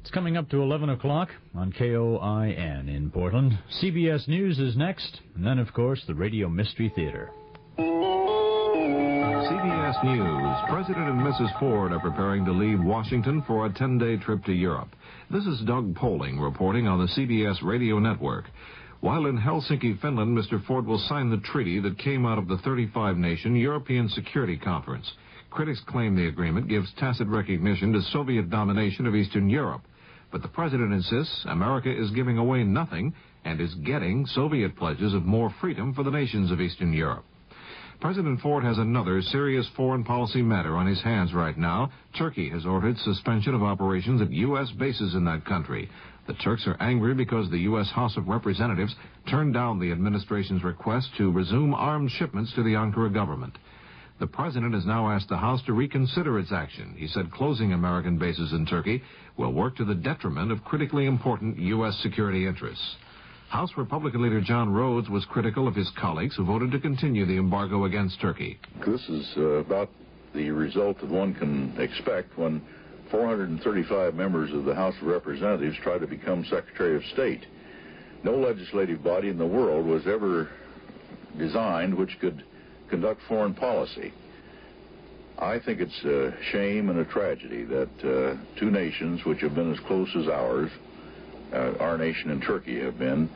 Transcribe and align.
It's 0.00 0.10
coming 0.10 0.36
up 0.36 0.48
to 0.48 0.62
11 0.62 0.88
o'clock 0.88 1.28
on 1.54 1.72
KOIN 1.72 2.88
in 2.88 3.10
Portland. 3.10 3.58
CBS 3.82 4.26
News 4.28 4.58
is 4.58 4.76
next, 4.76 5.20
and 5.34 5.46
then, 5.46 5.58
of 5.58 5.72
course, 5.74 6.02
the 6.06 6.14
Radio 6.14 6.48
Mystery 6.48 6.90
Theater. 6.96 7.30
CBS 9.50 10.04
News. 10.04 10.56
President 10.70 11.08
and 11.08 11.20
Mrs. 11.20 11.58
Ford 11.60 11.92
are 11.92 12.00
preparing 12.00 12.46
to 12.46 12.52
leave 12.52 12.82
Washington 12.82 13.42
for 13.46 13.66
a 13.66 13.70
10-day 13.70 14.16
trip 14.24 14.42
to 14.44 14.52
Europe. 14.52 14.88
This 15.30 15.44
is 15.44 15.60
Doug 15.66 15.94
Poling 15.94 16.40
reporting 16.40 16.88
on 16.88 16.98
the 16.98 17.08
CBS 17.08 17.62
radio 17.62 17.98
network. 17.98 18.46
While 19.00 19.26
in 19.26 19.38
Helsinki, 19.38 20.00
Finland, 20.00 20.36
Mr. 20.36 20.64
Ford 20.64 20.86
will 20.86 20.98
sign 21.08 21.28
the 21.30 21.38
treaty 21.38 21.78
that 21.80 21.98
came 21.98 22.24
out 22.24 22.38
of 22.38 22.48
the 22.48 22.56
35-nation 22.56 23.54
European 23.54 24.08
Security 24.08 24.56
Conference. 24.56 25.12
Critics 25.50 25.80
claim 25.86 26.14
the 26.14 26.28
agreement 26.28 26.68
gives 26.68 26.92
tacit 26.94 27.26
recognition 27.26 27.92
to 27.92 28.02
Soviet 28.12 28.50
domination 28.50 29.06
of 29.06 29.16
Eastern 29.16 29.50
Europe. 29.50 29.82
But 30.30 30.42
the 30.42 30.48
president 30.48 30.92
insists 30.92 31.44
America 31.46 31.90
is 31.90 32.12
giving 32.12 32.38
away 32.38 32.62
nothing 32.62 33.12
and 33.44 33.60
is 33.60 33.74
getting 33.74 34.26
Soviet 34.26 34.76
pledges 34.76 35.12
of 35.12 35.24
more 35.24 35.52
freedom 35.60 35.92
for 35.92 36.04
the 36.04 36.10
nations 36.10 36.52
of 36.52 36.60
Eastern 36.60 36.92
Europe. 36.92 37.24
President 38.00 38.40
Ford 38.40 38.64
has 38.64 38.78
another 38.78 39.20
serious 39.20 39.68
foreign 39.76 40.04
policy 40.04 40.40
matter 40.40 40.76
on 40.76 40.86
his 40.86 41.02
hands 41.02 41.34
right 41.34 41.58
now. 41.58 41.90
Turkey 42.16 42.48
has 42.48 42.64
ordered 42.64 42.96
suspension 42.98 43.52
of 43.52 43.62
operations 43.62 44.22
at 44.22 44.30
U.S. 44.30 44.70
bases 44.78 45.14
in 45.14 45.24
that 45.24 45.44
country. 45.44 45.90
The 46.26 46.34
Turks 46.34 46.66
are 46.66 46.76
angry 46.80 47.12
because 47.12 47.50
the 47.50 47.58
U.S. 47.58 47.90
House 47.90 48.16
of 48.16 48.28
Representatives 48.28 48.94
turned 49.28 49.52
down 49.52 49.80
the 49.80 49.90
administration's 49.90 50.62
request 50.62 51.10
to 51.18 51.32
resume 51.32 51.74
armed 51.74 52.10
shipments 52.12 52.54
to 52.54 52.62
the 52.62 52.74
Ankara 52.74 53.12
government. 53.12 53.58
The 54.20 54.26
president 54.26 54.74
has 54.74 54.84
now 54.84 55.10
asked 55.10 55.30
the 55.30 55.38
House 55.38 55.62
to 55.64 55.72
reconsider 55.72 56.38
its 56.38 56.52
action. 56.52 56.94
He 56.98 57.08
said 57.08 57.32
closing 57.32 57.72
American 57.72 58.18
bases 58.18 58.52
in 58.52 58.66
Turkey 58.66 59.02
will 59.38 59.54
work 59.54 59.76
to 59.76 59.84
the 59.86 59.94
detriment 59.94 60.52
of 60.52 60.62
critically 60.62 61.06
important 61.06 61.58
U.S. 61.58 61.98
security 62.02 62.46
interests. 62.46 62.96
House 63.48 63.70
Republican 63.78 64.22
leader 64.22 64.42
John 64.42 64.70
Rhodes 64.70 65.08
was 65.08 65.24
critical 65.24 65.66
of 65.66 65.74
his 65.74 65.90
colleagues 65.98 66.36
who 66.36 66.44
voted 66.44 66.70
to 66.72 66.78
continue 66.78 67.24
the 67.24 67.38
embargo 67.38 67.84
against 67.84 68.20
Turkey. 68.20 68.58
This 68.86 69.00
is 69.08 69.32
uh, 69.38 69.42
about 69.64 69.88
the 70.34 70.50
result 70.50 71.00
that 71.00 71.08
one 71.08 71.34
can 71.34 71.74
expect 71.80 72.36
when 72.36 72.60
435 73.10 74.14
members 74.14 74.52
of 74.52 74.66
the 74.66 74.74
House 74.74 74.94
of 75.00 75.06
Representatives 75.06 75.78
try 75.82 75.96
to 75.96 76.06
become 76.06 76.44
Secretary 76.44 76.94
of 76.94 77.02
State. 77.14 77.46
No 78.22 78.36
legislative 78.36 79.02
body 79.02 79.30
in 79.30 79.38
the 79.38 79.46
world 79.46 79.86
was 79.86 80.06
ever 80.06 80.50
designed 81.38 81.94
which 81.94 82.18
could 82.20 82.44
conduct 82.90 83.20
foreign 83.28 83.54
policy. 83.54 84.12
I 85.38 85.58
think 85.58 85.80
it's 85.80 86.04
a 86.04 86.34
shame 86.52 86.90
and 86.90 86.98
a 86.98 87.04
tragedy 87.06 87.64
that 87.64 87.88
uh, 88.04 88.58
two 88.58 88.70
nations 88.70 89.24
which 89.24 89.40
have 89.40 89.54
been 89.54 89.72
as 89.72 89.80
close 89.86 90.08
as 90.16 90.28
ours 90.28 90.70
uh, 91.52 91.72
our 91.80 91.98
nation 91.98 92.30
and 92.30 92.42
Turkey 92.42 92.80
have 92.80 92.98
been, 92.98 93.28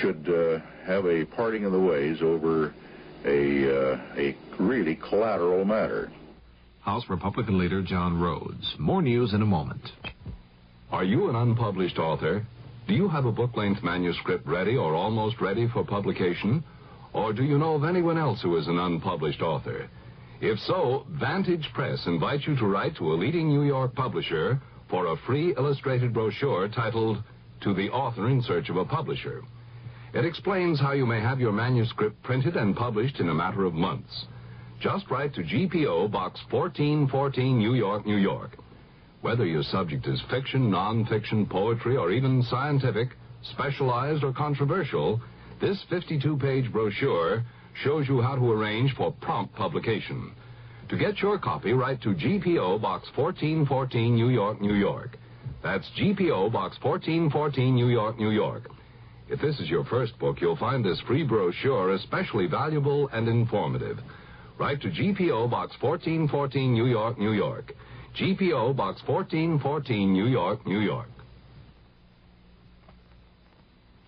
should 0.00 0.26
uh, 0.28 0.58
have 0.86 1.04
a 1.04 1.24
parting 1.24 1.64
of 1.64 1.72
the 1.72 1.80
ways 1.80 2.18
over 2.22 2.72
a, 3.24 3.92
uh, 3.92 3.98
a 4.16 4.36
really 4.58 4.98
collateral 5.08 5.64
matter. 5.64 6.10
House 6.80 7.04
Republican 7.08 7.58
leader 7.58 7.82
John 7.82 8.20
Rhodes. 8.20 8.74
More 8.78 9.02
news 9.02 9.34
in 9.34 9.42
a 9.42 9.46
moment. 9.46 9.82
Are 10.90 11.04
you 11.04 11.28
an 11.28 11.36
unpublished 11.36 11.98
author? 11.98 12.44
Do 12.88 12.94
you 12.94 13.08
have 13.08 13.24
a 13.24 13.32
book-length 13.32 13.82
manuscript 13.82 14.46
ready 14.46 14.76
or 14.76 14.94
almost 14.94 15.40
ready 15.40 15.68
for 15.72 15.84
publication? 15.84 16.64
Or 17.12 17.32
do 17.32 17.44
you 17.44 17.58
know 17.58 17.74
of 17.74 17.84
anyone 17.84 18.18
else 18.18 18.40
who 18.42 18.56
is 18.56 18.68
an 18.68 18.78
unpublished 18.78 19.42
author? 19.42 19.88
If 20.40 20.58
so, 20.60 21.06
Vantage 21.10 21.68
Press 21.74 22.06
invites 22.06 22.46
you 22.46 22.56
to 22.56 22.66
write 22.66 22.96
to 22.96 23.12
a 23.12 23.14
leading 23.14 23.48
New 23.48 23.62
York 23.62 23.94
publisher 23.94 24.60
for 24.88 25.06
a 25.06 25.16
free 25.26 25.54
illustrated 25.56 26.12
brochure 26.12 26.68
titled 26.68 27.22
to 27.60 27.74
the 27.74 27.90
author 27.90 28.28
in 28.28 28.42
search 28.42 28.68
of 28.68 28.76
a 28.76 28.84
publisher. 28.84 29.42
It 30.14 30.24
explains 30.24 30.80
how 30.80 30.92
you 30.92 31.06
may 31.06 31.20
have 31.20 31.40
your 31.40 31.52
manuscript 31.52 32.22
printed 32.22 32.56
and 32.56 32.76
published 32.76 33.20
in 33.20 33.28
a 33.28 33.34
matter 33.34 33.64
of 33.64 33.72
months. 33.72 34.26
Just 34.80 35.10
write 35.10 35.32
to 35.34 35.42
GPO 35.42 36.10
Box 36.10 36.40
1414, 36.50 37.56
New 37.56 37.74
York, 37.74 38.04
New 38.04 38.16
York. 38.16 38.58
Whether 39.20 39.46
your 39.46 39.62
subject 39.62 40.06
is 40.08 40.20
fiction, 40.28 40.70
nonfiction, 40.70 41.48
poetry, 41.48 41.96
or 41.96 42.10
even 42.10 42.42
scientific, 42.42 43.10
specialized, 43.42 44.24
or 44.24 44.32
controversial, 44.32 45.20
this 45.62 45.78
52-page 45.92 46.72
brochure 46.72 47.44
shows 47.84 48.08
you 48.08 48.20
how 48.20 48.34
to 48.34 48.52
arrange 48.52 48.92
for 48.96 49.12
prompt 49.12 49.54
publication. 49.54 50.32
To 50.88 50.98
get 50.98 51.20
your 51.20 51.38
copy, 51.38 51.72
write 51.72 52.02
to 52.02 52.08
GPO 52.08 52.82
Box 52.82 53.08
1414, 53.14 54.14
New 54.14 54.28
York, 54.28 54.60
New 54.60 54.74
York. 54.74 55.16
That's 55.62 55.88
GPO 55.96 56.52
Box 56.52 56.76
1414, 56.82 57.74
New 57.76 57.88
York, 57.88 58.18
New 58.18 58.30
York. 58.30 58.68
If 59.28 59.40
this 59.40 59.58
is 59.60 59.70
your 59.70 59.84
first 59.84 60.18
book, 60.18 60.40
you'll 60.40 60.56
find 60.56 60.84
this 60.84 61.00
free 61.06 61.22
brochure 61.22 61.92
especially 61.92 62.48
valuable 62.48 63.08
and 63.12 63.28
informative. 63.28 63.98
Write 64.58 64.82
to 64.82 64.88
GPO 64.88 65.48
Box 65.48 65.76
1414, 65.80 66.74
New 66.74 66.86
York, 66.86 67.18
New 67.18 67.32
York. 67.32 67.72
GPO 68.20 68.76
Box 68.76 69.00
1414, 69.06 70.12
New 70.12 70.26
York, 70.26 70.66
New 70.66 70.80
York. 70.80 71.08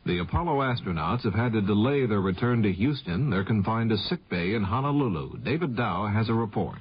The 0.06 0.18
Apollo 0.18 0.60
astronauts 0.60 1.24
have 1.24 1.34
had 1.34 1.52
to 1.54 1.62
delay 1.62 2.04
their 2.04 2.20
return 2.20 2.62
to 2.62 2.72
Houston. 2.72 3.30
They're 3.30 3.44
confined 3.44 3.88
to 3.88 3.96
sick 3.96 4.28
bay 4.28 4.54
in 4.54 4.62
Honolulu. 4.62 5.38
David 5.38 5.76
Dow 5.76 6.06
has 6.06 6.28
a 6.28 6.34
report. 6.34 6.80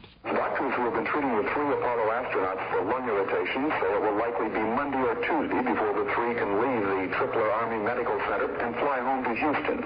Doctors 0.63 0.79
who 0.79 0.85
have 0.87 0.95
been 0.95 1.11
treating 1.11 1.35
the 1.35 1.43
three 1.51 1.67
Apollo 1.75 2.07
astronauts 2.07 2.63
for 2.71 2.87
lung 2.87 3.03
irritation 3.03 3.67
say 3.83 3.89
it 3.91 3.99
will 3.99 4.15
likely 4.15 4.47
be 4.47 4.63
Monday 4.63 5.03
or 5.03 5.19
Tuesday 5.19 5.59
before 5.59 5.91
the 5.91 6.07
three 6.15 6.31
can 6.39 6.55
leave 6.55 6.87
the 6.87 7.03
Tripler 7.19 7.51
Army 7.51 7.83
Medical 7.83 8.15
Center 8.31 8.47
and 8.63 8.71
fly 8.79 9.03
home 9.03 9.27
to 9.27 9.35
Houston. 9.35 9.83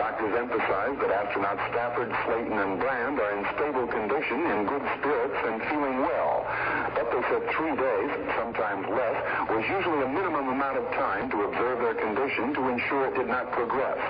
Doctors 0.00 0.32
emphasize 0.32 0.96
that 0.96 1.12
astronauts 1.12 1.60
Stafford, 1.68 2.08
Slayton, 2.24 2.56
and 2.56 2.80
Brand 2.80 3.20
are 3.20 3.36
in 3.36 3.44
stable 3.52 3.84
condition, 3.84 4.40
in 4.48 4.64
good 4.64 4.84
spirits, 4.96 5.36
and 5.44 5.60
feeling 5.68 6.00
well. 6.00 6.48
But 6.96 7.04
they 7.12 7.20
said 7.28 7.44
three 7.52 7.76
days, 7.76 8.10
sometimes 8.40 8.88
less, 8.96 9.18
was 9.52 9.64
usually 9.68 10.08
a 10.08 10.08
minimum 10.08 10.48
amount 10.48 10.80
of 10.80 10.88
time 10.96 11.28
to 11.36 11.52
observe 11.52 11.84
their 11.84 12.00
condition 12.00 12.56
to 12.56 12.62
ensure 12.72 13.12
it 13.12 13.14
did 13.20 13.28
not 13.28 13.52
progress. 13.52 14.00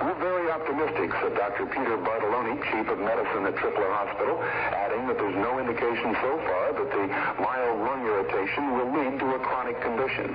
We're 0.00 0.16
very 0.16 0.48
optimistic, 0.48 1.12
said 1.20 1.36
Dr. 1.36 1.68
Peter 1.68 2.00
Bartoloni, 2.00 2.56
Chief 2.72 2.88
of 2.88 2.98
Medicine 3.04 3.44
at 3.44 3.52
Tripler 3.60 3.92
Hospital, 3.92 4.40
adding 4.72 5.04
that 5.12 5.20
there's 5.20 5.36
no 5.36 5.60
indication 5.60 6.16
so 6.24 6.40
far 6.48 6.72
that 6.72 6.88
the 6.88 7.04
mild 7.36 7.84
lung 7.84 8.08
irritation 8.08 8.80
will 8.80 8.88
lead 8.96 9.20
to 9.20 9.26
a 9.36 9.38
chronic 9.44 9.76
condition. 9.84 10.32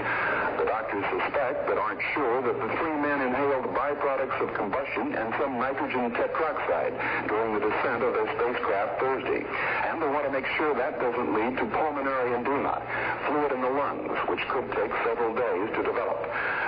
The 0.62 0.70
doctors 0.70 1.02
suspect 1.10 1.66
but 1.66 1.82
aren't 1.82 1.98
sure 2.14 2.46
that 2.46 2.62
the 2.62 2.70
three 2.78 2.94
men 2.94 3.26
inhaled 3.26 3.74
byproducts 3.74 4.38
of 4.38 4.54
combustion 4.54 5.18
and 5.18 5.34
some 5.42 5.58
nitrogen 5.58 6.14
tetroxide 6.14 6.94
during 7.26 7.58
the 7.58 7.66
descent 7.66 8.06
of 8.06 8.14
their 8.14 8.30
spacecraft 8.38 9.02
Thursday. 9.02 9.50
And 9.90 9.95
they 10.00 10.08
want 10.08 10.26
to 10.26 10.32
make 10.32 10.46
sure 10.58 10.74
that 10.76 11.00
doesn't 11.00 11.34
lead 11.34 11.58
to 11.58 11.66
pulmonary 11.66 12.40
edema, 12.40 12.82
fluid 13.28 13.52
in 13.52 13.62
the 13.62 13.70
lungs, 13.70 14.18
which 14.28 14.42
could 14.50 14.68
take 14.72 14.92
several 15.04 15.34
days 15.36 15.70
to 15.76 15.84
develop. 15.84 16.20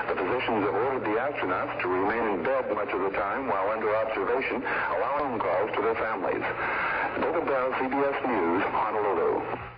The 0.07 0.15
physicians 0.15 0.63
have 0.63 0.75
ordered 0.75 1.03
the 1.03 1.19
astronauts 1.19 1.81
to 1.81 1.87
remain 1.87 2.39
in 2.39 2.43
bed 2.43 2.71
much 2.73 2.89
of 2.89 3.01
the 3.01 3.11
time 3.11 3.47
while 3.47 3.69
under 3.71 3.93
observation, 3.95 4.63
allowing 4.95 5.39
calls 5.39 5.71
to 5.75 5.81
their 5.81 5.95
families. 5.95 6.43
David 7.19 7.45
Dow, 7.47 7.71
CBS 7.79 8.17
News, 8.27 8.63
Honolulu. 8.71 9.76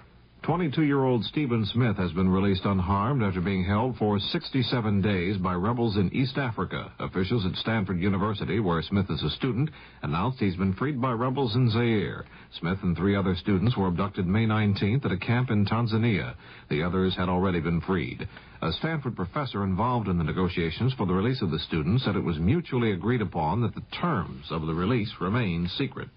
22-year-old 0.49 1.23
Stephen 1.25 1.63
Smith 1.63 1.95
has 1.95 2.11
been 2.13 2.27
released 2.27 2.65
unharmed 2.65 3.21
after 3.21 3.39
being 3.39 3.63
held 3.63 3.95
for 3.97 4.19
67 4.19 4.99
days 4.99 5.37
by 5.37 5.53
rebels 5.53 5.95
in 5.95 6.11
East 6.11 6.39
Africa. 6.39 6.91
Officials 6.97 7.45
at 7.45 7.55
Stanford 7.57 7.99
University, 7.99 8.59
where 8.59 8.81
Smith 8.81 9.05
is 9.11 9.21
a 9.21 9.29
student, 9.29 9.69
announced 10.01 10.39
he's 10.39 10.55
been 10.55 10.73
freed 10.73 10.99
by 10.99 11.11
rebels 11.11 11.55
in 11.55 11.69
Zaire. 11.69 12.25
Smith 12.59 12.79
and 12.81 12.97
three 12.97 13.15
other 13.15 13.35
students 13.35 13.77
were 13.77 13.89
abducted 13.89 14.25
May 14.25 14.47
19th 14.47 15.05
at 15.05 15.11
a 15.11 15.17
camp 15.17 15.51
in 15.51 15.67
Tanzania. 15.67 16.33
The 16.71 16.81
others 16.81 17.15
had 17.15 17.29
already 17.29 17.59
been 17.59 17.81
freed. 17.81 18.27
A 18.63 18.71
Stanford 18.71 19.15
professor 19.15 19.63
involved 19.63 20.07
in 20.07 20.17
the 20.17 20.23
negotiations 20.23 20.95
for 20.97 21.05
the 21.05 21.13
release 21.13 21.43
of 21.43 21.51
the 21.51 21.59
students 21.59 22.05
said 22.05 22.15
it 22.15 22.23
was 22.23 22.39
mutually 22.39 22.91
agreed 22.91 23.21
upon 23.21 23.61
that 23.61 23.75
the 23.75 23.83
terms 24.01 24.45
of 24.49 24.65
the 24.65 24.73
release 24.73 25.13
remain 25.21 25.69
secret. 25.77 26.09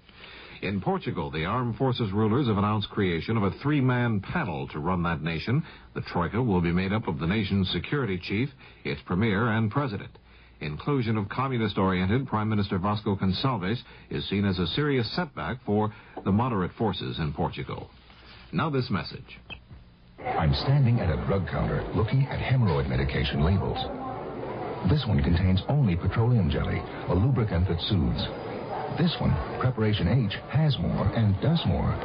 In 0.62 0.80
Portugal, 0.80 1.28
the 1.28 1.44
armed 1.44 1.76
forces 1.76 2.12
rulers 2.12 2.46
have 2.46 2.56
announced 2.56 2.88
creation 2.90 3.36
of 3.36 3.42
a 3.42 3.50
three-man 3.62 4.20
panel 4.20 4.68
to 4.68 4.78
run 4.78 5.02
that 5.02 5.20
nation. 5.20 5.64
The 5.94 6.02
Troika 6.02 6.40
will 6.40 6.60
be 6.60 6.70
made 6.70 6.92
up 6.92 7.08
of 7.08 7.18
the 7.18 7.26
nation's 7.26 7.68
security 7.70 8.16
chief, 8.16 8.48
its 8.84 9.00
premier, 9.04 9.48
and 9.48 9.72
president. 9.72 10.10
Inclusion 10.60 11.16
of 11.16 11.28
communist-oriented 11.28 12.28
Prime 12.28 12.48
Minister 12.48 12.78
Vasco 12.78 13.16
Gonçalves 13.16 13.78
is 14.08 14.28
seen 14.28 14.44
as 14.44 14.60
a 14.60 14.68
serious 14.68 15.10
setback 15.16 15.56
for 15.66 15.92
the 16.24 16.30
moderate 16.30 16.72
forces 16.78 17.18
in 17.18 17.32
Portugal. 17.32 17.90
Now 18.52 18.70
this 18.70 18.88
message. 18.88 19.40
I'm 20.20 20.54
standing 20.54 21.00
at 21.00 21.10
a 21.10 21.26
drug 21.26 21.48
counter 21.48 21.84
looking 21.96 22.24
at 22.28 22.38
hemorrhoid 22.38 22.88
medication 22.88 23.42
labels. 23.42 23.78
This 24.88 25.04
one 25.08 25.20
contains 25.24 25.60
only 25.68 25.96
petroleum 25.96 26.48
jelly, 26.48 26.80
a 27.08 27.14
lubricant 27.14 27.66
that 27.66 27.80
soothes. 27.80 28.51
This 28.98 29.16
one, 29.20 29.34
Preparation 29.58 30.06
H, 30.06 30.36
has 30.50 30.78
more 30.78 31.06
and 31.16 31.40
does 31.40 31.60
more. 31.66 31.96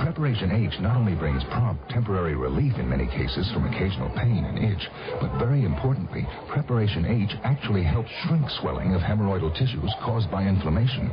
Preparation 0.00 0.50
H 0.50 0.80
not 0.80 0.96
only 0.96 1.14
brings 1.14 1.44
prompt 1.44 1.88
temporary 1.90 2.34
relief 2.34 2.72
in 2.76 2.88
many 2.88 3.06
cases 3.06 3.50
from 3.52 3.66
occasional 3.66 4.08
pain 4.16 4.44
and 4.44 4.58
itch, 4.58 4.88
but 5.20 5.38
very 5.38 5.64
importantly, 5.64 6.26
Preparation 6.48 7.04
H 7.04 7.36
actually 7.44 7.82
helps 7.82 8.10
shrink 8.24 8.48
swelling 8.60 8.94
of 8.94 9.02
hemorrhoidal 9.02 9.52
tissues 9.52 9.92
caused 10.02 10.30
by 10.30 10.44
inflammation. 10.44 11.12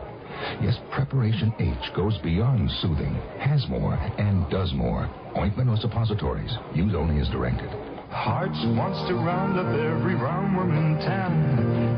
Yes, 0.62 0.80
Preparation 0.92 1.54
H 1.60 1.94
goes 1.94 2.18
beyond 2.20 2.72
soothing, 2.82 3.14
has 3.40 3.68
more, 3.68 3.96
and 4.18 4.50
does 4.50 4.74
more. 4.74 5.10
Ointment 5.36 5.70
or 5.70 5.78
suppositories. 5.78 6.56
Use 6.74 6.96
only 6.96 7.20
as 7.20 7.28
directed. 7.30 7.70
Hartz 8.10 8.58
wants 8.78 9.00
to 9.10 9.16
round 9.16 9.60
up 9.60 9.68
every 9.68 10.16
roundworm 10.16 10.72
in 10.72 10.98
town 11.06 11.34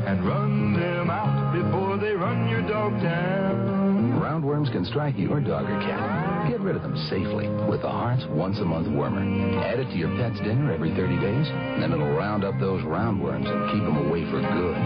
and 0.06 0.26
run 0.26 0.74
them 0.74 1.08
out 1.08 1.54
before 1.54 1.89
they 2.00 2.12
run 2.12 2.48
your 2.48 2.62
dog 2.62 2.92
down. 3.02 4.18
Roundworms 4.20 4.72
can 4.72 4.84
strike 4.86 5.18
your 5.18 5.40
dog 5.40 5.68
or 5.68 5.80
cat. 5.84 6.48
Get 6.48 6.60
rid 6.60 6.74
of 6.74 6.82
them 6.82 6.96
safely 7.10 7.48
with 7.68 7.82
the 7.82 7.90
Hartz 7.90 8.24
Once 8.30 8.58
a 8.58 8.64
Month 8.64 8.88
Wormer. 8.88 9.20
Add 9.62 9.80
it 9.80 9.90
to 9.92 9.96
your 9.96 10.08
pet's 10.16 10.40
dinner 10.40 10.72
every 10.72 10.90
30 10.96 11.20
days, 11.20 11.46
and 11.48 11.82
then 11.82 11.92
it'll 11.92 12.16
round 12.16 12.42
up 12.42 12.58
those 12.58 12.80
roundworms 12.82 13.44
and 13.44 13.70
keep 13.72 13.84
them 13.84 14.08
away 14.08 14.24
for 14.32 14.40
good. 14.40 14.76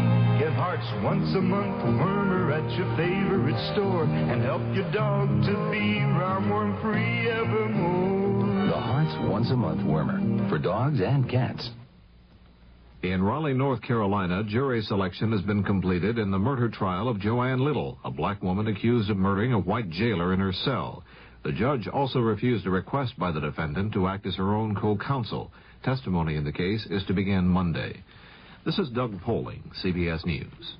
Get 0.42 0.52
Hartz 0.54 0.86
Once 1.04 1.30
a 1.36 1.40
Month 1.40 1.82
Wormer 2.02 2.50
at 2.50 2.66
your 2.76 2.90
favorite 2.96 3.58
store 3.72 4.04
and 4.04 4.42
help 4.42 4.62
your 4.74 4.90
dog 4.90 5.28
to 5.46 5.54
be 5.70 6.02
roundworm 6.18 6.80
free 6.82 7.30
evermore. 7.30 8.66
The 8.66 8.80
Hartz 8.80 9.14
Once 9.30 9.50
a 9.50 9.56
Month 9.56 9.86
Wormer 9.86 10.48
for 10.50 10.58
dogs 10.58 11.00
and 11.00 11.30
cats. 11.30 11.70
In 13.04 13.22
Raleigh, 13.22 13.52
North 13.52 13.82
Carolina, 13.82 14.42
jury 14.44 14.80
selection 14.80 15.30
has 15.32 15.42
been 15.42 15.62
completed 15.62 16.16
in 16.16 16.30
the 16.30 16.38
murder 16.38 16.70
trial 16.70 17.06
of 17.06 17.20
Joanne 17.20 17.62
Little, 17.62 17.98
a 18.02 18.10
black 18.10 18.42
woman 18.42 18.66
accused 18.66 19.10
of 19.10 19.18
murdering 19.18 19.52
a 19.52 19.58
white 19.58 19.90
jailer 19.90 20.32
in 20.32 20.40
her 20.40 20.54
cell. 20.54 21.04
The 21.42 21.52
judge 21.52 21.86
also 21.86 22.20
refused 22.20 22.66
a 22.66 22.70
request 22.70 23.18
by 23.18 23.30
the 23.30 23.42
defendant 23.42 23.92
to 23.92 24.08
act 24.08 24.24
as 24.24 24.36
her 24.36 24.54
own 24.54 24.74
co-counsel. 24.74 25.52
Testimony 25.82 26.36
in 26.36 26.44
the 26.44 26.52
case 26.52 26.86
is 26.88 27.04
to 27.04 27.12
begin 27.12 27.46
Monday. 27.46 28.02
This 28.64 28.78
is 28.78 28.88
Doug 28.88 29.20
Poling, 29.20 29.70
CBS 29.84 30.24
News. 30.24 30.76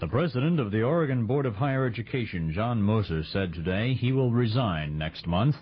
The 0.00 0.08
president 0.08 0.60
of 0.60 0.70
the 0.70 0.84
Oregon 0.84 1.26
Board 1.26 1.44
of 1.44 1.56
Higher 1.56 1.84
Education, 1.84 2.50
John 2.54 2.80
Moser, 2.80 3.22
said 3.24 3.52
today 3.52 3.92
he 3.92 4.12
will 4.12 4.32
resign 4.32 4.96
next 4.96 5.26
month. 5.26 5.56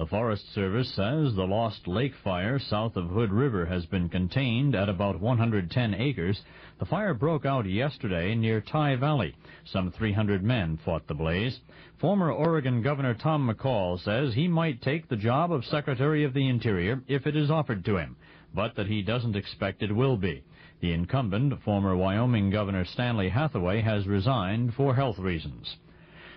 The 0.00 0.06
Forest 0.06 0.54
Service 0.54 0.88
says 0.94 1.34
the 1.34 1.46
Lost 1.46 1.86
Lake 1.86 2.14
fire 2.24 2.58
south 2.58 2.96
of 2.96 3.10
Hood 3.10 3.30
River 3.30 3.66
has 3.66 3.84
been 3.84 4.08
contained 4.08 4.74
at 4.74 4.88
about 4.88 5.20
110 5.20 5.94
acres. 5.94 6.40
The 6.78 6.86
fire 6.86 7.12
broke 7.12 7.44
out 7.44 7.66
yesterday 7.66 8.34
near 8.34 8.62
Tygh 8.62 8.98
Valley. 8.98 9.36
Some 9.66 9.92
300 9.92 10.42
men 10.42 10.78
fought 10.86 11.06
the 11.06 11.12
blaze. 11.12 11.60
Former 11.98 12.32
Oregon 12.32 12.80
Governor 12.80 13.12
Tom 13.12 13.46
McCall 13.46 14.02
says 14.02 14.32
he 14.32 14.48
might 14.48 14.80
take 14.80 15.06
the 15.06 15.16
job 15.16 15.52
of 15.52 15.66
Secretary 15.66 16.24
of 16.24 16.32
the 16.32 16.48
Interior 16.48 17.02
if 17.06 17.26
it 17.26 17.36
is 17.36 17.50
offered 17.50 17.84
to 17.84 17.98
him, 17.98 18.16
but 18.54 18.76
that 18.76 18.86
he 18.86 19.02
doesn't 19.02 19.36
expect 19.36 19.82
it 19.82 19.94
will 19.94 20.16
be. 20.16 20.42
The 20.80 20.94
incumbent, 20.94 21.62
former 21.62 21.94
Wyoming 21.94 22.48
Governor 22.48 22.86
Stanley 22.86 23.28
Hathaway, 23.28 23.82
has 23.82 24.06
resigned 24.06 24.72
for 24.72 24.94
health 24.94 25.18
reasons. 25.18 25.76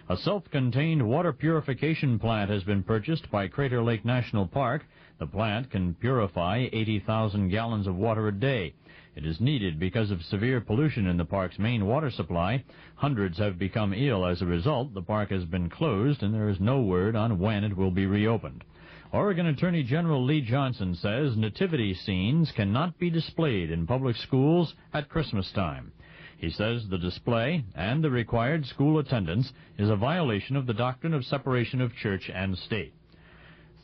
A 0.10 0.18
self-contained 0.18 1.08
water 1.08 1.32
purification 1.32 2.20
plant 2.20 2.50
has 2.50 2.66
been 2.66 2.84
purchased 2.84 3.32
by 3.32 3.48
Crater 3.48 3.82
Lake 3.82 4.04
National 4.04 4.46
Park. 4.46 4.86
The 5.18 5.26
plant 5.26 5.72
can 5.72 5.94
purify 5.94 6.68
80,000 6.74 7.48
gallons 7.48 7.88
of 7.88 7.96
water 7.96 8.28
a 8.28 8.34
day. 8.34 8.74
It 9.16 9.26
is 9.26 9.40
needed 9.40 9.80
because 9.80 10.12
of 10.12 10.22
severe 10.22 10.60
pollution 10.60 11.08
in 11.08 11.16
the 11.16 11.24
park's 11.24 11.58
main 11.58 11.86
water 11.86 12.12
supply. 12.12 12.66
Hundreds 12.96 13.38
have 13.38 13.58
become 13.58 13.94
ill 13.94 14.26
as 14.26 14.42
a 14.42 14.46
result. 14.46 14.94
The 14.94 15.02
park 15.02 15.30
has 15.30 15.46
been 15.46 15.70
closed 15.70 16.22
and 16.22 16.34
there 16.34 16.50
is 16.50 16.60
no 16.60 16.82
word 16.82 17.16
on 17.16 17.40
when 17.40 17.64
it 17.64 17.78
will 17.78 17.92
be 17.92 18.06
reopened. 18.06 18.66
Oregon 19.14 19.46
Attorney 19.46 19.84
General 19.84 20.26
Lee 20.26 20.42
Johnson 20.42 20.96
says 20.96 21.38
nativity 21.38 21.94
scenes 21.94 22.52
cannot 22.52 23.00
be 23.00 23.10
displayed 23.10 23.72
in 23.72 23.88
public 23.88 24.18
schools 24.18 24.74
at 24.94 25.08
Christmas 25.08 25.50
time. 25.54 25.94
He 26.44 26.50
says 26.50 26.90
the 26.90 26.98
display 26.98 27.64
and 27.74 28.04
the 28.04 28.12
required 28.12 28.66
school 28.66 29.00
attendance 29.00 29.54
is 29.78 29.90
a 29.90 29.96
violation 29.96 30.58
of 30.58 30.66
the 30.66 30.74
doctrine 30.74 31.14
of 31.14 31.24
separation 31.24 31.80
of 31.80 31.96
church 31.96 32.30
and 32.30 32.58
state. 32.58 32.94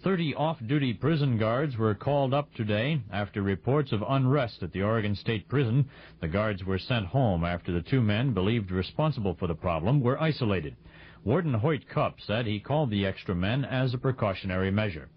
Thirty 0.03 0.35
off-duty 0.35 0.95
prison 0.95 1.37
guards 1.37 1.77
were 1.77 1.95
called 1.95 2.33
up 2.33 2.53
today 2.53 2.99
after 3.13 3.41
reports 3.41 3.93
of 3.93 4.03
unrest 4.05 4.61
at 4.61 4.73
the 4.73 4.81
Oregon 4.81 5.15
State 5.15 5.47
Prison. 5.47 5.87
The 6.19 6.27
guards 6.27 6.65
were 6.65 6.77
sent 6.77 7.05
home 7.05 7.45
after 7.45 7.71
the 7.71 7.81
two 7.81 8.01
men 8.01 8.33
believed 8.33 8.71
responsible 8.71 9.35
for 9.35 9.47
the 9.47 9.55
problem 9.55 10.01
were 10.01 10.21
isolated. 10.21 10.75
Warden 11.23 11.53
Hoyt 11.53 11.87
Cupp 11.87 12.19
said 12.19 12.45
he 12.45 12.59
called 12.59 12.89
the 12.89 13.05
extra 13.05 13.35
men 13.35 13.63
as 13.63 13.93
a 13.93 13.97
precautionary 13.97 14.69
measure. 14.69 15.07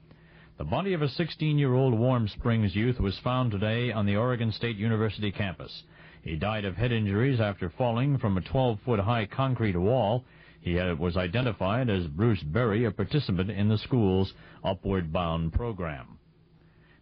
The 0.58 0.64
body 0.64 0.92
of 0.92 1.02
a 1.02 1.08
16-year-old 1.08 1.98
Warm 1.98 2.28
Springs 2.28 2.76
youth 2.76 3.00
was 3.00 3.18
found 3.18 3.50
today 3.50 3.90
on 3.90 4.06
the 4.06 4.14
Oregon 4.14 4.52
State 4.52 4.76
University 4.76 5.32
campus. 5.32 5.82
He 6.22 6.36
died 6.36 6.64
of 6.64 6.76
head 6.76 6.92
injuries 6.92 7.40
after 7.40 7.68
falling 7.68 8.16
from 8.16 8.38
a 8.38 8.40
12-foot 8.40 9.00
high 9.00 9.26
concrete 9.26 9.76
wall. 9.76 10.24
He 10.60 10.74
was 10.74 11.16
identified 11.16 11.90
as 11.90 12.06
Bruce 12.06 12.42
Berry, 12.44 12.84
a 12.84 12.92
participant 12.92 13.50
in 13.50 13.68
the 13.68 13.78
school's 13.78 14.32
Upward 14.62 15.12
Bound 15.12 15.52
program. 15.52 16.18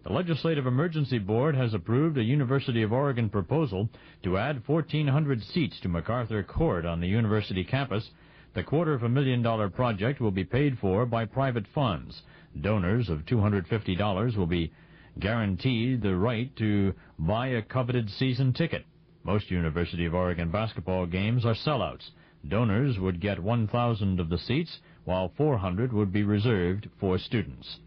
The 0.02 0.12
Legislative 0.12 0.67
Emergency 0.67 1.19
Board 1.19 1.55
has 1.55 1.75
approved 1.75 2.17
a 2.17 2.22
University 2.22 2.82
of 2.82 2.94
Oregon 2.94 3.28
proposal 3.28 3.90
to 4.22 4.38
add 4.38 4.67
1,400 4.67 5.43
seats 5.43 5.78
to 5.81 5.90
MacArthur 5.90 6.43
Court 6.43 6.87
on 6.87 7.00
the 7.00 7.06
university 7.06 7.62
campus. 7.62 8.11
The 8.55 8.62
quarter 8.62 8.94
of 8.94 9.02
a 9.02 9.11
million 9.11 9.43
dollar 9.43 9.69
project 9.69 10.23
will 10.23 10.31
be 10.31 10.44
paid 10.44 10.78
for 10.78 11.05
by 11.05 11.26
private 11.26 11.66
funds. 11.75 12.23
Donors 12.58 13.11
of 13.11 13.26
$250 13.26 14.37
will 14.38 14.46
be 14.46 14.73
guaranteed 15.19 16.00
the 16.00 16.16
right 16.16 16.56
to 16.56 16.94
buy 17.19 17.49
a 17.49 17.61
coveted 17.61 18.08
season 18.08 18.55
ticket. 18.55 18.87
Most 19.22 19.50
University 19.50 20.06
of 20.06 20.14
Oregon 20.14 20.50
basketball 20.50 21.05
games 21.05 21.44
are 21.44 21.55
sellouts. 21.55 22.11
Donors 22.49 22.99
would 22.99 23.20
get 23.20 23.38
1,000 23.38 24.19
of 24.19 24.31
the 24.31 24.38
seats, 24.38 24.81
while 25.05 25.28
400 25.37 25.93
would 25.93 26.11
be 26.11 26.22
reserved 26.22 26.88
for 26.99 27.19
students. 27.19 27.81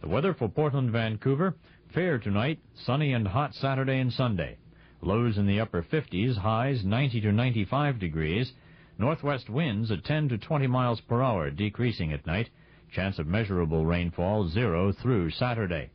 The 0.00 0.08
weather 0.08 0.34
for 0.34 0.48
Portland, 0.48 0.92
Vancouver, 0.92 1.56
fair 1.92 2.18
tonight, 2.18 2.60
sunny 2.74 3.12
and 3.12 3.26
hot 3.26 3.54
Saturday 3.54 3.98
and 3.98 4.12
Sunday. 4.12 4.56
Lows 5.00 5.36
in 5.36 5.46
the 5.48 5.58
upper 5.58 5.82
50s, 5.82 6.36
highs 6.36 6.84
90 6.84 7.22
to 7.22 7.32
95 7.32 7.98
degrees. 7.98 8.52
Northwest 8.98 9.50
winds 9.50 9.90
at 9.90 10.04
10 10.04 10.28
to 10.28 10.38
20 10.38 10.68
miles 10.68 11.00
per 11.00 11.20
hour, 11.20 11.50
decreasing 11.50 12.12
at 12.12 12.26
night. 12.26 12.50
Chance 12.92 13.18
of 13.18 13.26
measurable 13.26 13.84
rainfall 13.84 14.48
zero 14.48 14.92
through 14.92 15.30
Saturday. 15.30 15.90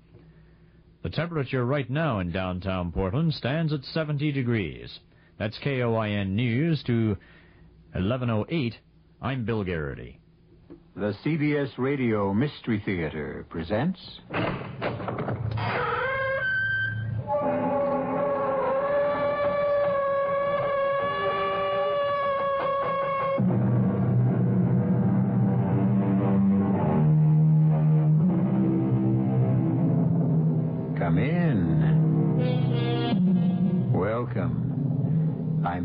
The 1.03 1.09
temperature 1.09 1.65
right 1.65 1.89
now 1.89 2.19
in 2.19 2.31
downtown 2.31 2.93
Portland 2.93 3.33
stands 3.33 3.73
at 3.73 3.83
70 3.83 4.31
degrees. 4.31 4.99
That's 5.37 5.59
KOIN 5.59 6.33
News 6.33 6.81
to 6.83 7.17
1108. 7.91 8.75
I'm 9.21 9.43
Bill 9.43 9.65
Garrity. 9.65 10.21
The 10.95 11.13
CBS 11.25 11.77
Radio 11.77 12.33
Mystery 12.33 12.81
Theater 12.85 13.45
presents. 13.49 13.99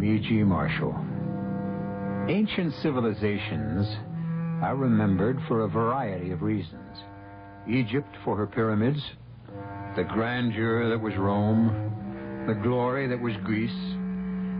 E.G. 0.08 0.42
Marshall. 0.42 0.96
Ancient 2.30 2.72
civilizations 2.82 3.86
are 4.62 4.74
remembered 4.74 5.38
for 5.46 5.60
a 5.60 5.68
variety 5.68 6.30
of 6.30 6.40
reasons. 6.40 6.96
Egypt 7.68 8.08
for 8.24 8.34
her 8.34 8.46
pyramids, 8.46 9.02
the 9.96 10.04
grandeur 10.04 10.88
that 10.88 10.98
was 10.98 11.14
Rome, 11.16 12.44
the 12.46 12.54
glory 12.54 13.06
that 13.06 13.20
was 13.20 13.34
Greece. 13.44 13.70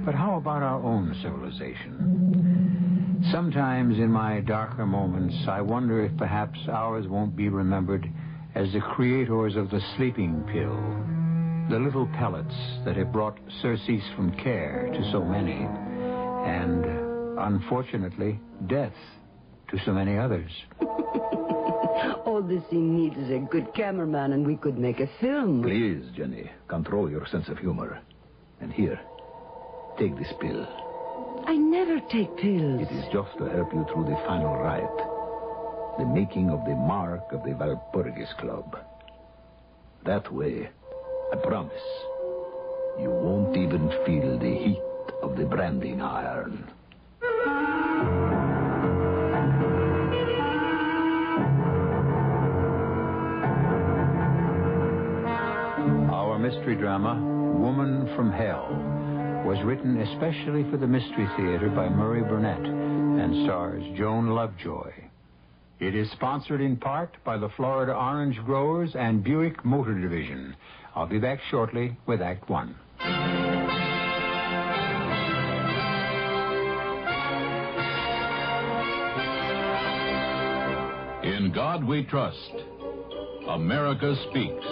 But 0.05 0.15
how 0.15 0.37
about 0.37 0.63
our 0.63 0.83
own 0.83 1.19
civilization? 1.23 3.25
Sometimes 3.33 3.97
in 3.97 4.13
my 4.13 4.41
darker 4.41 4.85
moments, 4.85 5.35
I 5.49 5.63
wonder 5.63 6.05
if 6.05 6.15
perhaps 6.19 6.59
ours 6.71 7.09
won't 7.09 7.35
be 7.35 7.49
remembered 7.49 8.07
as 8.55 8.71
the 8.75 8.81
creators 8.81 9.57
of 9.57 9.71
the 9.71 9.81
sleeping 9.97 10.45
pill, 10.53 10.79
the 11.69 11.79
little 11.79 12.07
pellets 12.07 12.55
that 12.85 12.97
have 12.97 13.13
brought 13.13 13.39
surcease 13.61 14.05
from 14.17 14.35
care 14.37 14.91
to 14.93 15.11
so 15.13 15.23
many, 15.23 15.67
and, 16.49 16.85
unfortunately, 17.39 18.41
death 18.67 18.95
to 19.71 19.79
so 19.85 19.93
many 19.93 20.17
others. 20.17 20.51
All 22.25 22.43
this 22.43 22.63
he 22.71 22.79
needs 22.79 23.17
is 23.17 23.31
a 23.31 23.39
good 23.39 23.75
cameraman, 23.75 24.33
and 24.33 24.47
we 24.47 24.57
could 24.57 24.79
make 24.79 25.01
a 25.01 25.11
film. 25.21 25.63
Please, 25.63 26.05
Jenny, 26.17 26.51
control 26.69 27.11
your 27.11 27.27
sense 27.27 27.49
of 27.49 27.59
humor. 27.59 28.01
And 28.61 28.73
here, 28.73 28.99
take 29.99 30.17
this 30.17 30.33
pill. 30.41 30.67
I 31.47 31.57
never 31.57 32.01
take 32.11 32.35
pills. 32.37 32.83
It 32.83 32.93
is 32.93 33.05
just 33.13 33.37
to 33.39 33.45
help 33.45 33.73
you 33.73 33.85
through 33.93 34.05
the 34.05 34.21
final 34.27 34.57
rite. 34.57 35.99
The 35.99 36.07
making 36.07 36.51
of 36.51 36.65
the 36.65 36.77
mark 36.77 37.33
of 37.33 37.43
the 37.43 37.51
Walpurgis 37.51 38.37
Club. 38.39 38.79
That 40.05 40.33
way, 40.33 40.71
I 41.31 41.37
promise, 41.37 41.73
you 42.99 43.11
won't 43.11 43.57
even 43.57 43.91
feel 44.07 44.39
the 44.39 44.55
heat 44.55 44.83
of 45.23 45.37
the 45.37 45.45
branding 45.45 46.01
iron. 46.01 46.67
Our 56.11 56.39
mystery 56.39 56.77
drama, 56.77 57.15
Woman 57.59 58.15
from 58.17 58.33
Hell, 58.33 58.69
was 59.45 59.63
written 59.65 60.01
especially 60.01 60.69
for 60.71 60.79
the 60.79 60.87
Mystery 60.87 61.29
Theater 61.37 61.69
by 61.69 61.89
Murray 61.89 62.23
Burnett 62.23 62.65
and 62.65 63.45
stars 63.45 63.83
Joan 63.97 64.29
Lovejoy. 64.29 64.93
It 65.81 65.95
is 65.95 66.11
sponsored 66.11 66.61
in 66.61 66.77
part 66.77 67.17
by 67.25 67.39
the 67.39 67.51
Florida 67.51 67.95
Orange 67.95 68.37
Growers 68.45 68.97
and 68.97 69.23
Buick 69.23 69.65
Motor 69.65 69.95
Division. 69.95 70.57
I'll 70.99 71.07
be 71.07 71.21
back 71.21 71.39
shortly 71.49 71.97
with 72.07 72.21
Act 72.21 72.51
One. 72.51 72.75
In 81.23 81.53
God 81.55 81.85
we 81.87 82.05
trust. 82.05 82.51
America 83.49 84.17
speaks. 84.29 84.67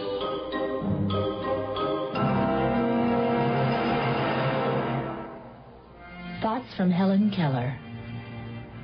Thoughts 6.42 6.66
from 6.76 6.90
Helen 6.90 7.30
Keller. 7.36 7.78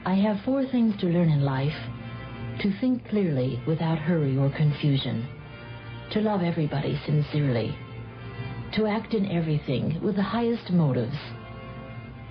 I 0.07 0.15
have 0.15 0.45
four 0.45 0.65
things 0.67 0.95
to 1.01 1.07
learn 1.07 1.29
in 1.29 1.43
life 1.43 1.73
to 2.61 2.73
think 2.81 3.09
clearly 3.09 3.61
without 3.67 3.99
hurry 3.99 4.37
or 4.37 4.49
confusion, 4.51 5.27
to 6.13 6.21
love 6.21 6.43
everybody 6.43 7.01
sincerely, 7.07 7.75
to 8.75 8.87
act 8.87 9.15
in 9.15 9.31
everything 9.31 9.99
with 10.03 10.15
the 10.15 10.23
highest 10.23 10.71
motives, 10.71 11.17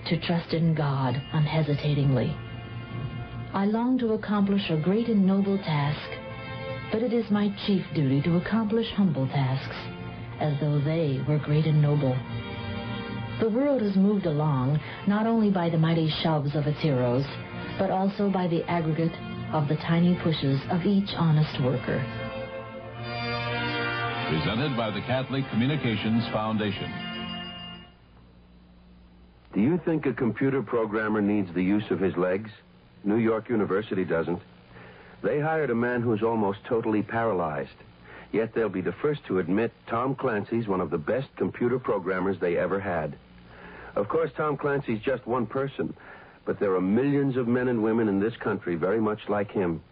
to 0.06 0.20
trust 0.20 0.54
in 0.54 0.72
God 0.72 1.20
unhesitatingly. 1.32 2.32
I 3.52 3.64
long 3.64 3.98
to 3.98 4.12
accomplish 4.12 4.70
a 4.70 4.80
great 4.80 5.08
and 5.08 5.26
noble 5.26 5.58
task, 5.58 6.10
but 6.92 7.02
it 7.02 7.12
is 7.12 7.28
my 7.30 7.52
chief 7.66 7.84
duty 7.92 8.22
to 8.22 8.36
accomplish 8.36 8.86
humble 8.92 9.26
tasks, 9.26 9.76
as 10.38 10.54
though 10.60 10.78
they 10.78 11.20
were 11.26 11.38
great 11.38 11.66
and 11.66 11.82
noble. 11.82 12.16
The 13.40 13.50
world 13.50 13.82
is 13.82 13.96
moved 13.96 14.26
along 14.26 14.78
not 15.08 15.26
only 15.26 15.50
by 15.50 15.70
the 15.70 15.78
mighty 15.78 16.08
shoves 16.22 16.54
of 16.54 16.68
its 16.68 16.80
heroes, 16.80 17.24
but 17.80 17.90
also 17.90 18.30
by 18.30 18.46
the 18.46 18.62
aggregate 18.70 19.12
of 19.52 19.66
the 19.66 19.76
tiny 19.76 20.16
pushes 20.22 20.60
of 20.70 20.86
each 20.86 21.10
honest 21.16 21.60
worker. 21.64 22.21
Presented 24.32 24.74
by 24.78 24.90
the 24.90 25.02
Catholic 25.02 25.44
Communications 25.50 26.26
Foundation. 26.32 26.90
Do 29.52 29.60
you 29.60 29.78
think 29.84 30.06
a 30.06 30.14
computer 30.14 30.62
programmer 30.62 31.20
needs 31.20 31.52
the 31.52 31.62
use 31.62 31.84
of 31.90 32.00
his 32.00 32.16
legs? 32.16 32.50
New 33.04 33.18
York 33.18 33.50
University 33.50 34.06
doesn't. 34.06 34.40
They 35.22 35.38
hired 35.38 35.68
a 35.68 35.74
man 35.74 36.00
who's 36.00 36.22
almost 36.22 36.60
totally 36.66 37.02
paralyzed. 37.02 37.76
Yet 38.32 38.54
they'll 38.54 38.70
be 38.70 38.80
the 38.80 38.94
first 39.02 39.22
to 39.26 39.38
admit 39.38 39.70
Tom 39.86 40.14
Clancy's 40.14 40.66
one 40.66 40.80
of 40.80 40.88
the 40.88 40.96
best 40.96 41.28
computer 41.36 41.78
programmers 41.78 42.40
they 42.40 42.56
ever 42.56 42.80
had. 42.80 43.14
Of 43.96 44.08
course, 44.08 44.30
Tom 44.34 44.56
Clancy's 44.56 45.02
just 45.02 45.26
one 45.26 45.44
person, 45.44 45.94
but 46.46 46.58
there 46.58 46.74
are 46.74 46.80
millions 46.80 47.36
of 47.36 47.48
men 47.48 47.68
and 47.68 47.82
women 47.82 48.08
in 48.08 48.18
this 48.18 48.36
country 48.36 48.76
very 48.76 48.98
much 49.00 49.28
like 49.28 49.50
him. 49.50 49.82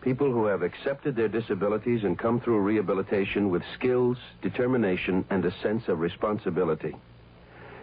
People 0.00 0.32
who 0.32 0.46
have 0.46 0.62
accepted 0.62 1.14
their 1.14 1.28
disabilities 1.28 2.04
and 2.04 2.18
come 2.18 2.40
through 2.40 2.60
rehabilitation 2.60 3.50
with 3.50 3.62
skills, 3.74 4.16
determination, 4.40 5.24
and 5.28 5.44
a 5.44 5.54
sense 5.62 5.88
of 5.88 6.00
responsibility. 6.00 6.96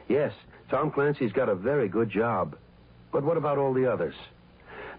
Yes, 0.07 0.33
Tom 0.69 0.91
Clancy's 0.91 1.31
got 1.31 1.49
a 1.49 1.55
very 1.55 1.87
good 1.87 2.09
job. 2.09 2.55
But 3.11 3.23
what 3.23 3.37
about 3.37 3.57
all 3.57 3.73
the 3.73 3.91
others? 3.91 4.15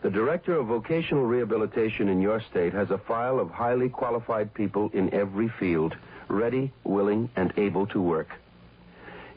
The 0.02 0.10
Director 0.10 0.54
of 0.54 0.66
Vocational 0.66 1.24
Rehabilitation 1.24 2.08
in 2.08 2.22
your 2.22 2.40
state 2.40 2.72
has 2.72 2.90
a 2.90 2.98
file 2.98 3.40
of 3.40 3.50
highly 3.50 3.88
qualified 3.88 4.54
people 4.54 4.90
in 4.94 5.12
every 5.12 5.48
field, 5.58 5.96
ready, 6.28 6.72
willing, 6.84 7.30
and 7.34 7.52
able 7.56 7.86
to 7.88 8.00
work. 8.00 8.28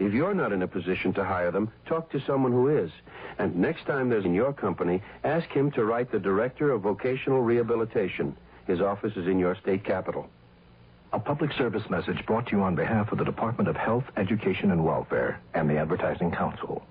If 0.01 0.13
you're 0.13 0.34
not 0.34 0.51
in 0.51 0.63
a 0.63 0.67
position 0.67 1.13
to 1.13 1.24
hire 1.24 1.51
them, 1.51 1.72
talk 1.86 2.10
to 2.10 2.20
someone 2.22 2.51
who 2.51 2.70
is. 2.70 2.89
And 3.38 3.55
next 3.55 3.86
time 3.86 4.10
there's 4.10 4.25
in 4.25 4.34
your 4.34 4.51
company, 4.51 5.03
ask 5.24 5.48
him 5.50 5.70
to 5.74 5.86
write 5.86 6.12
the 6.12 6.17
Director 6.17 6.72
of 6.72 6.81
Vocational 6.81 7.41
Rehabilitation. 7.41 8.36
His 8.65 8.81
office 8.81 9.15
is 9.15 9.27
in 9.27 9.38
your 9.38 9.53
state 9.53 9.84
capital. 9.84 10.27
A 11.13 11.20
public 11.20 11.53
service 11.53 11.88
message 11.88 12.25
brought 12.25 12.48
to 12.48 12.58
you 12.58 12.63
on 12.63 12.74
behalf 12.74 13.12
of 13.12 13.20
the 13.20 13.24
Department 13.24 13.70
of 13.70 13.75
Health, 13.75 14.05
Education, 14.17 14.72
and 14.72 14.84
Welfare 14.84 15.39
and 15.53 15.70
the 15.70 15.77
Advertising 15.77 16.31
Council. 16.31 16.81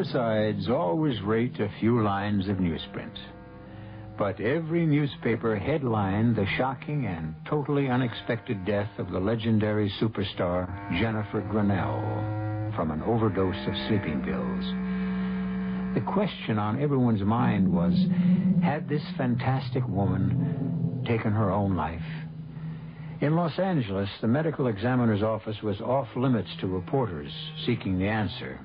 Suicides 0.00 0.70
always 0.70 1.20
rate 1.20 1.60
a 1.60 1.70
few 1.78 2.02
lines 2.02 2.48
of 2.48 2.56
newsprint. 2.56 3.18
But 4.16 4.40
every 4.40 4.86
newspaper 4.86 5.56
headlined 5.56 6.36
the 6.36 6.46
shocking 6.56 7.04
and 7.04 7.34
totally 7.46 7.90
unexpected 7.90 8.64
death 8.64 8.88
of 8.96 9.10
the 9.10 9.18
legendary 9.18 9.92
superstar 10.00 10.66
Jennifer 10.98 11.42
Grinnell 11.42 12.00
from 12.74 12.92
an 12.92 13.02
overdose 13.02 13.66
of 13.66 13.74
sleeping 13.88 14.22
pills. 14.22 14.64
The 15.94 16.10
question 16.10 16.58
on 16.58 16.80
everyone's 16.80 17.20
mind 17.20 17.70
was 17.70 17.92
had 18.62 18.88
this 18.88 19.04
fantastic 19.18 19.86
woman 19.86 21.04
taken 21.06 21.32
her 21.32 21.50
own 21.50 21.76
life? 21.76 22.00
In 23.20 23.36
Los 23.36 23.58
Angeles, 23.58 24.08
the 24.22 24.28
medical 24.28 24.68
examiner's 24.68 25.22
office 25.22 25.62
was 25.62 25.78
off 25.82 26.08
limits 26.16 26.48
to 26.60 26.68
reporters 26.68 27.32
seeking 27.66 27.98
the 27.98 28.08
answer. 28.08 28.60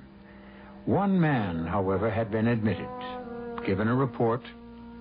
One 0.85 1.19
man, 1.19 1.65
however, 1.65 2.11
had 2.11 2.31
been 2.31 2.47
admitted, 2.47 2.87
given 3.65 3.87
a 3.87 3.95
report, 3.95 4.41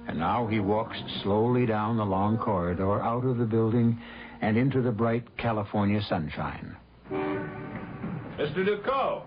and 0.08 0.18
now 0.18 0.46
he 0.46 0.58
walks 0.58 0.96
slowly 1.22 1.66
down 1.66 1.98
the 1.98 2.04
long 2.04 2.38
corridor 2.38 3.02
out 3.02 3.24
of 3.24 3.36
the 3.36 3.44
building 3.44 4.00
and 4.40 4.56
into 4.56 4.80
the 4.80 4.90
bright 4.92 5.36
California 5.36 6.00
sunshine. 6.08 6.76
Mr. 7.10 8.64
Ducot! 8.64 9.26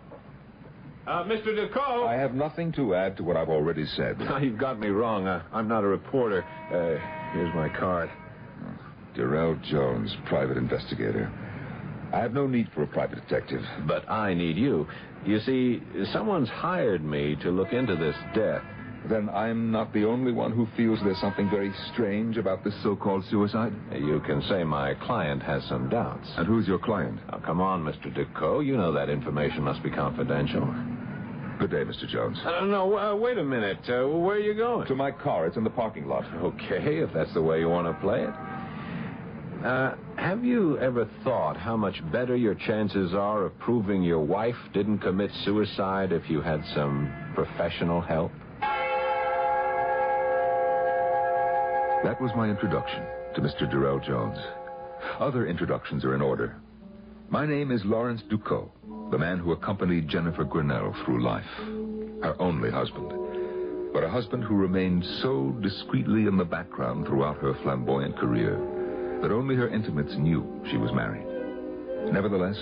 Uh, 1.05 1.23
Mr. 1.23 1.55
Ducot! 1.55 2.07
I 2.07 2.15
have 2.15 2.33
nothing 2.33 2.71
to 2.73 2.95
add 2.95 3.17
to 3.17 3.23
what 3.23 3.37
I've 3.37 3.49
already 3.49 3.85
said. 3.95 4.19
Now, 4.19 4.37
you've 4.41 4.57
got 4.57 4.79
me 4.79 4.87
wrong. 4.89 5.27
Uh, 5.27 5.43
I'm 5.53 5.67
not 5.67 5.83
a 5.83 5.87
reporter. 5.87 6.43
Uh, 6.43 7.33
here's 7.33 7.53
my 7.53 7.69
card. 7.69 8.09
Darrell 9.15 9.57
Jones, 9.63 10.15
private 10.25 10.57
investigator. 10.57 11.31
I 12.13 12.19
have 12.19 12.33
no 12.33 12.47
need 12.47 12.69
for 12.73 12.83
a 12.83 12.87
private 12.87 13.27
detective. 13.27 13.61
But 13.87 14.09
I 14.09 14.33
need 14.33 14.57
you. 14.57 14.87
You 15.27 15.39
see, 15.41 15.81
someone's 16.13 16.47
hired 16.47 17.03
me 17.03 17.35
to 17.41 17.51
look 17.51 17.73
into 17.73 17.97
this 17.97 18.15
death. 18.33 18.63
Then 19.09 19.29
I'm 19.29 19.71
not 19.71 19.91
the 19.91 20.05
only 20.05 20.31
one 20.31 20.53
who 20.53 20.67
feels 20.77 20.99
there's 21.03 21.19
something 21.19 21.49
very 21.49 21.71
strange 21.91 22.37
about 22.37 22.63
this 22.63 22.73
so-called 22.81 23.25
suicide? 23.29 23.73
You 23.91 24.21
can 24.25 24.41
say 24.43 24.63
my 24.63 24.93
client 24.95 25.43
has 25.43 25.63
some 25.65 25.89
doubts. 25.89 26.29
And 26.37 26.47
who's 26.47 26.65
your 26.65 26.79
client? 26.79 27.19
Now, 27.29 27.39
come 27.45 27.59
on, 27.59 27.83
Mr. 27.83 28.13
Ducot. 28.13 28.65
You 28.65 28.77
know 28.77 28.93
that 28.93 29.09
information 29.09 29.63
must 29.63 29.83
be 29.83 29.89
confidential. 29.89 30.65
Good 31.59 31.71
day, 31.71 31.83
Mr. 31.83 32.07
Jones. 32.07 32.39
Uh, 32.45 32.63
no, 32.65 32.97
uh, 32.97 33.15
wait 33.15 33.37
a 33.37 33.43
minute. 33.43 33.79
Uh, 33.89 34.07
where 34.07 34.37
are 34.37 34.39
you 34.39 34.53
going? 34.53 34.87
To 34.87 34.95
my 34.95 35.11
car. 35.11 35.45
It's 35.47 35.57
in 35.57 35.65
the 35.65 35.69
parking 35.69 36.07
lot. 36.07 36.23
Okay, 36.35 36.99
if 36.99 37.11
that's 37.13 37.33
the 37.33 37.41
way 37.41 37.59
you 37.59 37.67
want 37.67 37.87
to 37.87 37.99
play 38.01 38.23
it. 38.23 38.33
Uh, 39.63 39.95
have 40.17 40.45
you 40.45 40.77
ever 40.77 41.09
thought 41.23 41.57
how 41.57 41.75
much 41.75 41.99
better 42.11 42.35
your 42.35 42.53
chances 42.53 43.15
are 43.15 43.45
of 43.45 43.57
proving 43.57 44.03
your 44.03 44.19
wife 44.19 44.55
didn't 44.71 44.99
commit 44.99 45.31
suicide 45.45 46.11
if 46.11 46.29
you 46.29 46.41
had 46.41 46.63
some 46.75 47.11
professional 47.33 47.99
help? 47.99 48.31
That 52.03 52.21
was 52.21 52.29
my 52.35 52.47
introduction 52.49 53.03
to 53.33 53.41
Mr. 53.41 53.69
Darrell 53.69 53.99
Jones. 53.99 54.37
Other 55.19 55.47
introductions 55.47 56.05
are 56.05 56.13
in 56.13 56.21
order. 56.21 56.57
My 57.29 57.47
name 57.47 57.71
is 57.71 57.83
Lawrence 57.83 58.21
Ducot, 58.29 58.69
the 59.09 59.17
man 59.17 59.39
who 59.39 59.53
accompanied 59.53 60.07
Jennifer 60.07 60.43
Grinnell 60.43 60.95
through 61.03 61.23
life. 61.23 61.43
Her 62.21 62.35
only 62.39 62.69
husband. 62.69 63.11
But 63.91 64.03
a 64.03 64.09
husband 64.09 64.43
who 64.43 64.55
remained 64.55 65.03
so 65.23 65.55
discreetly 65.61 66.27
in 66.27 66.37
the 66.37 66.45
background 66.45 67.07
throughout 67.07 67.37
her 67.37 67.55
flamboyant 67.63 68.17
career 68.17 68.76
that 69.21 69.31
only 69.31 69.55
her 69.55 69.67
intimates 69.67 70.15
knew 70.17 70.45
she 70.69 70.77
was 70.77 70.91
married. 70.93 71.25
Nevertheless, 72.11 72.57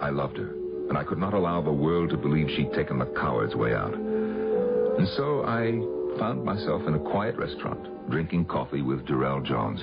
I 0.00 0.10
loved 0.10 0.36
her, 0.38 0.54
and 0.88 0.96
I 0.96 1.04
could 1.04 1.18
not 1.18 1.34
allow 1.34 1.60
the 1.60 1.72
world 1.72 2.10
to 2.10 2.16
believe 2.16 2.48
she'd 2.56 2.72
taken 2.72 2.98
the 2.98 3.06
coward's 3.06 3.54
way 3.54 3.74
out. 3.74 3.94
And 3.94 5.08
so 5.16 5.44
I 5.44 6.18
found 6.18 6.44
myself 6.44 6.82
in 6.86 6.94
a 6.94 6.98
quiet 6.98 7.36
restaurant, 7.36 8.10
drinking 8.10 8.46
coffee 8.46 8.82
with 8.82 9.06
Durrell 9.06 9.40
Jones. 9.42 9.80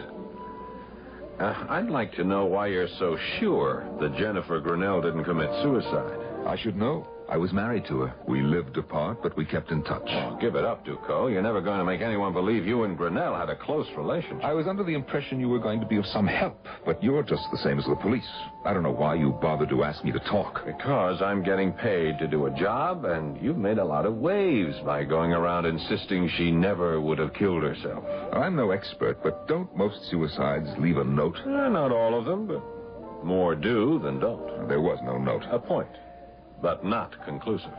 Uh, 1.39 1.65
I'd 1.69 1.89
like 1.89 2.13
to 2.13 2.23
know 2.23 2.45
why 2.45 2.67
you're 2.67 2.87
so 2.99 3.17
sure 3.39 3.85
that 3.99 4.15
Jennifer 4.15 4.59
Grinnell 4.59 5.01
didn't 5.01 5.25
commit 5.25 5.49
suicide. 5.61 6.19
I 6.47 6.57
should 6.57 6.77
know. 6.77 7.07
I 7.27 7.37
was 7.37 7.51
married 7.51 7.85
to 7.87 8.01
her. 8.01 8.13
We 8.27 8.41
lived 8.41 8.77
apart, 8.77 9.23
but 9.23 9.35
we 9.35 9.45
kept 9.45 9.71
in 9.71 9.83
touch. 9.83 10.07
Oh, 10.07 10.37
give 10.39 10.55
it 10.55 10.63
up, 10.63 10.85
Duco. 10.85 11.25
You're 11.27 11.41
never 11.41 11.59
going 11.59 11.79
to 11.79 11.85
make 11.85 12.01
anyone 12.01 12.33
believe 12.33 12.67
you 12.67 12.83
and 12.83 12.95
Grinnell 12.95 13.35
had 13.35 13.49
a 13.49 13.55
close 13.55 13.87
relationship. 13.97 14.43
I 14.43 14.53
was 14.53 14.67
under 14.67 14.83
the 14.83 14.93
impression 14.93 15.39
you 15.39 15.49
were 15.49 15.59
going 15.59 15.79
to 15.79 15.87
be 15.87 15.97
of 15.97 16.05
some 16.05 16.27
help, 16.27 16.67
but 16.85 17.03
you're 17.03 17.23
just 17.23 17.43
the 17.51 17.57
same 17.57 17.79
as 17.79 17.85
the 17.85 17.95
police. 17.95 18.29
I 18.63 18.73
don't 18.73 18.83
know 18.83 18.91
why 18.91 19.15
you 19.15 19.31
bothered 19.41 19.69
to 19.69 19.83
ask 19.83 20.03
me 20.03 20.11
to 20.11 20.19
talk. 20.19 20.65
Because 20.65 21.21
I'm 21.21 21.43
getting 21.43 21.73
paid 21.73 22.19
to 22.19 22.27
do 22.27 22.45
a 22.45 22.51
job, 22.51 23.05
and 23.05 23.41
you've 23.41 23.57
made 23.57 23.79
a 23.79 23.85
lot 23.85 24.05
of 24.05 24.15
waves 24.17 24.75
by 24.85 25.03
going 25.03 25.33
around 25.33 25.65
insisting 25.65 26.29
she 26.37 26.51
never 26.51 27.01
would 27.01 27.17
have 27.17 27.33
killed 27.33 27.63
herself. 27.63 28.03
I'm 28.33 28.55
no 28.55 28.69
expert, 28.69 29.23
but 29.23 29.47
don't 29.47 29.75
most 29.75 29.97
suicides 30.11 30.69
leave 30.77 30.97
a 30.97 31.03
note? 31.03 31.37
Eh, 31.43 31.69
not 31.69 31.91
all 31.91 32.17
of 32.17 32.25
them, 32.25 32.45
but 32.45 32.63
more 33.25 33.55
do 33.55 33.99
than 34.03 34.19
don't. 34.19 34.67
There 34.67 34.81
was 34.81 34.99
no 35.03 35.17
note. 35.17 35.43
A 35.49 35.57
point 35.57 35.89
but 36.61 36.83
not 36.83 37.13
conclusive. 37.25 37.73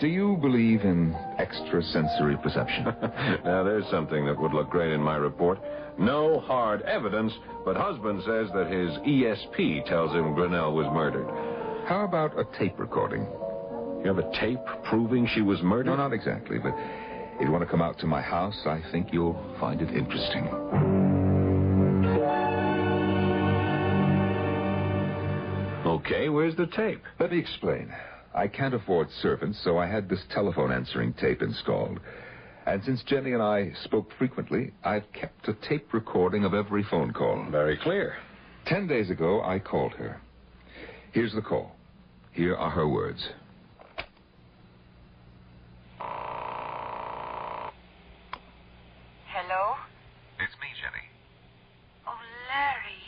Do 0.00 0.06
you 0.06 0.36
believe 0.40 0.82
in 0.82 1.14
extrasensory 1.38 2.36
perception? 2.36 2.84
now, 3.44 3.64
there's 3.64 3.88
something 3.90 4.26
that 4.26 4.40
would 4.40 4.52
look 4.52 4.70
great 4.70 4.92
in 4.92 5.02
my 5.02 5.16
report. 5.16 5.58
No 5.98 6.38
hard 6.38 6.82
evidence, 6.82 7.32
but 7.64 7.76
husband 7.76 8.22
says 8.24 8.48
that 8.54 8.70
his 8.70 8.90
ESP 8.98 9.86
tells 9.86 10.12
him 10.12 10.34
Grinnell 10.34 10.72
was 10.72 10.86
murdered. 10.92 11.26
How 11.88 12.04
about 12.04 12.38
a 12.38 12.44
tape 12.58 12.78
recording? 12.78 13.26
You 14.02 14.14
have 14.14 14.18
a 14.18 14.30
tape 14.38 14.60
proving 14.88 15.26
she 15.34 15.40
was 15.40 15.60
murdered? 15.62 15.90
No, 15.90 15.96
not 15.96 16.12
exactly, 16.12 16.58
but 16.58 16.74
if 17.40 17.40
you 17.40 17.50
want 17.50 17.64
to 17.64 17.70
come 17.70 17.82
out 17.82 17.98
to 17.98 18.06
my 18.06 18.22
house, 18.22 18.58
I 18.66 18.80
think 18.92 19.12
you'll 19.12 19.38
find 19.58 19.82
it 19.82 19.90
interesting. 19.90 21.07
Okay, 25.98 26.28
where's 26.28 26.54
the 26.54 26.66
tape? 26.66 27.02
Let 27.18 27.32
me 27.32 27.38
explain. 27.38 27.92
I 28.32 28.46
can't 28.46 28.74
afford 28.74 29.08
servants, 29.20 29.58
so 29.64 29.78
I 29.78 29.86
had 29.88 30.08
this 30.08 30.22
telephone 30.32 30.70
answering 30.70 31.12
tape 31.14 31.42
installed. 31.42 31.98
And 32.66 32.84
since 32.84 33.02
Jenny 33.02 33.32
and 33.32 33.42
I 33.42 33.72
spoke 33.82 34.12
frequently, 34.16 34.72
I've 34.84 35.12
kept 35.12 35.48
a 35.48 35.54
tape 35.68 35.92
recording 35.92 36.44
of 36.44 36.54
every 36.54 36.84
phone 36.84 37.12
call. 37.12 37.44
Very 37.50 37.76
clear. 37.76 38.14
Ten 38.64 38.86
days 38.86 39.10
ago, 39.10 39.42
I 39.42 39.58
called 39.58 39.92
her. 39.94 40.20
Here's 41.10 41.34
the 41.34 41.42
call. 41.42 41.74
Here 42.30 42.54
are 42.54 42.70
her 42.70 42.86
words. 42.86 43.30
Hello? 49.26 49.74
It's 50.38 50.54
me, 50.60 50.68
Jenny. 50.78 51.08
Oh, 52.06 52.14
Larry. 52.46 53.02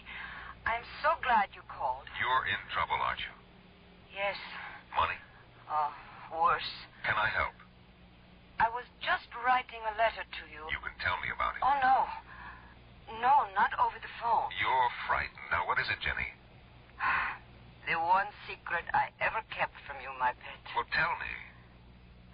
I'm 0.66 0.82
so 1.02 1.10
glad 1.22 1.48
you 1.54 1.62
called. 1.68 2.04
You're 2.20 2.46
in 2.46 2.59
trouble, 2.70 2.98
aren't 3.02 3.20
you? 3.20 3.34
Yes. 4.14 4.38
Money? 4.94 5.18
Oh, 5.70 5.90
worse. 6.34 6.70
Can 7.06 7.14
I 7.14 7.30
help? 7.30 7.54
I 8.58 8.68
was 8.70 8.84
just 9.00 9.26
writing 9.40 9.80
a 9.88 9.94
letter 9.96 10.22
to 10.22 10.44
you. 10.52 10.62
You 10.68 10.80
can 10.84 10.94
tell 11.00 11.16
me 11.24 11.32
about 11.32 11.56
it. 11.56 11.62
Oh, 11.64 11.76
no. 11.80 11.98
No, 13.18 13.48
not 13.58 13.74
over 13.80 13.98
the 13.98 14.12
phone. 14.22 14.52
You're 14.60 14.90
frightened. 15.10 15.48
Now, 15.50 15.66
what 15.66 15.80
is 15.82 15.88
it, 15.90 15.98
Jenny? 15.98 16.30
the 17.88 17.98
one 17.98 18.30
secret 18.46 18.86
I 18.94 19.10
ever 19.18 19.42
kept 19.50 19.74
from 19.88 19.98
you, 20.04 20.12
my 20.20 20.36
pet. 20.36 20.62
Well, 20.76 20.86
tell 20.94 21.10
me. 21.18 21.32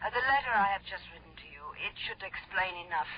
Uh, 0.04 0.12
the 0.12 0.20
letter 0.20 0.52
I 0.52 0.76
have 0.76 0.84
just 0.84 1.06
written 1.14 1.32
to 1.32 1.46
you, 1.48 1.64
it 1.80 1.94
should 2.04 2.20
explain 2.20 2.76
enough. 2.84 3.08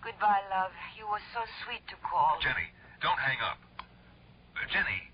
Goodbye, 0.00 0.40
love. 0.48 0.72
You 0.96 1.04
were 1.04 1.20
so 1.36 1.44
sweet 1.66 1.84
to 1.92 1.96
call. 2.00 2.40
Jenny, 2.40 2.72
don't 3.04 3.20
hang 3.20 3.36
up. 3.44 3.60
Uh, 4.56 4.64
Jenny. 4.72 5.09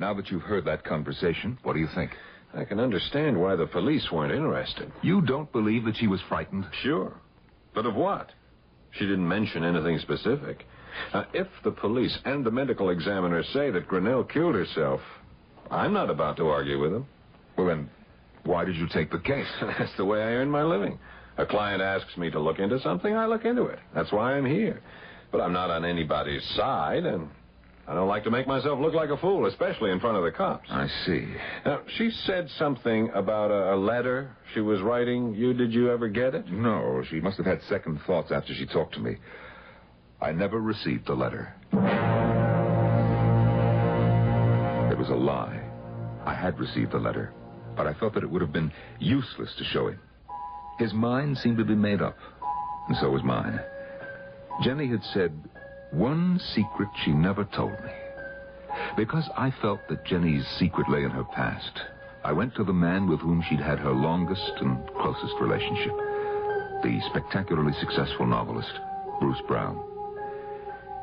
Now 0.00 0.14
that 0.14 0.30
you've 0.30 0.40
heard 0.40 0.64
that 0.64 0.82
conversation, 0.82 1.58
what 1.62 1.74
do 1.74 1.78
you 1.78 1.88
think? 1.94 2.12
I 2.54 2.64
can 2.64 2.80
understand 2.80 3.38
why 3.38 3.54
the 3.54 3.66
police 3.66 4.10
weren't 4.10 4.32
interested. 4.32 4.90
You 5.02 5.20
don't 5.20 5.52
believe 5.52 5.84
that 5.84 5.98
she 5.98 6.06
was 6.06 6.22
frightened? 6.26 6.66
Sure. 6.82 7.12
But 7.74 7.84
of 7.84 7.94
what? 7.94 8.30
She 8.92 9.04
didn't 9.04 9.28
mention 9.28 9.62
anything 9.62 9.98
specific. 9.98 10.64
Uh, 11.12 11.24
if 11.34 11.46
the 11.64 11.70
police 11.70 12.18
and 12.24 12.46
the 12.46 12.50
medical 12.50 12.88
examiner 12.88 13.42
say 13.52 13.70
that 13.70 13.86
Grinnell 13.86 14.24
killed 14.24 14.54
herself, 14.54 15.02
I'm 15.70 15.92
not 15.92 16.08
about 16.08 16.38
to 16.38 16.48
argue 16.48 16.80
with 16.80 16.92
them. 16.92 17.06
Well, 17.58 17.66
then, 17.66 17.90
why 18.44 18.64
did 18.64 18.76
you 18.76 18.88
take 18.88 19.10
the 19.10 19.18
case? 19.18 19.46
That's 19.60 19.94
the 19.98 20.06
way 20.06 20.20
I 20.22 20.32
earn 20.32 20.50
my 20.50 20.62
living. 20.62 20.98
A 21.36 21.44
client 21.44 21.82
asks 21.82 22.16
me 22.16 22.30
to 22.30 22.40
look 22.40 22.58
into 22.58 22.80
something, 22.80 23.14
I 23.14 23.26
look 23.26 23.44
into 23.44 23.66
it. 23.66 23.78
That's 23.94 24.12
why 24.12 24.32
I'm 24.32 24.46
here. 24.46 24.80
But 25.30 25.42
I'm 25.42 25.52
not 25.52 25.70
on 25.70 25.84
anybody's 25.84 26.44
side, 26.56 27.04
and 27.04 27.28
I 27.90 27.94
don't 27.94 28.06
like 28.06 28.22
to 28.22 28.30
make 28.30 28.46
myself 28.46 28.78
look 28.78 28.94
like 28.94 29.10
a 29.10 29.16
fool, 29.16 29.46
especially 29.46 29.90
in 29.90 29.98
front 29.98 30.16
of 30.16 30.22
the 30.22 30.30
cops. 30.30 30.68
I 30.70 30.86
see. 31.04 31.26
Now, 31.66 31.80
she 31.96 32.12
said 32.24 32.48
something 32.56 33.10
about 33.16 33.50
a, 33.50 33.74
a, 33.74 33.76
letter 33.76 34.30
she 34.54 34.60
was 34.60 34.80
writing. 34.80 35.34
You, 35.34 35.54
did 35.54 35.72
you 35.72 35.90
ever 35.90 36.08
get 36.08 36.36
it? 36.36 36.48
No, 36.48 37.02
she 37.10 37.20
must 37.20 37.36
have 37.38 37.46
had 37.46 37.60
second 37.68 38.00
thoughts 38.06 38.30
after 38.30 38.54
she 38.54 38.64
talked 38.64 38.94
to 38.94 39.00
me. 39.00 39.16
I 40.20 40.30
never 40.30 40.60
received 40.60 41.08
the 41.08 41.14
letter. 41.14 41.52
It 44.92 44.96
was 44.96 45.08
a 45.08 45.16
lie. 45.16 45.60
I 46.24 46.32
had 46.32 46.60
received 46.60 46.92
the 46.92 46.98
letter, 46.98 47.32
but 47.76 47.88
I 47.88 47.94
felt 47.94 48.14
that 48.14 48.22
it 48.22 48.30
would 48.30 48.40
have 48.40 48.52
been 48.52 48.72
useless 49.00 49.52
to 49.58 49.64
show 49.64 49.88
him. 49.88 49.98
His 50.78 50.94
mind 50.94 51.38
seemed 51.38 51.58
to 51.58 51.64
be 51.64 51.74
made 51.74 52.02
up, 52.02 52.16
and 52.86 52.96
so 52.98 53.10
was 53.10 53.24
mine. 53.24 53.58
Jenny 54.62 54.86
had 54.86 55.02
said 55.12 55.32
one 55.92 56.38
secret 56.54 56.88
she 57.04 57.12
never 57.12 57.44
told 57.44 57.72
me. 57.72 57.92
Because 58.96 59.28
I 59.36 59.50
felt 59.62 59.80
that 59.88 60.04
Jenny's 60.04 60.46
secret 60.58 60.88
lay 60.88 61.04
in 61.04 61.10
her 61.10 61.24
past, 61.24 61.80
I 62.24 62.32
went 62.32 62.54
to 62.56 62.64
the 62.64 62.72
man 62.72 63.08
with 63.08 63.20
whom 63.20 63.42
she'd 63.48 63.60
had 63.60 63.78
her 63.78 63.92
longest 63.92 64.52
and 64.60 64.86
closest 64.94 65.34
relationship 65.40 65.92
the 66.82 67.00
spectacularly 67.10 67.74
successful 67.74 68.26
novelist, 68.26 68.72
Bruce 69.20 69.40
Brown. 69.46 69.78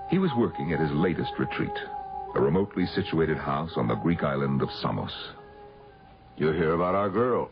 He 0.09 0.17
was 0.17 0.31
working 0.35 0.73
at 0.73 0.79
his 0.79 0.91
latest 0.91 1.33
retreat, 1.37 1.77
a 2.35 2.41
remotely 2.41 2.85
situated 2.87 3.37
house 3.37 3.71
on 3.75 3.87
the 3.87 3.95
Greek 3.95 4.23
island 4.23 4.61
of 4.61 4.71
Samos. 4.81 5.13
You 6.37 6.51
hear 6.51 6.73
about 6.73 6.95
our 6.95 7.09
girl. 7.09 7.49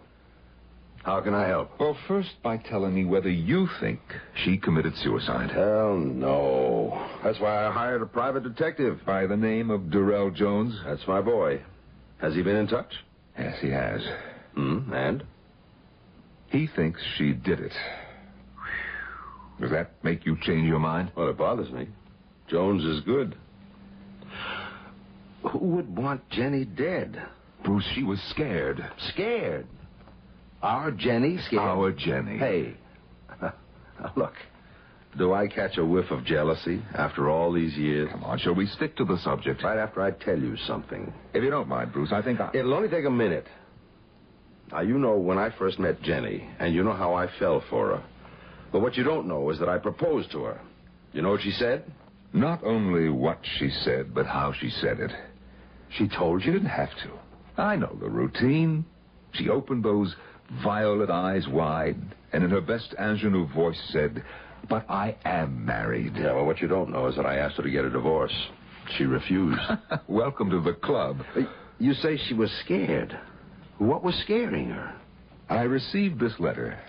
How 1.05 1.21
can 1.21 1.35
I 1.35 1.47
help? 1.47 1.69
Well, 1.79 1.95
first 2.07 2.31
by 2.41 2.57
telling 2.57 2.95
me 2.95 3.05
whether 3.05 3.29
you 3.29 3.67
think 3.79 3.99
she 4.43 4.57
committed 4.57 4.95
suicide. 5.03 5.51
Hell 5.51 5.97
no. 5.97 7.07
That's 7.23 7.39
why 7.39 7.67
I 7.67 7.71
hired 7.71 8.01
a 8.01 8.07
private 8.07 8.41
detective. 8.41 8.99
By 9.05 9.27
the 9.27 9.37
name 9.37 9.69
of 9.69 9.91
Durrell 9.91 10.31
Jones? 10.31 10.73
That's 10.83 11.07
my 11.07 11.21
boy. 11.21 11.61
Has 12.17 12.33
he 12.33 12.41
been 12.41 12.55
in 12.55 12.65
touch? 12.65 12.91
Yes, 13.37 13.55
he 13.61 13.69
has. 13.69 14.01
Hmm, 14.55 14.91
and? 14.91 15.23
He 16.49 16.67
thinks 16.75 16.99
she 17.19 17.33
did 17.33 17.59
it. 17.59 17.73
Does 19.61 19.69
that 19.69 19.91
make 20.03 20.25
you 20.25 20.35
change 20.41 20.67
your 20.67 20.79
mind? 20.79 21.11
Well, 21.15 21.29
it 21.29 21.37
bothers 21.37 21.71
me. 21.71 21.87
Jones 22.49 22.83
is 22.83 23.01
good. 23.01 23.35
Who 25.51 25.59
would 25.59 25.95
want 25.95 26.27
Jenny 26.31 26.65
dead? 26.65 27.21
Bruce, 27.63 27.85
she 27.93 28.01
was 28.01 28.19
scared. 28.31 28.83
Scared? 29.13 29.67
Our 30.65 30.89
Jenny 30.89 31.37
scared? 31.45 31.61
Our 31.61 31.91
Jenny. 31.91 32.39
Hey, 32.39 32.73
look. 34.15 34.33
Do 35.15 35.31
I 35.31 35.47
catch 35.47 35.77
a 35.77 35.85
whiff 35.85 36.09
of 36.09 36.25
jealousy 36.25 36.81
after 36.95 37.29
all 37.29 37.53
these 37.53 37.75
years? 37.75 38.09
Come 38.11 38.23
on, 38.23 38.39
shall 38.39 38.55
we 38.55 38.65
stick 38.65 38.97
to 38.97 39.05
the 39.05 39.17
subject? 39.19 39.63
Right 39.63 39.77
after 39.77 40.01
I 40.01 40.09
tell 40.09 40.37
you 40.37 40.57
something. 40.65 41.13
If 41.35 41.43
you 41.43 41.51
don't 41.51 41.69
mind, 41.69 41.93
Bruce, 41.93 42.09
I 42.11 42.23
think 42.23 42.41
I... 42.41 42.49
It'll 42.55 42.73
only 42.73 42.89
take 42.89 43.05
a 43.05 43.11
minute. 43.11 43.45
Now, 44.71 44.81
you 44.81 44.97
know 44.97 45.17
when 45.17 45.37
I 45.37 45.51
first 45.57 45.77
met 45.77 46.01
Jenny, 46.01 46.49
and 46.59 46.73
you 46.73 46.83
know 46.83 46.93
how 46.93 47.13
I 47.13 47.27
fell 47.37 47.63
for 47.69 47.89
her. 47.89 48.03
But 48.71 48.81
what 48.81 48.97
you 48.97 49.03
don't 49.03 49.27
know 49.27 49.51
is 49.51 49.59
that 49.59 49.69
I 49.69 49.77
proposed 49.77 50.31
to 50.31 50.45
her. 50.45 50.59
You 51.13 51.21
know 51.21 51.29
what 51.29 51.41
she 51.41 51.51
said? 51.51 51.89
Not 52.33 52.63
only 52.63 53.09
what 53.09 53.37
she 53.59 53.69
said, 53.69 54.15
but 54.15 54.25
how 54.25 54.51
she 54.59 54.71
said 54.81 54.99
it. 54.99 55.11
She 55.91 56.07
told 56.09 56.41
you? 56.41 56.47
She 56.47 56.51
didn't 56.53 56.69
have 56.71 56.89
to. 56.89 57.61
I 57.61 57.75
know 57.75 57.95
the 58.01 58.09
routine. 58.09 58.83
She 59.31 59.47
opened 59.49 59.85
those 59.85 60.15
violet 60.63 61.09
eyes 61.09 61.47
wide, 61.47 61.97
and 62.33 62.43
in 62.43 62.49
her 62.49 62.61
best 62.61 62.93
ingenue 62.99 63.47
voice 63.53 63.79
said, 63.91 64.23
But 64.69 64.89
I 64.89 65.15
am 65.25 65.65
married. 65.65 66.15
Yeah, 66.15 66.33
well, 66.33 66.45
what 66.45 66.61
you 66.61 66.67
don't 66.67 66.91
know 66.91 67.07
is 67.07 67.15
that 67.15 67.25
I 67.25 67.37
asked 67.37 67.57
her 67.57 67.63
to 67.63 67.69
get 67.69 67.85
a 67.85 67.89
divorce. 67.89 68.35
She 68.97 69.05
refused. 69.05 69.59
Welcome 70.07 70.49
to 70.51 70.61
the 70.61 70.73
club. 70.73 71.21
You 71.79 71.93
say 71.93 72.17
she 72.17 72.33
was 72.33 72.51
scared. 72.63 73.17
What 73.77 74.03
was 74.03 74.15
scaring 74.23 74.69
her? 74.69 74.95
I 75.49 75.63
received 75.63 76.19
this 76.19 76.39
letter, 76.39 76.79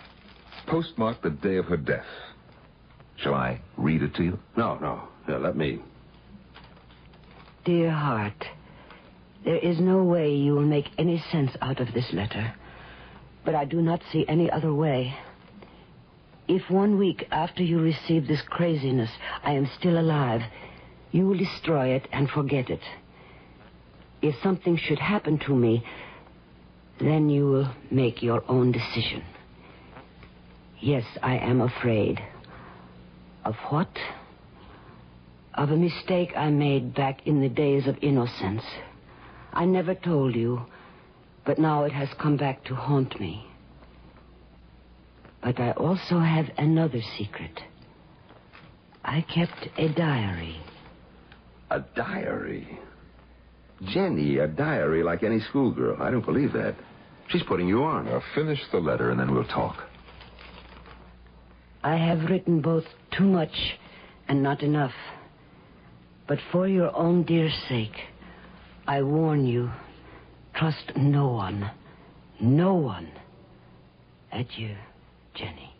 postmarked 0.67 1.23
the 1.23 1.31
day 1.31 1.57
of 1.57 1.67
her 1.67 1.77
death. 1.77 2.07
Shall 3.17 3.35
I 3.35 3.61
read 3.77 4.03
it 4.03 4.15
to 4.17 4.23
you? 4.23 4.39
No, 4.57 4.77
no. 4.79 5.09
Here, 5.27 5.39
let 5.39 5.57
me. 5.57 5.81
Dear 7.65 7.91
heart, 7.91 8.45
there 9.45 9.59
is 9.59 9.81
no 9.81 10.05
way 10.05 10.33
you 10.35 10.55
will 10.55 10.67
make 10.67 10.87
any 10.99 11.23
sense 11.33 11.51
out 11.61 11.81
of 11.81 11.93
this 11.93 12.13
letter. 12.13 12.55
But 13.47 13.55
I 13.55 13.65
do 13.65 13.81
not 13.81 14.03
see 14.13 14.27
any 14.29 14.51
other 14.51 14.75
way. 14.75 15.15
If 16.49 16.69
one 16.69 16.99
week 16.99 17.27
after 17.31 17.63
you 17.63 17.81
receive 17.81 18.27
this 18.27 18.43
craziness 18.43 19.11
I 19.43 19.53
am 19.53 19.71
still 19.79 19.99
alive, 19.99 20.43
you 21.13 21.27
will 21.27 21.39
destroy 21.39 21.95
it 21.95 22.07
and 22.13 22.29
forget 22.29 22.69
it. 22.69 22.83
If 24.21 24.35
something 24.43 24.77
should 24.77 24.99
happen 24.99 25.39
to 25.47 25.55
me, 25.55 25.85
then 26.99 27.29
you 27.29 27.47
will 27.47 27.73
make 27.91 28.23
your 28.23 28.43
own 28.49 28.73
decision. 28.73 29.23
Yes, 30.81 31.05
I 31.23 31.37
am 31.37 31.61
afraid. 31.61 32.21
Of 33.45 33.55
what? 33.69 33.97
Of 35.55 35.71
a 35.71 35.77
mistake 35.77 36.33
I 36.37 36.51
made 36.51 36.95
back 36.95 37.27
in 37.27 37.41
the 37.41 37.49
days 37.49 37.87
of 37.87 37.97
innocence. 38.03 38.65
I 39.53 39.65
never 39.65 39.95
told 39.95 40.35
you, 40.35 40.67
but 41.47 41.59
now 41.59 41.85
it 41.85 41.93
has 41.93 42.09
come 42.21 42.37
back 42.37 42.65
to 42.65 42.75
haunt 42.75 43.19
me. 43.21 43.47
But 45.43 45.61
I 45.61 45.71
also 45.73 46.19
have 46.19 46.47
another 46.59 47.01
secret. 47.17 47.61
I 49.05 49.25
kept 49.33 49.69
a 49.79 49.89
diary. 49.95 50.61
A 51.71 51.81
diary? 51.95 52.79
Jenny, 53.85 54.39
a 54.39 54.49
diary 54.49 55.05
like 55.05 55.23
any 55.23 55.39
schoolgirl. 55.39 56.03
I 56.03 56.11
don't 56.11 56.25
believe 56.27 56.53
that. 56.55 56.75
She's 57.29 57.45
putting 57.45 57.69
you 57.69 57.85
on. 57.85 58.07
Now, 58.07 58.23
finish 58.35 58.61
the 58.73 58.79
letter 58.79 59.11
and 59.11 59.21
then 59.21 59.33
we'll 59.33 59.45
talk. 59.45 59.77
I 61.85 61.97
have 61.97 62.29
written 62.29 62.61
both 62.61 62.85
too 63.17 63.25
much 63.25 63.79
and 64.27 64.43
not 64.43 64.63
enough. 64.63 64.95
But 66.27 66.39
for 66.51 66.67
your 66.67 66.95
own 66.97 67.23
dear 67.23 67.51
sake, 67.69 67.97
I 68.89 69.03
warn 69.03 69.47
you 69.47 69.71
trust 70.57 70.97
no 70.97 71.29
one. 71.29 71.71
No 72.41 72.75
one. 72.75 73.11
Adieu, 74.33 74.75
Jenny. 75.35 75.73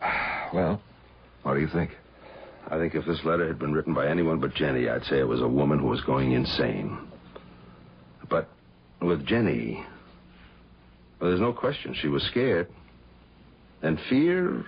Well, 0.52 0.82
what 1.44 1.54
do 1.54 1.60
you 1.60 1.68
think? 1.68 1.96
I 2.68 2.76
think 2.76 2.96
if 2.96 3.06
this 3.06 3.24
letter 3.24 3.46
had 3.46 3.60
been 3.60 3.72
written 3.72 3.94
by 3.94 4.08
anyone 4.08 4.40
but 4.40 4.52
Jenny, 4.52 4.88
I'd 4.88 5.04
say 5.04 5.20
it 5.20 5.28
was 5.28 5.40
a 5.40 5.46
woman 5.46 5.78
who 5.78 5.86
was 5.86 6.00
going 6.00 6.32
insane. 6.32 6.98
But 8.28 8.48
with 9.00 9.24
Jenny, 9.24 9.84
well, 11.20 11.30
there's 11.30 11.40
no 11.40 11.52
question 11.52 11.94
she 11.94 12.08
was 12.08 12.24
scared. 12.24 12.66
And 13.80 14.00
fear, 14.08 14.64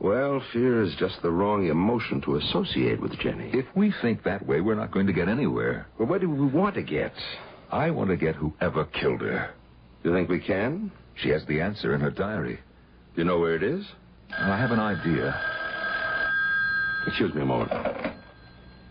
well, 0.00 0.42
fear 0.52 0.82
is 0.82 0.94
just 0.98 1.20
the 1.22 1.30
wrong 1.30 1.66
emotion 1.68 2.20
to 2.22 2.36
associate 2.36 3.00
with 3.00 3.18
Jenny. 3.18 3.50
If 3.52 3.66
we 3.76 3.92
think 4.02 4.22
that 4.24 4.46
way, 4.46 4.60
we're 4.60 4.74
not 4.74 4.90
going 4.90 5.06
to 5.06 5.12
get 5.12 5.28
anywhere. 5.28 5.86
Well, 5.98 6.08
what 6.08 6.20
do 6.20 6.30
we 6.30 6.46
want 6.46 6.74
to 6.76 6.82
get? 6.82 7.12
I 7.70 7.90
want 7.90 8.10
to 8.10 8.16
get 8.16 8.34
whoever 8.34 8.84
killed 8.86 9.20
her. 9.20 9.50
Do 10.02 10.08
you 10.08 10.14
think 10.14 10.28
we 10.28 10.40
can? 10.40 10.90
She 11.16 11.28
has 11.28 11.44
the 11.46 11.60
answer 11.60 11.94
in 11.94 12.00
her 12.00 12.10
diary. 12.10 12.58
Do 13.14 13.20
you 13.20 13.24
know 13.24 13.38
where 13.38 13.54
it 13.54 13.62
is? 13.62 13.84
I 14.36 14.56
have 14.56 14.70
an 14.70 14.80
idea. 14.80 15.38
Excuse 17.06 17.34
me 17.34 17.42
a 17.42 17.46
moment. 17.46 17.70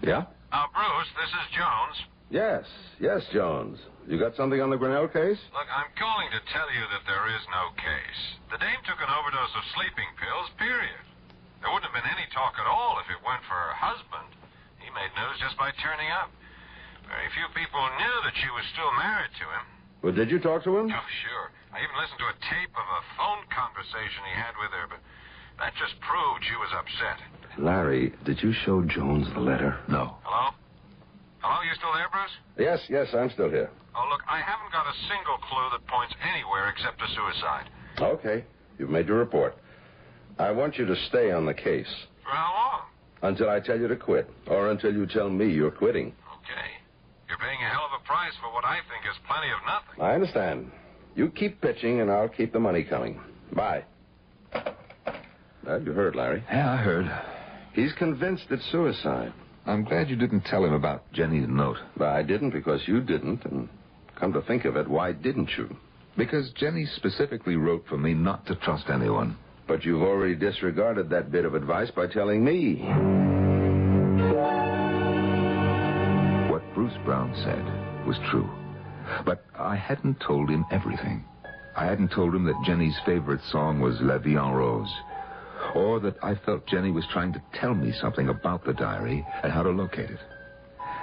Yeah? 0.02 0.26
Uh, 0.52 0.65
Bruce, 0.74 1.08
this 1.17 1.30
is 1.30 1.58
Jones. 1.58 1.98
Yes, 2.30 2.62
yes, 3.02 3.26
Jones. 3.34 3.82
You 4.06 4.22
got 4.22 4.38
something 4.38 4.62
on 4.62 4.70
the 4.70 4.78
Grinnell 4.78 5.10
case? 5.10 5.42
Look, 5.50 5.70
I'm 5.70 5.89
calling 5.98 6.30
to 6.30 6.42
tell 6.54 6.70
you 6.70 6.86
that 6.94 7.06
there 7.10 7.26
is 7.34 7.44
no 7.50 7.74
case. 7.74 8.22
The 8.54 8.62
dame 8.62 8.82
took 8.86 9.02
an 9.02 9.10
overdose 9.10 9.54
of 9.58 9.65
sleeping 9.74 10.10
pills, 10.18 10.50
period. 10.62 11.02
There 11.62 11.74
wouldn't 11.74 11.89
have 11.89 11.98
been 11.98 12.10
any 12.10 12.30
talk 12.30 12.54
at 12.62 12.70
all 12.70 13.02
if 13.02 13.10
it 13.10 13.18
weren't 13.26 13.46
for 13.50 13.58
her 13.58 13.76
husband. 13.78 14.30
He 14.78 14.89
made 14.94 15.10
news 15.18 15.42
just 15.42 15.58
by 15.58 15.74
turning 15.82 16.10
up. 16.13 16.30
Very 17.10 17.30
few 17.34 17.50
people 17.58 17.82
knew 17.98 18.15
that 18.26 18.38
she 18.38 18.50
was 18.54 18.65
still 18.78 18.94
married 19.02 19.34
to 19.42 19.46
him. 19.50 19.65
Well, 20.06 20.13
did 20.13 20.30
you 20.30 20.38
talk 20.38 20.62
to 20.70 20.74
him? 20.78 20.94
Oh, 20.94 21.10
sure. 21.26 21.48
I 21.74 21.82
even 21.82 21.98
listened 21.98 22.22
to 22.22 22.30
a 22.30 22.38
tape 22.46 22.74
of 22.78 22.88
a 22.88 23.02
phone 23.18 23.42
conversation 23.50 24.22
he 24.30 24.38
had 24.38 24.54
with 24.62 24.70
her, 24.78 24.86
but 24.86 25.02
that 25.58 25.74
just 25.82 25.98
proved 26.06 26.46
she 26.46 26.58
was 26.62 26.72
upset. 26.78 27.18
Larry, 27.58 28.13
did 28.24 28.42
you 28.46 28.54
show 28.54 28.86
Jones 28.86 29.28
the 29.34 29.42
letter? 29.42 29.82
No. 29.89 30.22
Hello? 30.24 30.54
Hello, 31.69 31.75
you 31.75 31.75
still 31.75 31.93
there, 31.93 32.10
Bruce? 32.10 32.36
Yes, 32.58 32.79
yes, 32.89 33.08
I'm 33.13 33.29
still 33.32 33.49
here. 33.49 33.69
Oh, 33.95 34.08
look, 34.10 34.21
I 34.27 34.39
haven't 34.41 34.71
got 34.71 34.88
a 34.88 34.93
single 35.08 35.38
clue 35.38 35.69
that 35.71 35.86
points 35.88 36.13
anywhere 36.34 36.69
except 36.69 36.99
to 36.99 37.05
suicide. 37.13 37.69
Okay, 37.99 38.45
you've 38.77 38.89
made 38.89 39.08
your 39.08 39.17
report. 39.17 39.55
I 40.38 40.51
want 40.51 40.77
you 40.77 40.86
to 40.86 40.95
stay 41.10 41.32
on 41.32 41.45
the 41.45 41.53
case. 41.53 41.89
For 42.23 42.29
how 42.32 42.53
long? 42.53 43.32
Until 43.32 43.49
I 43.49 43.60
tell 43.60 43.79
you 43.79 43.88
to 43.88 43.95
quit, 43.95 44.29
or 44.47 44.71
until 44.71 44.93
you 44.93 45.05
tell 45.05 45.29
me 45.29 45.51
you're 45.51 45.71
quitting. 45.71 46.08
Okay. 46.08 46.69
You're 47.27 47.38
paying 47.38 47.60
a 47.62 47.69
hell 47.69 47.86
of 47.86 48.01
a 48.01 48.05
price 48.05 48.34
for 48.41 48.51
what 48.53 48.65
I 48.65 48.77
think 48.89 49.05
is 49.05 49.19
plenty 49.27 49.51
of 49.51 49.60
nothing. 49.67 50.01
I 50.01 50.15
understand. 50.15 50.71
You 51.15 51.29
keep 51.29 51.62
pitching, 51.62 52.01
and 52.01 52.10
I'll 52.10 52.29
keep 52.29 52.53
the 52.53 52.60
money 52.60 52.84
coming. 52.84 53.19
Bye. 53.53 53.84
Well, 55.65 55.82
you 55.84 55.91
heard, 55.91 56.15
Larry. 56.15 56.43
Yeah, 56.49 56.71
I 56.71 56.77
heard. 56.77 57.12
He's 57.73 57.93
convinced 57.93 58.45
it's 58.49 58.65
suicide. 58.71 59.34
I'm 59.69 59.84
glad 59.84 60.10
you 60.10 60.15
didn't 60.15 60.45
tell 60.45 60.65
him 60.65 60.73
about 60.73 61.12
Jenny's 61.13 61.47
note. 61.47 61.77
But 61.95 62.08
I 62.08 62.23
didn't 62.23 62.49
because 62.49 62.82
you 62.88 63.01
didn't, 63.01 63.45
and 63.45 63.69
come 64.19 64.34
to 64.34 64.41
think 64.41 64.65
of 64.65 64.75
it, 64.75 64.88
why 64.88 65.12
didn't 65.12 65.51
you? 65.60 65.77
Because 66.17 66.51
Jenny 66.53 66.88
specifically 66.95 67.55
wrote 67.55 67.86
for 67.88 67.95
me 67.95 68.15
not 68.15 68.47
to 68.47 68.55
trust 68.55 68.86
anyone. 68.89 69.38
But 69.67 69.86
you've 69.86 70.01
already 70.01 70.34
disregarded 70.34 71.12
that 71.12 71.32
bit 71.32 71.45
of 71.45 71.53
advice 71.53 71.91
by 71.91 72.08
telling 72.08 72.43
me. 72.43 72.77
What 76.51 76.63
Bruce 76.73 76.97
Brown 77.05 77.32
said 77.36 78.08
was 78.08 78.17
true. 78.32 78.49
But 79.23 79.45
I 79.53 79.75
hadn't 79.75 80.19
told 80.19 80.49
him 80.49 80.65
everything. 80.71 81.23
I 81.77 81.86
hadn't 81.86 82.12
told 82.12 82.34
him 82.34 82.45
that 82.45 82.63
Jenny's 82.65 82.97
favorite 83.05 83.41
song 83.51 83.79
was 83.79 84.01
La 84.01 84.17
Vie 84.17 84.32
en 84.32 84.51
Rose. 84.51 84.91
Or 85.76 86.00
that 86.00 86.15
I 86.24 86.36
felt 86.45 86.65
Jenny 86.67 86.91
was 86.91 87.06
trying 87.12 87.34
to 87.34 87.41
tell 87.54 87.74
me 87.74 87.93
something 88.02 88.30
about 88.30 88.65
the 88.65 88.74
diary 88.74 89.26
and 89.43 89.52
how 89.52 89.63
to 89.63 89.69
locate 89.69 90.10
it. 90.10 90.19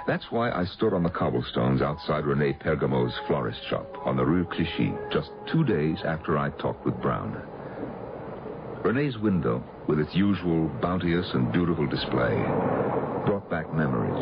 That's 0.07 0.31
why 0.31 0.51
I 0.51 0.63
stood 0.63 0.93
on 0.93 1.03
the 1.03 1.09
cobblestones 1.09 1.81
outside 1.81 2.25
Rene 2.25 2.53
Pergamo's 2.53 3.13
florist 3.27 3.59
shop 3.69 3.87
on 4.05 4.15
the 4.15 4.25
Rue 4.25 4.45
Clichy 4.45 4.93
just 5.11 5.31
two 5.51 5.65
days 5.65 5.97
after 6.05 6.37
I 6.37 6.49
talked 6.51 6.85
with 6.85 6.99
Brown. 7.01 7.41
Rene's 8.83 9.17
window, 9.17 9.61
with 9.87 9.99
its 9.99 10.15
usual 10.15 10.69
bounteous 10.81 11.27
and 11.33 11.51
beautiful 11.51 11.87
display, 11.87 12.35
brought 13.25 13.49
back 13.49 13.73
memories. 13.73 14.13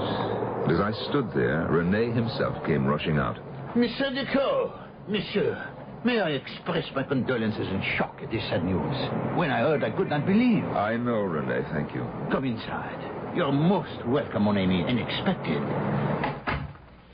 And 0.64 0.72
as 0.72 0.80
I 0.80 0.92
stood 1.10 1.32
there, 1.36 1.68
Rene 1.70 2.12
himself 2.12 2.66
came 2.66 2.88
rushing 2.88 3.20
out. 3.20 3.38
Monsieur 3.76 4.10
Decaux, 4.10 4.74
monsieur, 5.08 5.75
may 6.06 6.20
I 6.20 6.30
express 6.30 6.86
my 6.96 7.04
condolences 7.04 7.68
and 7.68 7.84
shock 7.98 8.20
at 8.22 8.32
this 8.32 8.44
sad 8.44 8.64
news. 8.64 8.96
When 9.36 9.50
I 9.50 9.60
heard, 9.60 9.84
I 9.84 9.90
could 9.90 10.10
not 10.10 10.26
believe. 10.26 10.64
I 10.66 10.96
know, 10.98 11.22
Rene, 11.22 11.68
thank 11.74 11.94
you. 11.96 12.08
Come 12.32 12.46
inside. 12.46 13.36
You're 13.36 13.52
most 13.52 14.06
welcome, 14.06 14.44
mon 14.44 14.58
ami, 14.58 14.84
and 14.84 15.00
expected. 15.00 15.62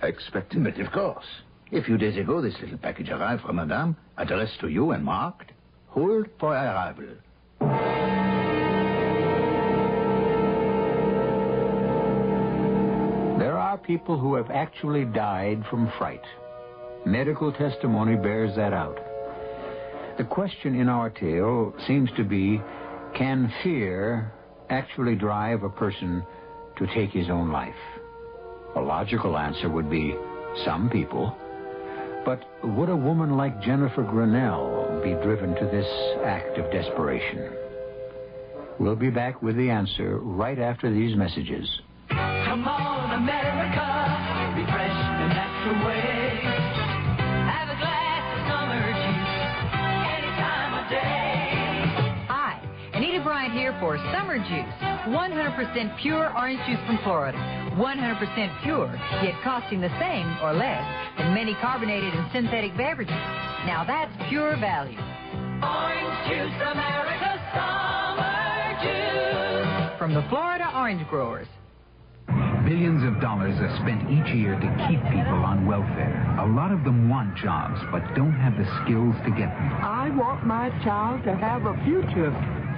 Expected? 0.04 0.64
But 0.64 0.80
of 0.80 0.92
course. 0.92 1.26
A 1.72 1.82
few 1.82 1.98
days 1.98 2.18
ago, 2.18 2.42
this 2.42 2.56
little 2.62 2.78
package 2.78 3.10
arrived 3.10 3.44
from 3.44 3.56
Madame, 3.56 3.96
addressed 4.18 4.60
to 4.60 4.68
you 4.68 4.92
and 4.92 5.06
marked, 5.06 5.52
Hold 5.88 6.28
for 6.40 6.54
arrival. 6.54 7.08
There 13.40 13.58
are 13.58 13.78
people 13.78 14.18
who 14.18 14.36
have 14.36 14.52
actually 14.52 15.06
died 15.06 15.64
from 15.70 15.92
fright. 15.98 16.22
Medical 17.06 17.52
testimony 17.52 18.16
bears 18.16 18.56
that 18.56 18.74
out. 18.74 18.98
The 20.18 20.24
question 20.24 20.80
in 20.80 20.88
our 20.88 21.10
tale 21.10 21.74
seems 21.88 22.10
to 22.16 22.24
be 22.24 22.62
can 23.16 23.52
fear 23.64 24.32
actually 24.70 25.16
drive 25.16 25.64
a 25.64 25.70
person 25.70 26.24
to 26.78 26.88
take 26.94 27.10
his 27.10 27.30
own 27.30 27.52
life? 27.52 27.74
A 28.76 28.80
logical 28.80 29.38
answer 29.38 29.70
would 29.70 29.90
be 29.90 30.16
some 30.64 30.90
people. 30.90 31.36
But 32.24 32.44
would 32.64 32.90
a 32.90 32.96
woman 32.96 33.36
like 33.36 33.62
Jennifer 33.62 34.04
Grinnell 34.04 35.02
be 35.04 35.14
driven 35.24 35.56
to 35.56 35.66
this 35.66 35.88
act 36.24 36.58
of 36.60 36.72
desperation? 36.72 37.52
We'll 38.80 38.96
be 38.96 39.10
back 39.10 39.42
with 39.42 39.58
the 39.58 39.70
answer 39.70 40.20
right 40.20 40.60
after 40.60 40.92
these 40.94 41.16
messages. 41.16 41.68
Come 42.10 42.68
on, 42.68 43.24
America, 43.24 44.56
refresh 44.56 45.12
the 45.66 45.86
way. 45.86 46.11
Summer 54.14 54.38
Juice. 54.38 54.74
100% 55.10 55.98
pure 56.02 56.32
orange 56.38 56.60
juice 56.68 56.80
from 56.86 56.98
Florida. 57.04 57.38
100% 57.78 58.64
pure, 58.64 58.94
yet 59.24 59.36
costing 59.44 59.82
the 59.82 59.90
same 60.00 60.28
or 60.44 60.54
less 60.54 60.84
than 61.18 61.34
many 61.34 61.56
carbonated 61.56 62.14
and 62.14 62.32
synthetic 62.32 62.76
beverages. 62.78 63.16
Now 63.66 63.84
that's 63.86 64.12
pure 64.30 64.58
value. 64.58 64.98
Orange 65.62 66.18
juice, 66.30 66.58
America, 66.62 67.32
summer 67.54 68.78
juice. 68.82 69.98
From 69.98 70.14
the 70.14 70.24
Florida 70.30 70.72
Orange 70.76 71.08
Growers. 71.08 71.48
Billions 72.66 73.04
of 73.04 73.20
dollars 73.20 73.56
are 73.60 73.76
spent 73.82 74.06
each 74.10 74.34
year 74.34 74.54
to 74.54 74.68
keep 74.88 75.02
people 75.10 75.42
on 75.44 75.66
welfare. 75.66 76.38
A 76.40 76.48
lot 76.48 76.72
of 76.72 76.84
them 76.84 77.10
want 77.10 77.36
jobs, 77.36 77.82
but 77.92 78.02
don't 78.16 78.34
have 78.34 78.56
the 78.58 78.66
skills 78.84 79.16
to 79.26 79.32
get 79.32 79.50
them. 79.50 79.74
I 79.82 80.10
want 80.16 80.46
my 80.46 80.70
child 80.84 81.24
to 81.24 81.36
have 81.36 81.66
a 81.66 81.74
future. 81.84 82.32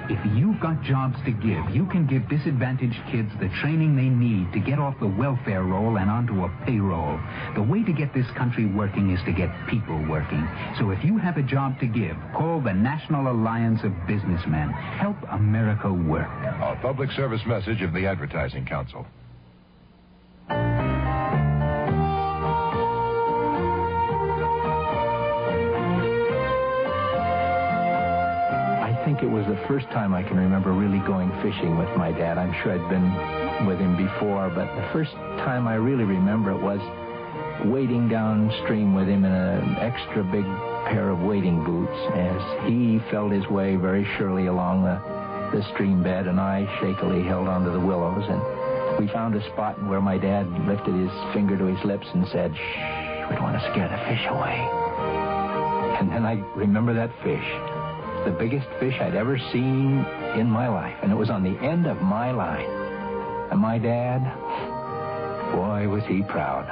If 0.09 0.19
you've 0.35 0.59
got 0.59 0.81
jobs 0.83 1.15
to 1.23 1.31
give, 1.31 1.73
you 1.73 1.85
can 1.85 2.05
give 2.05 2.27
disadvantaged 2.27 2.99
kids 3.09 3.31
the 3.39 3.47
training 3.61 3.95
they 3.95 4.09
need 4.09 4.51
to 4.51 4.59
get 4.59 4.77
off 4.77 4.99
the 4.99 5.07
welfare 5.07 5.63
roll 5.63 5.97
and 5.97 6.09
onto 6.09 6.43
a 6.43 6.49
payroll. 6.65 7.17
The 7.55 7.63
way 7.63 7.83
to 7.83 7.93
get 7.93 8.13
this 8.13 8.29
country 8.35 8.65
working 8.65 9.11
is 9.11 9.23
to 9.23 9.31
get 9.31 9.49
people 9.67 9.97
working. 10.09 10.45
So 10.77 10.89
if 10.89 11.03
you 11.05 11.17
have 11.17 11.37
a 11.37 11.43
job 11.43 11.79
to 11.79 11.87
give, 11.87 12.17
call 12.35 12.59
the 12.59 12.73
National 12.73 13.31
Alliance 13.31 13.79
of 13.83 13.93
Businessmen. 14.05 14.71
Help 14.71 15.15
America 15.31 15.91
work. 15.93 16.27
A 16.27 16.77
public 16.81 17.09
service 17.11 17.41
message 17.45 17.81
of 17.81 17.93
the 17.93 18.05
Advertising 18.05 18.65
Council. 18.65 19.05
It 29.23 29.31
was 29.31 29.47
the 29.47 29.55
first 29.69 29.88
time 29.95 30.13
I 30.13 30.21
can 30.21 30.36
remember 30.36 30.73
really 30.73 30.99
going 31.07 31.31
fishing 31.41 31.77
with 31.77 31.88
my 31.95 32.12
dad. 32.12 32.38
I'm 32.38 32.51
sure 32.62 32.75
I'd 32.75 32.89
been 32.91 33.65
with 33.65 33.79
him 33.79 33.95
before, 33.95 34.51
but 34.51 34.67
the 34.75 34.89
first 34.91 35.13
time 35.47 35.65
I 35.65 35.75
really 35.75 36.03
remember 36.03 36.51
it 36.51 36.59
was 36.59 36.83
wading 37.71 38.09
downstream 38.09 38.93
with 38.93 39.07
him 39.07 39.23
in 39.23 39.31
an 39.31 39.77
extra 39.79 40.25
big 40.25 40.43
pair 40.91 41.09
of 41.09 41.19
wading 41.19 41.63
boots 41.63 41.95
as 42.19 42.67
he 42.67 42.99
felt 43.09 43.31
his 43.31 43.47
way 43.47 43.77
very 43.77 44.03
surely 44.17 44.47
along 44.47 44.83
the, 44.83 44.99
the 45.55 45.63
stream 45.71 46.03
bed 46.03 46.27
and 46.27 46.38
I 46.38 46.67
shakily 46.81 47.23
held 47.23 47.47
onto 47.47 47.71
the 47.71 47.79
willows 47.79 48.27
and 48.27 48.99
we 48.99 49.07
found 49.07 49.36
a 49.36 49.43
spot 49.53 49.81
where 49.88 50.01
my 50.01 50.17
dad 50.17 50.51
lifted 50.67 50.95
his 50.99 51.12
finger 51.33 51.57
to 51.57 51.63
his 51.63 51.79
lips 51.86 52.07
and 52.13 52.27
said, 52.27 52.51
shh, 52.51 52.75
we 53.31 53.36
don't 53.39 53.43
want 53.43 53.55
to 53.55 53.71
scare 53.71 53.88
the 53.88 54.03
fish 54.03 54.27
away. 54.27 54.59
And 56.03 56.12
then 56.12 56.25
I 56.25 56.43
remember 56.59 56.93
that 56.93 57.09
fish 57.23 57.83
the 58.25 58.31
biggest 58.31 58.67
fish 58.79 58.95
I'd 59.01 59.15
ever 59.15 59.38
seen 59.51 60.05
in 60.39 60.49
my 60.49 60.69
life, 60.69 60.95
and 61.03 61.12
it 61.12 61.15
was 61.15 61.29
on 61.29 61.43
the 61.43 61.57
end 61.59 61.88
of 61.88 62.01
my 62.01 62.31
line. 62.31 62.69
And 63.51 63.59
my 63.59 63.77
dad, 63.77 64.21
boy, 65.51 65.88
was 65.89 66.03
he 66.05 66.23
proud. 66.23 66.65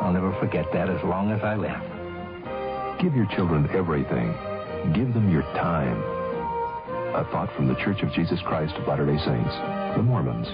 I'll 0.00 0.12
never 0.12 0.36
forget 0.40 0.66
that 0.72 0.90
as 0.90 1.02
long 1.04 1.30
as 1.30 1.42
I 1.42 1.54
live. 1.54 3.00
Give 3.00 3.14
your 3.14 3.26
children 3.36 3.68
everything. 3.70 4.34
Give 4.92 5.14
them 5.14 5.30
your 5.30 5.42
time. 5.54 6.02
A 7.14 7.24
thought 7.30 7.54
from 7.54 7.68
the 7.68 7.74
Church 7.76 8.02
of 8.02 8.12
Jesus 8.12 8.40
Christ 8.44 8.74
of 8.74 8.88
Latter 8.88 9.06
day 9.06 9.18
Saints, 9.18 9.54
the 9.96 10.02
Mormons. 10.02 10.48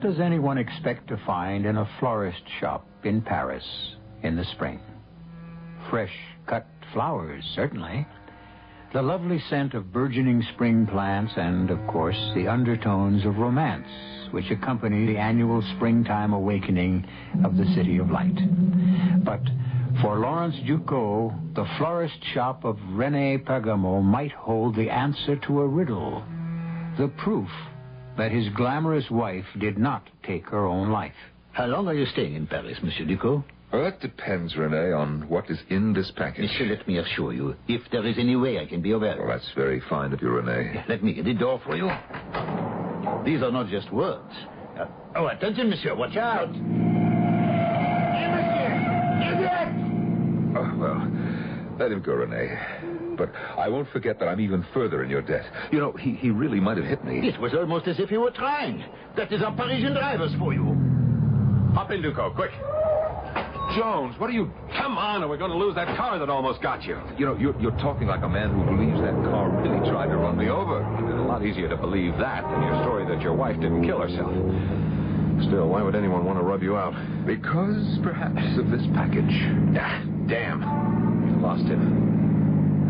Does 0.00 0.20
anyone 0.20 0.58
expect 0.58 1.08
to 1.08 1.20
find 1.26 1.66
in 1.66 1.76
a 1.76 1.88
florist 1.98 2.42
shop 2.60 2.86
in 3.04 3.20
Paris 3.20 3.64
in 4.22 4.36
the 4.36 4.44
spring? 4.52 4.80
Fresh 5.90 6.14
cut 6.46 6.66
flowers, 6.92 7.44
certainly. 7.54 8.06
The 8.92 9.02
lovely 9.02 9.38
scent 9.50 9.74
of 9.74 9.92
burgeoning 9.92 10.42
spring 10.54 10.86
plants, 10.86 11.32
and, 11.36 11.70
of 11.70 11.78
course, 11.88 12.18
the 12.34 12.48
undertones 12.48 13.24
of 13.26 13.36
romance 13.36 13.86
which 14.30 14.50
accompany 14.50 15.06
the 15.06 15.18
annual 15.18 15.62
springtime 15.76 16.32
awakening 16.32 17.06
of 17.44 17.56
the 17.56 17.66
City 17.74 17.98
of 17.98 18.10
Light. 18.10 18.36
But 19.24 19.42
for 20.02 20.18
Lawrence 20.18 20.56
Ducot, 20.66 21.54
the 21.54 21.66
florist 21.78 22.22
shop 22.34 22.64
of 22.64 22.78
Rene 22.90 23.38
Pergamo 23.38 24.02
might 24.02 24.32
hold 24.32 24.76
the 24.76 24.90
answer 24.90 25.36
to 25.36 25.60
a 25.60 25.66
riddle, 25.66 26.22
the 26.98 27.08
proof 27.08 27.48
that 28.18 28.32
his 28.32 28.48
glamorous 28.50 29.10
wife 29.10 29.46
did 29.58 29.78
not 29.78 30.06
take 30.24 30.46
her 30.48 30.66
own 30.66 30.90
life. 30.90 31.14
How 31.52 31.66
long 31.66 31.88
are 31.88 31.94
you 31.94 32.06
staying 32.06 32.34
in 32.34 32.46
Paris, 32.46 32.78
Monsieur 32.82 33.06
Ducot? 33.06 33.42
Well, 33.72 33.84
that 33.84 34.00
depends, 34.00 34.56
Rene, 34.56 34.92
on 34.92 35.28
what 35.28 35.50
is 35.50 35.58
in 35.68 35.92
this 35.92 36.10
package. 36.16 36.50
Monsieur, 36.50 36.66
let 36.66 36.86
me 36.88 36.98
assure 36.98 37.32
you, 37.32 37.54
if 37.68 37.82
there 37.90 38.06
is 38.06 38.16
any 38.18 38.34
way 38.34 38.58
I 38.58 38.66
can 38.66 38.80
be 38.80 38.92
of 38.92 39.02
help. 39.02 39.18
Well, 39.18 39.28
that's 39.28 39.50
very 39.54 39.80
fine 39.88 40.12
of 40.12 40.22
you, 40.22 40.30
Rene. 40.30 40.84
Let 40.88 41.02
me 41.02 41.12
get 41.12 41.24
the 41.24 41.34
door 41.34 41.60
for 41.64 41.76
you. 41.76 41.88
These 43.24 43.42
are 43.42 43.52
not 43.52 43.68
just 43.68 43.92
words. 43.92 44.32
Uh, 44.78 44.86
oh, 45.16 45.26
attention, 45.26 45.68
monsieur. 45.68 45.94
Watch 45.94 46.16
out. 46.16 46.48
Oh, 50.56 50.76
well, 50.78 51.76
let 51.78 51.92
him 51.92 52.00
go, 52.00 52.14
Rene. 52.14 52.58
But 53.18 53.34
I 53.34 53.68
won't 53.68 53.90
forget 53.90 54.18
that 54.20 54.28
I'm 54.28 54.40
even 54.40 54.64
further 54.72 55.02
in 55.02 55.10
your 55.10 55.22
debt. 55.22 55.44
You 55.72 55.80
know, 55.80 55.92
he, 55.92 56.12
he 56.12 56.30
really 56.30 56.60
might 56.60 56.76
have 56.76 56.86
hit 56.86 57.04
me. 57.04 57.28
It 57.28 57.38
was 57.40 57.52
almost 57.52 57.88
as 57.88 57.98
if 57.98 58.08
he 58.08 58.16
were 58.16 58.30
trying. 58.30 58.84
That 59.16 59.32
is 59.32 59.42
our 59.42 59.52
Parisian 59.54 59.92
drivers 59.92 60.32
for 60.38 60.54
you. 60.54 60.64
Hop 61.74 61.90
in, 61.90 62.00
Duco, 62.00 62.30
quick. 62.30 62.52
Jones, 63.76 64.18
what 64.18 64.30
are 64.30 64.32
you... 64.32 64.50
Come 64.78 64.96
on, 64.96 65.22
or 65.22 65.28
we're 65.28 65.36
going 65.36 65.50
to 65.50 65.56
lose 65.56 65.74
that 65.74 65.94
car 65.96 66.18
that 66.18 66.30
almost 66.30 66.62
got 66.62 66.84
you. 66.84 66.98
You 67.18 67.26
know, 67.26 67.36
you're, 67.36 67.60
you're 67.60 67.76
talking 67.78 68.06
like 68.06 68.22
a 68.22 68.28
man 68.28 68.50
who 68.50 68.64
believes 68.64 68.98
that 69.02 69.12
car 69.28 69.50
really 69.50 69.90
tried 69.90 70.06
to 70.06 70.16
run 70.16 70.38
me 70.38 70.48
over. 70.48 70.80
It's 70.80 71.18
a 71.18 71.22
lot 71.22 71.44
easier 71.44 71.68
to 71.68 71.76
believe 71.76 72.16
that 72.18 72.42
than 72.42 72.62
your 72.62 72.82
story 72.82 73.06
that 73.06 73.20
your 73.20 73.34
wife 73.34 73.60
didn't 73.60 73.84
kill 73.84 74.00
herself. 74.00 74.32
Still, 75.46 75.68
why 75.68 75.82
would 75.82 75.94
anyone 75.94 76.24
want 76.24 76.38
to 76.38 76.42
rub 76.42 76.62
you 76.62 76.76
out? 76.76 76.94
Because, 77.26 77.98
perhaps, 78.02 78.40
of 78.58 78.70
this 78.70 78.82
package. 78.94 79.30
Ah, 79.78 80.02
damn. 80.26 80.62
You 81.28 81.42
lost 81.42 81.64
him. 81.64 82.17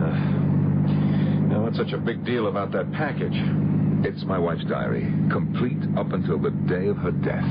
Uh, 0.01 1.49
now, 1.49 1.63
what's 1.65 1.77
such 1.77 1.93
a 1.93 1.99
big 1.99 2.25
deal 2.25 2.47
about 2.49 2.73
that 2.73 2.91
package? 2.93 3.35
It's 4.05 4.25
my 4.25 4.39
wife's 4.39 4.65
diary, 4.65 5.03
complete 5.31 5.79
up 5.97 6.13
until 6.13 6.39
the 6.39 6.51
day 6.51 6.87
of 6.87 6.97
her 6.99 7.11
death. 7.11 7.45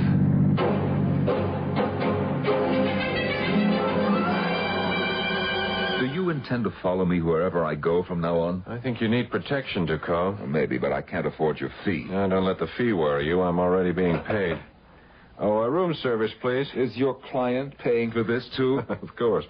Do 6.00 6.06
you 6.06 6.30
intend 6.30 6.64
to 6.64 6.74
follow 6.82 7.06
me 7.06 7.22
wherever 7.22 7.66
I 7.66 7.76
go 7.76 8.04
from 8.04 8.22
now 8.22 8.40
on? 8.40 8.64
I 8.68 8.78
think 8.80 9.02
you 9.02 9.08
need 9.08 9.30
protection, 9.32 9.86
Ducot. 9.86 10.38
Well, 10.38 10.48
maybe, 10.48 10.78
but 10.78 10.94
I 10.94 11.02
can't 11.02 11.26
afford 11.26 11.60
your 11.60 11.72
fee. 11.84 12.06
Now, 12.10 12.28
don't 12.28 12.46
let 12.46 12.60
the 12.60 12.68
fee 12.78 12.94
worry 12.94 13.26
you. 13.26 13.42
I'm 13.42 13.60
already 13.60 13.92
being 13.92 14.20
paid. 14.20 14.58
Oh, 15.40 15.62
a 15.62 15.70
room 15.70 15.94
service, 16.02 16.32
please. 16.42 16.68
Is 16.76 16.96
your 16.98 17.14
client 17.30 17.78
paying 17.78 18.12
for 18.12 18.24
this, 18.24 18.48
too? 18.58 18.82
of 18.90 19.16
course. 19.16 19.46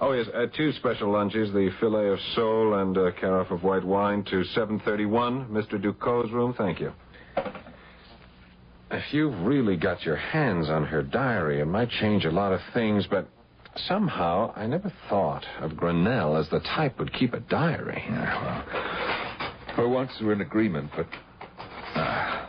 Oh, 0.00 0.12
yes, 0.12 0.26
uh, 0.34 0.46
two 0.56 0.72
special 0.72 1.12
lunches, 1.12 1.52
the 1.52 1.70
filet 1.78 2.08
of 2.08 2.18
sole 2.34 2.74
and 2.74 2.96
a 2.96 3.12
carafe 3.12 3.50
of 3.52 3.62
white 3.62 3.84
wine 3.84 4.24
to 4.24 4.42
731, 4.44 5.46
Mr. 5.46 5.80
Ducot's 5.80 6.32
room. 6.32 6.54
Thank 6.58 6.80
you. 6.80 6.92
If 8.90 9.12
you've 9.12 9.38
really 9.42 9.76
got 9.76 10.02
your 10.04 10.16
hands 10.16 10.68
on 10.68 10.84
her 10.86 11.02
diary, 11.02 11.60
it 11.60 11.66
might 11.66 11.90
change 11.90 12.24
a 12.24 12.30
lot 12.30 12.52
of 12.52 12.60
things, 12.74 13.06
but 13.08 13.28
somehow 13.86 14.52
I 14.56 14.66
never 14.66 14.92
thought 15.08 15.44
of 15.60 15.76
Grinnell 15.76 16.36
as 16.36 16.48
the 16.48 16.60
type 16.60 16.98
would 16.98 17.12
keep 17.12 17.32
a 17.34 17.40
diary. 17.40 18.02
well, 18.10 18.64
for 19.76 19.88
once 19.88 20.10
we're 20.20 20.32
in 20.32 20.40
agreement, 20.40 20.90
but... 20.96 21.06
Uh, 21.94 22.46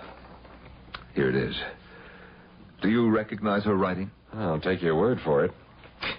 here 1.13 1.30
it 1.30 1.36
is. 1.36 1.56
Do 2.81 2.89
you 2.89 3.09
recognize 3.09 3.63
her 3.65 3.75
writing? 3.75 4.11
I'll 4.33 4.59
take 4.59 4.81
your 4.81 4.95
word 4.95 5.19
for 5.23 5.43
it. 5.43 5.51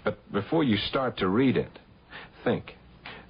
But 0.04 0.18
before 0.32 0.64
you 0.64 0.76
start 0.76 1.16
to 1.18 1.28
read 1.28 1.56
it, 1.56 1.78
think. 2.44 2.74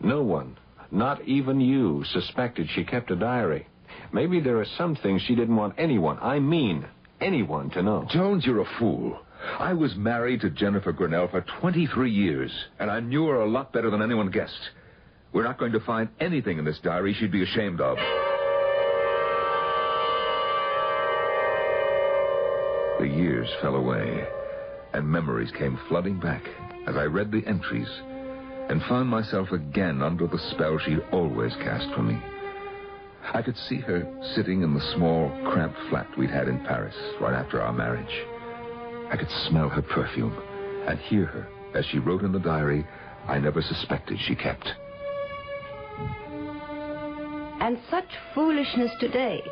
No 0.01 0.23
one, 0.23 0.57
not 0.91 1.23
even 1.27 1.61
you, 1.61 2.05
suspected 2.13 2.69
she 2.75 2.85
kept 2.85 3.11
a 3.11 3.17
diary. 3.17 3.67
Maybe 4.13 4.41
there 4.41 4.59
are 4.59 4.67
some 4.77 4.97
things 4.97 5.23
she 5.23 5.35
didn't 5.35 5.57
want 5.57 5.75
anyone, 5.79 6.19
I 6.21 6.39
mean 6.41 6.87
anyone, 7.21 7.71
to 7.71 7.83
know. 7.83 8.07
Jones, 8.11 8.45
you're 8.47 8.63
a 8.63 8.79
fool. 8.79 9.21
I 9.59 9.75
was 9.75 9.95
married 9.97 10.41
to 10.41 10.51
Jennifer 10.51 10.93
Grinnell 10.93 11.29
for 11.29 11.45
23 11.61 12.11
years, 12.11 12.53
and 12.79 12.91
I 12.91 13.01
knew 13.01 13.27
her 13.27 13.41
a 13.41 13.49
lot 13.49 13.73
better 13.73 13.91
than 13.91 14.03
anyone 14.03 14.31
guessed. 14.31 14.71
We're 15.33 15.45
not 15.45 15.59
going 15.59 15.73
to 15.73 15.81
find 15.81 16.09
anything 16.19 16.59
in 16.59 16.65
this 16.65 16.81
diary 16.83 17.15
she'd 17.15 17.33
be 17.33 17.43
ashamed 17.43 17.81
of. 17.81 17.97
The 23.01 23.09
years 23.09 23.49
fell 23.63 23.77
away, 23.77 24.29
and 24.93 25.09
memories 25.09 25.51
came 25.53 25.81
flooding 25.89 26.21
back 26.21 26.43
as 26.87 26.97
I 26.97 27.05
read 27.05 27.33
the 27.33 27.43
entries 27.47 27.89
and 28.69 28.83
found 28.83 29.09
myself 29.09 29.53
again 29.53 30.03
under 30.03 30.27
the 30.27 30.39
spell 30.51 30.77
she'd 30.77 31.03
always 31.11 31.55
cast 31.57 31.91
for 31.95 32.03
me. 32.03 32.21
I 33.33 33.41
could 33.41 33.57
see 33.57 33.79
her 33.79 34.07
sitting 34.35 34.61
in 34.61 34.75
the 34.75 34.83
small, 34.95 35.31
cramped 35.47 35.79
flat 35.89 36.09
we'd 36.19 36.29
had 36.29 36.47
in 36.47 36.63
Paris 36.67 36.95
right 37.23 37.33
after 37.33 37.63
our 37.63 37.73
marriage. 37.73 38.27
I 39.11 39.17
could 39.17 39.31
smell 39.49 39.71
her 39.71 39.81
perfume 39.81 40.37
and 40.87 40.99
hear 40.99 41.25
her 41.25 41.49
as 41.75 41.87
she 41.87 42.01
wrote 42.01 42.23
in 42.23 42.33
the 42.33 42.39
diary 42.39 42.87
I 43.27 43.39
never 43.39 43.63
suspected 43.63 44.19
she 44.21 44.35
kept. 44.35 44.75
And 47.63 47.79
such 47.89 48.11
foolishness 48.35 48.93
today. 49.01 49.43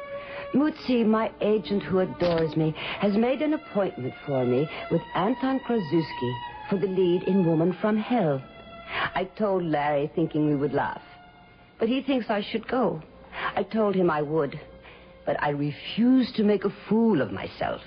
Mutsi, 0.55 1.05
my 1.05 1.31
agent 1.41 1.83
who 1.83 2.01
adores 2.01 2.57
me, 2.57 2.75
has 3.01 3.17
made 3.17 3.43
an 3.43 3.55
appointment 3.55 4.15
for 4.27 4.45
me 4.45 4.69
with 4.91 5.03
Anton 5.15 5.61
Krasuski 5.61 6.33
for 6.71 6.79
the 6.79 6.87
lead 6.87 7.25
in 7.25 7.45
Woman 7.45 7.77
from 7.81 7.97
Hell. 7.99 8.43
I 9.15 9.25
told 9.25 9.63
Larry 9.63 10.11
thinking 10.15 10.49
we 10.49 10.57
would 10.57 10.73
laugh. 10.73 11.03
But 11.79 11.89
he 11.89 12.03
thinks 12.03 12.31
I 12.31 12.41
should 12.41 12.67
go. 12.67 13.03
I 13.55 13.63
told 13.63 13.95
him 13.95 14.11
I 14.11 14.23
would. 14.23 14.59
But 15.27 15.43
I 15.43 15.51
refuse 15.51 16.33
to 16.33 16.45
make 16.45 16.65
a 16.65 16.75
fool 16.89 17.21
of 17.21 17.31
myself. 17.31 17.83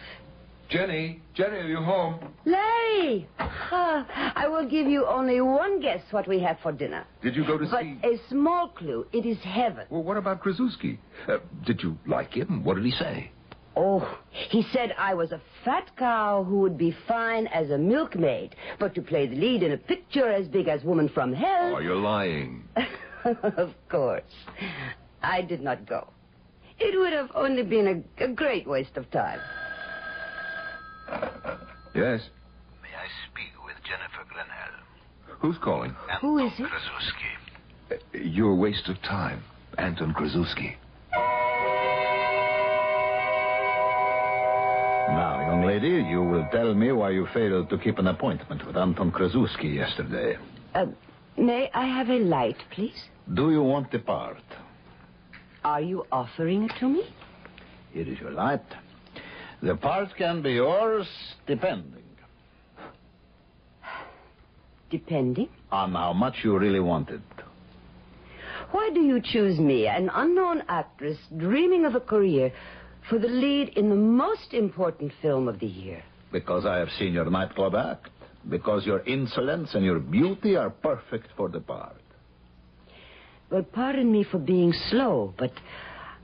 Jenny, 0.72 1.22
Jenny, 1.34 1.58
are 1.58 1.68
you 1.68 1.78
home? 1.82 2.34
Larry! 2.46 3.28
Ah, 3.40 4.32
I 4.36 4.48
will 4.48 4.66
give 4.68 4.88
you 4.88 5.06
only 5.06 5.42
one 5.42 5.82
guess 5.82 6.02
what 6.12 6.26
we 6.30 6.40
have 6.40 6.58
for 6.64 6.72
dinner. 6.72 7.06
Did 7.22 7.36
you 7.36 7.46
go 7.46 7.58
to 7.58 7.66
But 7.70 7.82
see? 7.82 7.98
a 8.06 8.18
small 8.30 8.70
clue. 8.70 9.06
It 9.12 9.26
is 9.26 9.38
heaven. 9.40 9.86
Well, 9.90 10.02
what 10.04 10.16
about 10.16 10.42
Krasuski? 10.42 10.98
Uh, 11.28 11.40
did 11.66 11.84
you 11.84 11.98
like 12.08 12.34
him? 12.34 12.64
What 12.64 12.76
did 12.76 12.86
he 12.86 12.92
say? 12.92 13.32
Oh, 13.76 14.18
he 14.30 14.64
said 14.72 14.94
I 14.98 15.14
was 15.14 15.34
a 15.34 15.42
fat 15.66 15.92
cow 15.98 16.46
who 16.46 16.60
would 16.60 16.78
be 16.78 16.96
fine 17.06 17.48
as 17.48 17.70
a 17.70 17.78
milkmaid, 17.78 18.56
but 18.80 18.96
to 18.96 19.02
play 19.02 19.28
the 19.28 19.36
lead 19.36 19.64
in 19.64 19.74
a 19.74 19.78
picture 19.78 20.30
as 20.32 20.48
big 20.48 20.70
as 20.70 20.84
Woman 20.86 21.10
from 21.10 21.34
Hell. 21.34 21.74
Oh, 21.76 21.80
you're 21.80 21.96
lying. 21.98 22.64
of 23.26 23.74
course. 23.90 24.24
I 25.22 25.42
did 25.42 25.62
not 25.62 25.86
go. 25.86 26.08
It 26.80 26.98
would 26.98 27.12
have 27.14 27.30
only 27.36 27.64
been 27.64 28.06
a, 28.20 28.24
a 28.24 28.28
great 28.30 28.66
waste 28.68 28.96
of 28.96 29.10
time. 29.12 29.40
Yes. 31.94 32.22
May 32.82 32.90
I 32.90 33.08
speak 33.30 33.52
with 33.66 33.76
Jennifer 33.84 34.24
Grinnell? 34.30 35.38
Who's 35.40 35.58
calling? 35.58 35.96
Who 36.22 36.38
is 36.40 36.54
it? 36.58 36.68
Krasuski. 36.68 37.32
Uh, 37.92 38.18
your 38.18 38.56
waste 38.56 38.88
of 38.88 39.02
time, 39.02 39.44
Anton 39.78 40.14
Krasuski. 40.14 40.76
Now, 45.10 45.42
young 45.46 45.66
lady, 45.66 45.90
you 46.10 46.22
will 46.24 46.48
tell 46.52 46.74
me 46.74 46.92
why 46.94 47.10
you 47.10 47.28
failed 47.34 47.70
to 47.70 47.78
keep 47.78 47.98
an 47.98 48.08
appointment 48.08 48.66
with 48.66 48.78
Anton 48.78 49.12
Krasuski 49.12 49.76
yesterday. 49.76 50.38
Uh, 50.74 50.86
may 51.38 51.70
I 51.74 51.86
have 51.88 52.10
a 52.10 52.20
light, 52.20 52.58
please? 52.72 53.10
Do 53.34 53.52
you 53.52 53.62
want 53.62 53.92
the 53.92 54.00
part? 54.00 54.38
Are 55.66 55.82
you 55.82 56.06
offering 56.12 56.64
it 56.64 56.72
to 56.80 56.88
me? 56.88 57.04
Here 57.92 58.08
is 58.08 58.20
your 58.20 58.32
light. 58.32 58.64
The 59.62 59.76
part 59.76 60.10
can 60.18 60.42
be 60.42 60.54
yours 60.54 61.08
depending 61.46 62.04
Depending. 64.90 65.48
on 65.72 65.94
how 65.94 66.12
much 66.14 66.36
you 66.44 66.58
really 66.58 66.80
want 66.82 67.10
it. 67.10 67.22
Why 68.72 68.90
do 68.94 69.02
you 69.02 69.22
choose 69.24 69.58
me, 69.60 69.88
an 69.88 70.10
unknown 70.14 70.64
actress 70.68 71.18
dreaming 71.38 71.86
of 71.86 71.96
a 71.96 72.00
career, 72.02 72.52
for 73.10 73.18
the 73.18 73.28
lead 73.28 73.70
in 73.78 73.90
the 73.90 73.96
most 73.96 74.54
important 74.54 75.14
film 75.22 75.48
of 75.48 75.60
the 75.60 75.68
year? 75.68 76.04
Because 76.32 76.66
I 76.66 76.78
have 76.78 76.90
seen 77.00 77.14
your 77.14 77.30
nightclub 77.30 77.76
act. 77.76 78.10
Because 78.50 78.86
your 78.86 79.02
insolence 79.02 79.76
and 79.76 79.86
your 79.86 80.00
beauty 80.00 80.56
are 80.56 80.70
perfect 80.72 81.28
for 81.38 81.48
the 81.48 81.60
part. 81.60 82.02
Well, 83.50 83.64
pardon 83.64 84.12
me 84.12 84.24
for 84.24 84.40
being 84.40 84.74
slow, 84.90 85.34
but 85.38 85.52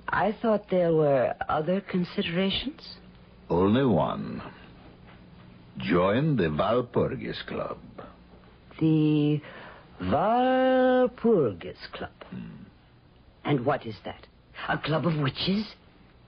I 0.09 0.35
thought 0.41 0.69
there 0.69 0.93
were 0.93 1.33
other 1.47 1.79
considerations. 1.81 2.97
Only 3.49 3.85
one. 3.85 4.41
Join 5.77 6.35
the 6.35 6.49
Walpurgis 6.49 7.45
Club. 7.47 7.77
The 8.79 9.41
Walpurgis 10.01 11.77
Club. 11.93 12.11
Hmm. 12.29 12.63
And 13.45 13.65
what 13.65 13.85
is 13.85 13.95
that? 14.03 14.27
A 14.67 14.77
club 14.77 15.05
of 15.05 15.17
witches? 15.17 15.65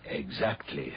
Exactly. 0.05 0.93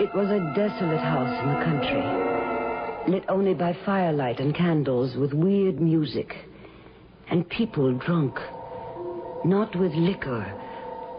It 0.00 0.14
was 0.14 0.28
a 0.28 0.52
desolate 0.56 0.98
house 0.98 1.42
in 1.42 1.48
the 1.48 1.64
country, 1.64 3.12
lit 3.12 3.24
only 3.28 3.54
by 3.54 3.76
firelight 3.84 4.40
and 4.40 4.54
candles 4.54 5.14
with 5.16 5.32
weird 5.32 5.80
music, 5.80 6.34
and 7.30 7.48
people 7.48 7.92
drunk, 7.92 8.38
not 9.44 9.76
with 9.76 9.92
liquor, 9.92 10.52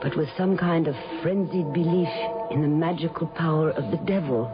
but 0.02 0.18
with 0.18 0.30
some 0.38 0.58
kind 0.58 0.88
of 0.88 0.96
frenzied 1.22 1.72
belief 1.74 2.10
in 2.50 2.62
the 2.62 2.68
magical 2.68 3.28
power 3.28 3.70
of 3.72 3.92
the 3.92 3.98
devil. 4.06 4.50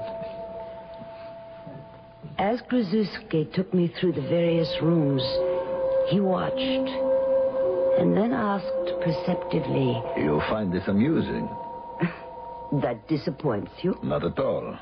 As 2.38 2.62
Krasuski 2.70 3.52
took 3.54 3.74
me 3.74 3.92
through 4.00 4.12
the 4.12 4.22
various 4.22 4.72
rooms, 4.82 5.24
he 6.10 6.20
watched 6.20 6.58
and 8.00 8.16
then 8.16 8.32
asked 8.32 9.02
perceptively, 9.02 10.02
You 10.18 10.42
find 10.50 10.72
this 10.72 10.88
amusing? 10.88 11.50
That 12.82 13.08
disappoints 13.08 13.72
you? 13.82 13.98
Not 14.04 14.26
at 14.26 14.38
all. 14.40 14.78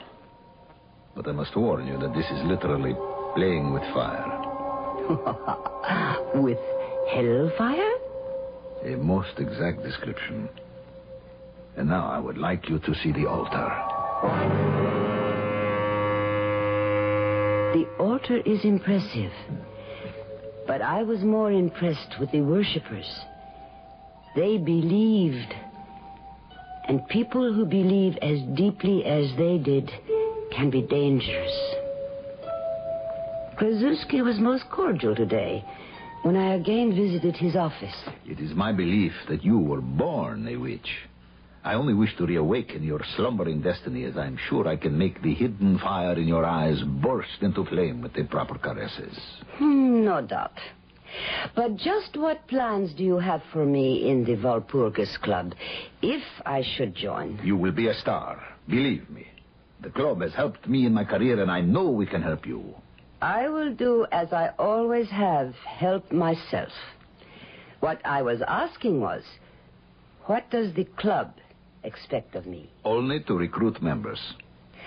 But 1.15 1.27
I 1.27 1.31
must 1.31 1.55
warn 1.55 1.85
you 1.85 1.99
that 1.99 2.15
this 2.15 2.25
is 2.25 2.43
literally 2.43 2.95
playing 3.35 3.73
with 3.73 3.83
fire. 3.93 4.25
with 6.41 6.57
hellfire? 7.13 7.94
A 8.85 8.95
most 8.97 9.39
exact 9.39 9.81
description. 9.81 10.47
And 11.75 11.89
now 11.89 12.07
I 12.07 12.19
would 12.19 12.37
like 12.37 12.69
you 12.69 12.77
to 12.77 12.93
see 13.01 13.11
the 13.11 13.25
altar. 13.25 13.67
The 17.73 17.87
altar 17.99 18.37
is 18.45 18.63
impressive. 18.63 19.31
But 20.67 20.83
I 20.83 21.01
was 21.01 21.21
more 21.21 21.51
impressed 21.51 22.19
with 22.19 22.31
the 22.31 22.41
worshippers. 22.41 23.09
They 24.35 24.59
believed. 24.59 25.51
And 26.87 27.07
people 27.07 27.53
who 27.53 27.65
believe 27.65 28.17
as 28.21 28.39
deeply 28.55 29.03
as 29.03 29.35
they 29.35 29.57
did 29.57 29.89
can 30.51 30.69
be 30.69 30.83
dangerous. 30.83 31.57
Krasuski 33.57 34.23
was 34.23 34.37
most 34.37 34.69
cordial 34.69 35.15
today 35.15 35.65
when 36.25 36.35
I 36.35 36.55
again 36.55 36.95
visited 36.95 37.35
his 37.35 37.55
office. 37.55 37.93
It 38.25 38.39
is 38.39 38.55
my 38.55 38.71
belief 38.71 39.13
that 39.29 39.45
you 39.45 39.59
were 39.59 39.79
born 39.79 40.47
a 40.47 40.55
witch. 40.55 40.89
I 41.63 41.75
only 41.75 41.93
wish 41.93 42.17
to 42.17 42.25
reawaken 42.25 42.81
your 42.81 43.01
slumbering 43.15 43.61
destiny 43.61 44.05
as 44.05 44.17
I'm 44.17 44.35
sure 44.49 44.67
I 44.67 44.75
can 44.75 44.97
make 44.97 45.21
the 45.21 45.35
hidden 45.35 45.77
fire 45.77 46.13
in 46.13 46.27
your 46.27 46.43
eyes 46.43 46.81
burst 46.81 47.41
into 47.41 47.63
flame 47.65 48.01
with 48.01 48.13
the 48.13 48.23
proper 48.23 48.57
caresses. 48.57 49.15
Hmm, 49.57 50.03
no 50.03 50.25
doubt. 50.25 50.57
But 51.55 51.75
just 51.75 52.17
what 52.17 52.47
plans 52.47 52.91
do 52.95 53.03
you 53.03 53.19
have 53.19 53.43
for 53.53 53.63
me 53.63 54.09
in 54.09 54.25
the 54.25 54.35
Walpurgis 54.35 55.21
Club, 55.21 55.53
if 56.01 56.23
I 56.43 56.63
should 56.75 56.95
join? 56.95 57.39
You 57.43 57.55
will 57.55 57.71
be 57.71 57.89
a 57.89 57.93
star. 57.93 58.43
Believe 58.67 59.07
me. 59.11 59.27
The 59.81 59.91
club 59.91 60.21
has 60.21 60.33
helped 60.33 60.67
me 60.67 60.87
in 60.87 60.93
my 60.95 61.03
career, 61.03 61.39
and 61.39 61.51
I 61.51 61.61
know 61.61 61.91
we 61.91 62.07
can 62.07 62.23
help 62.23 62.47
you. 62.47 62.73
I 63.25 63.49
will 63.49 63.73
do 63.73 64.05
as 64.11 64.31
I 64.31 64.51
always 64.59 65.09
have, 65.09 65.55
help 65.55 66.11
myself. 66.11 66.69
What 67.79 67.99
I 68.05 68.21
was 68.21 68.43
asking 68.47 69.01
was, 69.01 69.23
what 70.27 70.51
does 70.51 70.75
the 70.75 70.83
club 70.83 71.33
expect 71.83 72.35
of 72.35 72.45
me? 72.45 72.69
Only 72.83 73.21
to 73.21 73.33
recruit 73.35 73.81
members. 73.81 74.19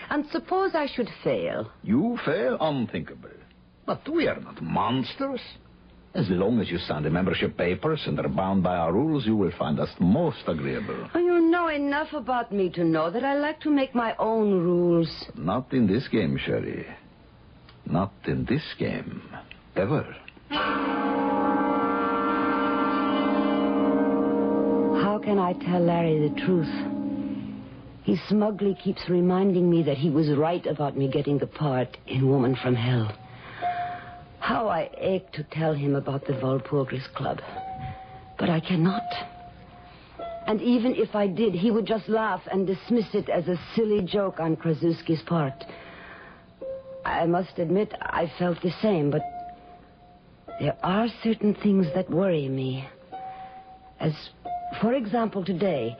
And 0.08 0.24
suppose 0.30 0.70
I 0.76 0.86
should 0.86 1.10
fail. 1.24 1.72
You 1.82 2.16
fail 2.24 2.56
unthinkable. 2.60 3.38
But 3.86 4.08
we 4.08 4.28
are 4.28 4.38
not 4.38 4.62
monsters. 4.62 5.40
As 6.14 6.30
long 6.30 6.60
as 6.60 6.70
you 6.70 6.78
sign 6.78 7.02
the 7.02 7.10
membership 7.10 7.56
papers 7.56 8.02
and 8.06 8.20
are 8.20 8.28
bound 8.28 8.62
by 8.62 8.76
our 8.76 8.92
rules, 8.92 9.26
you 9.26 9.34
will 9.34 9.52
find 9.58 9.80
us 9.80 9.90
most 9.98 10.44
agreeable. 10.46 11.10
Oh, 11.12 11.18
you 11.18 11.40
know 11.40 11.66
enough 11.66 12.12
about 12.12 12.52
me 12.52 12.70
to 12.70 12.84
know 12.84 13.10
that 13.10 13.24
I 13.24 13.34
like 13.34 13.60
to 13.62 13.70
make 13.70 13.96
my 13.96 14.14
own 14.16 14.62
rules. 14.62 15.10
Not 15.34 15.72
in 15.72 15.88
this 15.88 16.06
game, 16.06 16.38
Sherry. 16.38 16.86
Not 17.90 18.12
in 18.26 18.44
this 18.44 18.62
game. 18.78 19.22
Ever. 19.74 20.04
How 25.02 25.18
can 25.24 25.38
I 25.38 25.54
tell 25.54 25.80
Larry 25.80 26.28
the 26.28 26.34
truth? 26.40 26.68
He 28.02 28.16
smugly 28.28 28.74
keeps 28.82 29.08
reminding 29.08 29.70
me 29.70 29.82
that 29.84 29.96
he 29.96 30.10
was 30.10 30.30
right 30.30 30.66
about 30.66 30.96
me 30.96 31.08
getting 31.08 31.38
the 31.38 31.46
part 31.46 31.96
in 32.06 32.28
Woman 32.28 32.56
from 32.62 32.74
Hell. 32.74 33.10
How 34.38 34.68
I 34.68 34.90
ache 34.98 35.32
to 35.32 35.42
tell 35.44 35.74
him 35.74 35.94
about 35.94 36.26
the 36.26 36.34
Walpurgis 36.34 37.12
Club. 37.14 37.40
But 38.38 38.50
I 38.50 38.60
cannot. 38.60 39.02
And 40.46 40.60
even 40.62 40.94
if 40.94 41.14
I 41.14 41.26
did, 41.26 41.54
he 41.54 41.70
would 41.70 41.86
just 41.86 42.08
laugh 42.08 42.42
and 42.50 42.66
dismiss 42.66 43.14
it 43.14 43.28
as 43.28 43.48
a 43.48 43.60
silly 43.74 44.02
joke 44.02 44.40
on 44.40 44.56
Krasuski's 44.56 45.22
part. 45.22 45.64
I 47.08 47.26
must 47.26 47.58
admit 47.58 47.92
I 48.00 48.30
felt 48.38 48.60
the 48.62 48.72
same, 48.82 49.10
but 49.10 49.22
there 50.60 50.76
are 50.82 51.08
certain 51.22 51.54
things 51.54 51.86
that 51.94 52.10
worry 52.10 52.48
me. 52.48 52.86
As, 53.98 54.12
for 54.80 54.92
example, 54.92 55.44
today, 55.44 55.96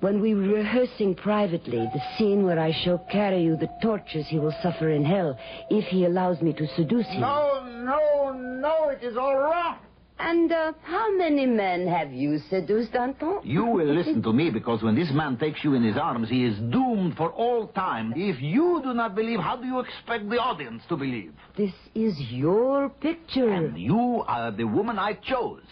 when 0.00 0.20
we 0.20 0.34
were 0.34 0.54
rehearsing 0.54 1.14
privately 1.14 1.78
the 1.78 2.02
scene 2.16 2.44
where 2.44 2.60
I 2.60 2.72
show 2.84 3.00
you 3.12 3.56
the 3.56 3.68
tortures 3.82 4.26
he 4.28 4.38
will 4.38 4.54
suffer 4.62 4.90
in 4.90 5.04
hell 5.04 5.38
if 5.70 5.84
he 5.86 6.04
allows 6.04 6.40
me 6.40 6.52
to 6.52 6.66
seduce 6.76 7.06
him. 7.08 7.22
No, 7.22 7.64
no, 7.64 8.32
no, 8.32 8.88
it 8.90 9.02
is 9.02 9.16
all 9.16 9.36
wrong. 9.36 9.78
And 10.18 10.50
uh, 10.50 10.72
how 10.82 11.14
many 11.16 11.44
men 11.44 11.86
have 11.86 12.12
you 12.12 12.38
seduced, 12.48 12.94
Anton? 12.94 13.40
You 13.44 13.66
will 13.66 13.94
listen 13.94 14.22
to 14.22 14.32
me 14.32 14.50
because 14.50 14.82
when 14.82 14.94
this 14.94 15.10
man 15.12 15.36
takes 15.36 15.62
you 15.62 15.74
in 15.74 15.82
his 15.82 15.96
arms, 15.96 16.30
he 16.30 16.44
is 16.44 16.56
doomed 16.70 17.16
for 17.16 17.30
all 17.32 17.68
time. 17.68 18.14
If 18.16 18.40
you 18.40 18.80
do 18.82 18.94
not 18.94 19.14
believe, 19.14 19.40
how 19.40 19.56
do 19.56 19.66
you 19.66 19.80
expect 19.80 20.30
the 20.30 20.38
audience 20.38 20.82
to 20.88 20.96
believe? 20.96 21.32
This 21.56 21.72
is 21.94 22.18
your 22.30 22.88
picture. 22.88 23.50
And 23.52 23.78
you 23.78 24.24
are 24.26 24.50
the 24.50 24.64
woman 24.64 24.98
I 24.98 25.14
chose. 25.14 25.62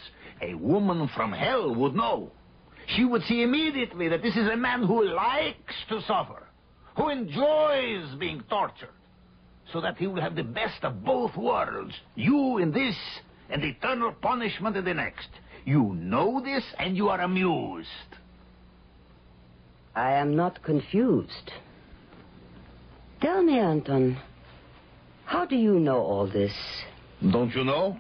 A 0.43 0.55
woman 0.55 1.09
from 1.15 1.33
hell 1.33 1.75
would 1.75 1.95
know. 1.95 2.31
She 2.89 3.05
would 3.05 3.23
see 3.23 3.43
immediately 3.43 4.09
that 4.09 4.23
this 4.23 4.37
is 4.37 4.47
a 4.47 4.57
man 4.57 4.83
who 4.83 5.05
likes 5.05 5.75
to 5.89 6.03
suffer, 6.03 6.47
who 6.97 7.09
enjoys 7.09 8.15
being 8.19 8.43
tortured, 8.51 8.91
so 9.73 9.81
that 9.81 9.97
he 9.97 10.07
will 10.07 10.21
have 10.21 10.37
the 10.37 10.43
best 10.43 10.85
of 10.85 11.03
both 11.03 11.35
worlds. 11.35 11.95
You 12.15 12.59
in 12.59 12.73
this, 12.73 12.95
and 13.51 13.63
eternal 13.65 14.13
punishment 14.13 14.77
in 14.77 14.85
the 14.85 14.95
next. 14.95 15.29
You 15.65 15.95
know 15.95 16.41
this, 16.45 16.65
and 16.79 16.97
you 16.97 17.09
are 17.09 17.21
amused. 17.21 17.89
I 19.95 20.13
am 20.13 20.35
not 20.37 20.63
confused. 20.63 21.53
Tell 23.21 23.43
me, 23.43 23.59
Anton, 23.59 24.19
how 25.25 25.47
do 25.47 25.57
you 25.57 25.79
know 25.79 25.99
all 25.99 26.27
this? 26.27 26.53
Don't 27.31 27.55
you 27.55 27.65
know? 27.65 27.99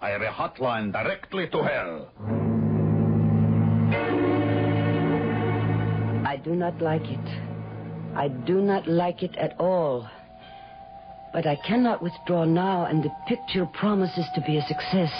I 0.00 0.10
have 0.10 0.22
a 0.22 0.26
hotline 0.26 0.92
directly 0.92 1.48
to 1.48 1.62
hell. 1.62 2.08
I 6.24 6.36
do 6.36 6.54
not 6.54 6.80
like 6.80 7.02
it. 7.04 7.28
I 8.14 8.28
do 8.28 8.60
not 8.60 8.86
like 8.86 9.22
it 9.22 9.34
at 9.36 9.58
all. 9.58 10.08
But 11.38 11.46
I 11.46 11.54
cannot 11.54 12.02
withdraw 12.02 12.44
now, 12.44 12.86
and 12.86 13.00
the 13.00 13.14
picture 13.28 13.64
promises 13.64 14.26
to 14.34 14.40
be 14.40 14.56
a 14.56 14.66
success. 14.66 15.12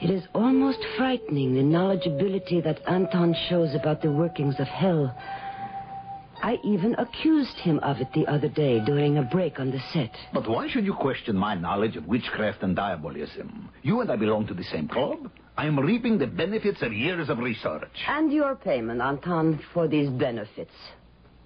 It 0.00 0.08
is 0.08 0.26
almost 0.34 0.78
frightening, 0.96 1.54
the 1.54 1.60
knowledgeability 1.60 2.64
that 2.64 2.80
Anton 2.88 3.36
shows 3.50 3.74
about 3.74 4.00
the 4.00 4.10
workings 4.10 4.58
of 4.58 4.66
hell. 4.66 5.14
I 6.42 6.56
even 6.64 6.94
accused 6.94 7.58
him 7.58 7.78
of 7.80 7.98
it 7.98 8.10
the 8.14 8.26
other 8.26 8.48
day 8.48 8.82
during 8.86 9.18
a 9.18 9.22
break 9.22 9.60
on 9.60 9.70
the 9.70 9.80
set. 9.92 10.16
But 10.32 10.48
why 10.48 10.66
should 10.66 10.86
you 10.86 10.94
question 10.94 11.36
my 11.36 11.54
knowledge 11.54 11.96
of 11.96 12.06
witchcraft 12.06 12.62
and 12.62 12.74
diabolism? 12.74 13.68
You 13.82 14.00
and 14.00 14.10
I 14.10 14.16
belong 14.16 14.46
to 14.46 14.54
the 14.54 14.64
same 14.64 14.88
club. 14.88 15.30
I 15.58 15.66
am 15.66 15.78
reaping 15.78 16.16
the 16.16 16.26
benefits 16.26 16.80
of 16.80 16.94
years 16.94 17.28
of 17.28 17.38
research. 17.38 17.92
And 18.08 18.32
your 18.32 18.56
payment, 18.56 19.02
Anton, 19.02 19.60
for 19.74 19.88
these 19.88 20.08
benefits. 20.08 20.72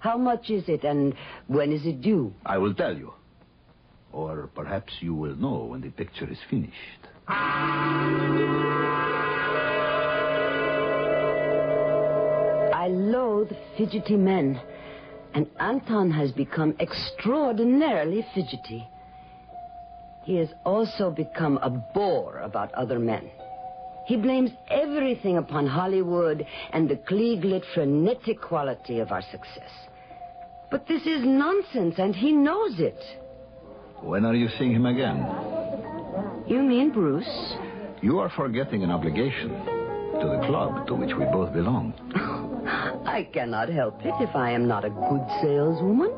How 0.03 0.17
much 0.17 0.49
is 0.49 0.67
it, 0.67 0.83
and 0.83 1.15
when 1.47 1.71
is 1.71 1.85
it 1.85 2.01
due? 2.01 2.33
I 2.45 2.57
will 2.57 2.73
tell 2.73 2.93
you. 2.93 3.13
Or 4.11 4.49
perhaps 4.53 4.91
you 4.99 5.15
will 5.15 5.37
know 5.37 5.63
when 5.63 5.79
the 5.79 5.91
picture 5.91 6.29
is 6.29 6.39
finished. 6.49 7.07
I 7.29 8.09
loathe 12.89 13.53
fidgety 13.77 14.17
men, 14.17 14.59
and 15.35 15.47
Anton 15.61 16.11
has 16.11 16.33
become 16.33 16.75
extraordinarily 16.81 18.25
fidgety. 18.35 18.85
He 20.25 20.35
has 20.35 20.49
also 20.65 21.11
become 21.11 21.59
a 21.59 21.69
bore 21.69 22.39
about 22.39 22.73
other 22.73 22.99
men. 22.99 23.31
He 24.05 24.17
blames 24.17 24.51
everything 24.69 25.37
upon 25.37 25.65
Hollywood 25.65 26.45
and 26.73 26.89
the 26.89 26.97
Klieglit 26.97 27.63
frenetic 27.73 28.41
quality 28.41 28.99
of 28.99 29.13
our 29.13 29.21
success. 29.21 29.71
But 30.73 30.87
this 30.87 31.05
is 31.05 31.21
nonsense, 31.23 31.99
and 31.99 32.15
he 32.15 32.31
knows 32.31 32.79
it. 32.79 32.97
When 34.01 34.25
are 34.25 34.33
you 34.33 34.49
seeing 34.57 34.71
him 34.71 34.87
again? 34.87 35.19
You 36.47 36.63
mean 36.63 36.89
Bruce? 36.91 37.53
You 38.01 38.17
are 38.17 38.31
forgetting 38.35 38.81
an 38.83 38.89
obligation 38.89 39.49
to 39.49 40.25
the 40.33 40.43
club 40.47 40.87
to 40.87 40.95
which 40.95 41.15
we 41.15 41.25
both 41.25 41.53
belong. 41.53 41.93
I 43.05 43.29
cannot 43.31 43.69
help 43.69 44.03
it 44.03 44.15
if 44.19 44.35
I 44.35 44.49
am 44.49 44.67
not 44.67 44.83
a 44.83 44.89
good 44.89 45.21
saleswoman. 45.43 46.11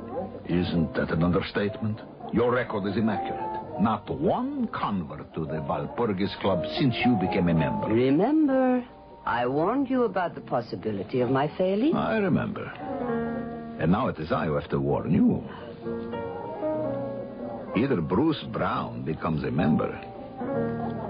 Isn't 0.46 0.94
that 0.94 1.12
an 1.12 1.22
understatement? 1.22 2.00
Your 2.32 2.54
record 2.54 2.88
is 2.90 2.96
immaculate. 2.96 3.82
Not 3.82 4.10
one 4.10 4.70
convert 4.70 5.34
to 5.34 5.42
the 5.42 5.60
Walpurgis 5.68 6.40
Club 6.40 6.64
since 6.80 6.96
you 7.04 7.18
became 7.20 7.50
a 7.50 7.54
member. 7.54 7.88
Remember, 7.88 8.86
I 9.26 9.48
warned 9.48 9.90
you 9.90 10.04
about 10.04 10.34
the 10.34 10.40
possibility 10.40 11.20
of 11.20 11.30
my 11.30 11.52
failing. 11.58 11.94
I 11.94 12.20
remember. 12.20 12.72
And 13.80 13.92
now 13.92 14.08
it 14.08 14.18
is 14.20 14.32
I 14.32 14.46
who 14.46 14.54
have 14.54 14.70
to 14.70 14.80
warn 14.80 15.12
you. 15.12 15.44
Either 17.76 18.00
Bruce 18.00 18.42
Brown 18.54 19.04
becomes 19.04 19.44
a 19.44 19.52
member, 19.52 19.92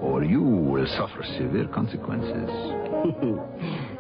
or 0.01 0.23
you 0.23 0.41
will 0.41 0.87
suffer 0.87 1.23
severe 1.37 1.67
consequences. 1.67 2.49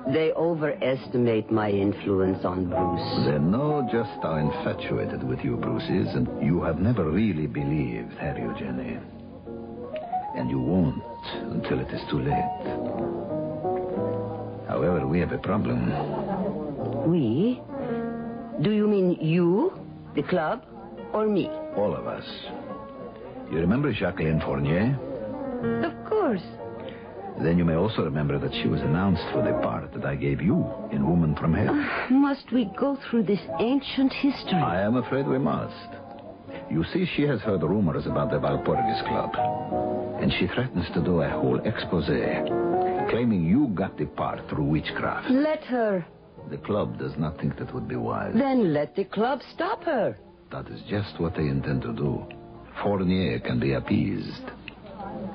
they 0.13 0.31
overestimate 0.33 1.51
my 1.51 1.69
influence 1.69 2.43
on 2.43 2.67
Bruce. 2.69 3.25
They 3.27 3.37
know 3.37 3.87
just 3.91 4.09
how 4.23 4.35
infatuated 4.37 5.23
with 5.23 5.39
you 5.41 5.57
Bruce 5.57 5.83
is, 5.83 6.15
and 6.15 6.27
you 6.43 6.63
have 6.63 6.79
never 6.79 7.09
really 7.09 7.45
believed, 7.45 8.13
have 8.17 8.37
you, 8.37 8.53
Jenny? 8.57 8.97
And 10.35 10.49
you 10.49 10.59
won't 10.59 11.03
until 11.53 11.79
it 11.79 11.91
is 11.91 12.01
too 12.09 12.19
late. 12.19 12.75
However, 14.67 15.05
we 15.07 15.19
have 15.19 15.31
a 15.31 15.37
problem. 15.37 15.91
We? 17.09 17.61
Do 18.61 18.71
you 18.71 18.87
mean 18.87 19.17
you, 19.19 19.73
the 20.15 20.23
club, 20.23 20.63
or 21.13 21.27
me? 21.27 21.47
All 21.75 21.95
of 21.95 22.07
us. 22.07 22.25
You 23.51 23.59
remember 23.59 23.91
Jacqueline 23.93 24.39
Fournier? 24.41 24.97
Of 25.83 26.09
course. 26.09 26.41
Then 27.41 27.57
you 27.57 27.65
may 27.65 27.75
also 27.75 28.03
remember 28.03 28.39
that 28.39 28.53
she 28.61 28.67
was 28.69 28.81
announced 28.81 29.23
for 29.33 29.43
the 29.43 29.59
part 29.61 29.91
that 29.93 30.05
I 30.05 30.15
gave 30.15 30.41
you 30.41 30.65
in 30.91 31.05
Woman 31.05 31.35
from 31.35 31.53
Hell. 31.53 31.69
Ah, 31.69 32.07
must 32.09 32.49
we 32.53 32.71
go 32.77 32.97
through 33.09 33.23
this 33.23 33.41
ancient 33.59 34.13
history? 34.13 34.53
I 34.53 34.81
am 34.81 34.95
afraid 34.95 35.27
we 35.27 35.37
must. 35.37 35.89
You 36.71 36.85
see, 36.93 37.05
she 37.15 37.23
has 37.23 37.41
heard 37.41 37.61
rumors 37.61 38.05
about 38.05 38.31
the 38.31 38.37
Walpurgis 38.37 39.05
Club. 39.07 39.35
And 40.21 40.31
she 40.39 40.47
threatens 40.47 40.85
to 40.93 41.03
do 41.03 41.21
a 41.21 41.29
whole 41.29 41.59
expose, 41.59 42.07
claiming 43.09 43.45
you 43.45 43.67
got 43.75 43.97
the 43.97 44.05
part 44.05 44.39
through 44.49 44.63
witchcraft. 44.63 45.29
Let 45.29 45.63
her. 45.65 46.05
The 46.49 46.57
club 46.57 46.99
does 46.99 47.17
not 47.17 47.39
think 47.39 47.57
that 47.57 47.73
would 47.73 47.87
be 47.87 47.95
wise. 47.95 48.33
Then 48.35 48.73
let 48.73 48.95
the 48.95 49.05
club 49.05 49.39
stop 49.53 49.83
her. 49.83 50.17
That 50.51 50.67
is 50.67 50.81
just 50.89 51.19
what 51.19 51.35
they 51.35 51.47
intend 51.47 51.81
to 51.83 51.93
do. 51.93 52.23
Fournier 52.83 53.39
can 53.39 53.59
be 53.59 53.73
appeased. 53.73 54.43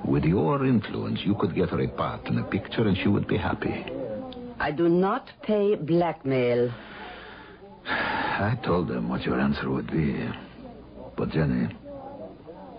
With 0.04 0.24
your 0.24 0.64
influence, 0.64 1.20
you 1.24 1.34
could 1.34 1.54
get 1.54 1.70
her 1.70 1.80
a 1.80 1.88
part 1.88 2.26
in 2.26 2.38
a 2.38 2.44
picture 2.44 2.86
and 2.86 2.96
she 2.96 3.08
would 3.08 3.26
be 3.26 3.36
happy. 3.36 3.86
I 4.58 4.70
do 4.70 4.88
not 4.88 5.30
pay 5.42 5.74
blackmail. 5.74 6.72
I 7.86 8.58
told 8.64 8.88
them 8.88 9.08
what 9.08 9.22
your 9.22 9.40
answer 9.40 9.70
would 9.70 9.90
be. 9.90 10.28
But, 11.16 11.30
Jenny, 11.30 11.68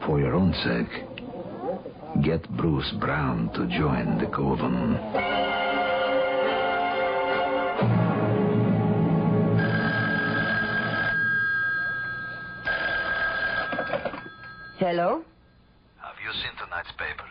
for 0.05 0.19
your 0.19 0.35
own 0.35 0.53
sake, 0.63 2.23
get 2.23 2.49
Bruce 2.55 2.91
Brown 2.99 3.51
to 3.53 3.67
join 3.67 4.17
the 4.19 4.27
Coven. 4.27 5.50
Hello? 14.81 15.21
Have 16.01 16.17
you 16.25 16.33
seen 16.41 16.57
tonight's 16.57 16.89
paper? 16.97 17.29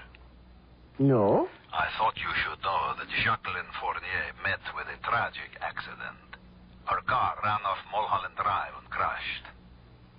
No. 1.03 1.51
I 1.75 1.91
thought 1.99 2.15
you 2.15 2.31
should 2.47 2.63
know 2.63 2.95
that 2.95 3.11
Jacqueline 3.27 3.67
Fournier 3.83 4.31
met 4.47 4.63
with 4.71 4.87
a 4.87 4.95
tragic 5.03 5.59
accident. 5.59 6.39
Her 6.87 7.03
car 7.11 7.35
ran 7.43 7.59
off 7.67 7.83
Mulholland 7.91 8.39
Drive 8.39 8.79
and 8.79 8.87
crashed. 8.87 9.51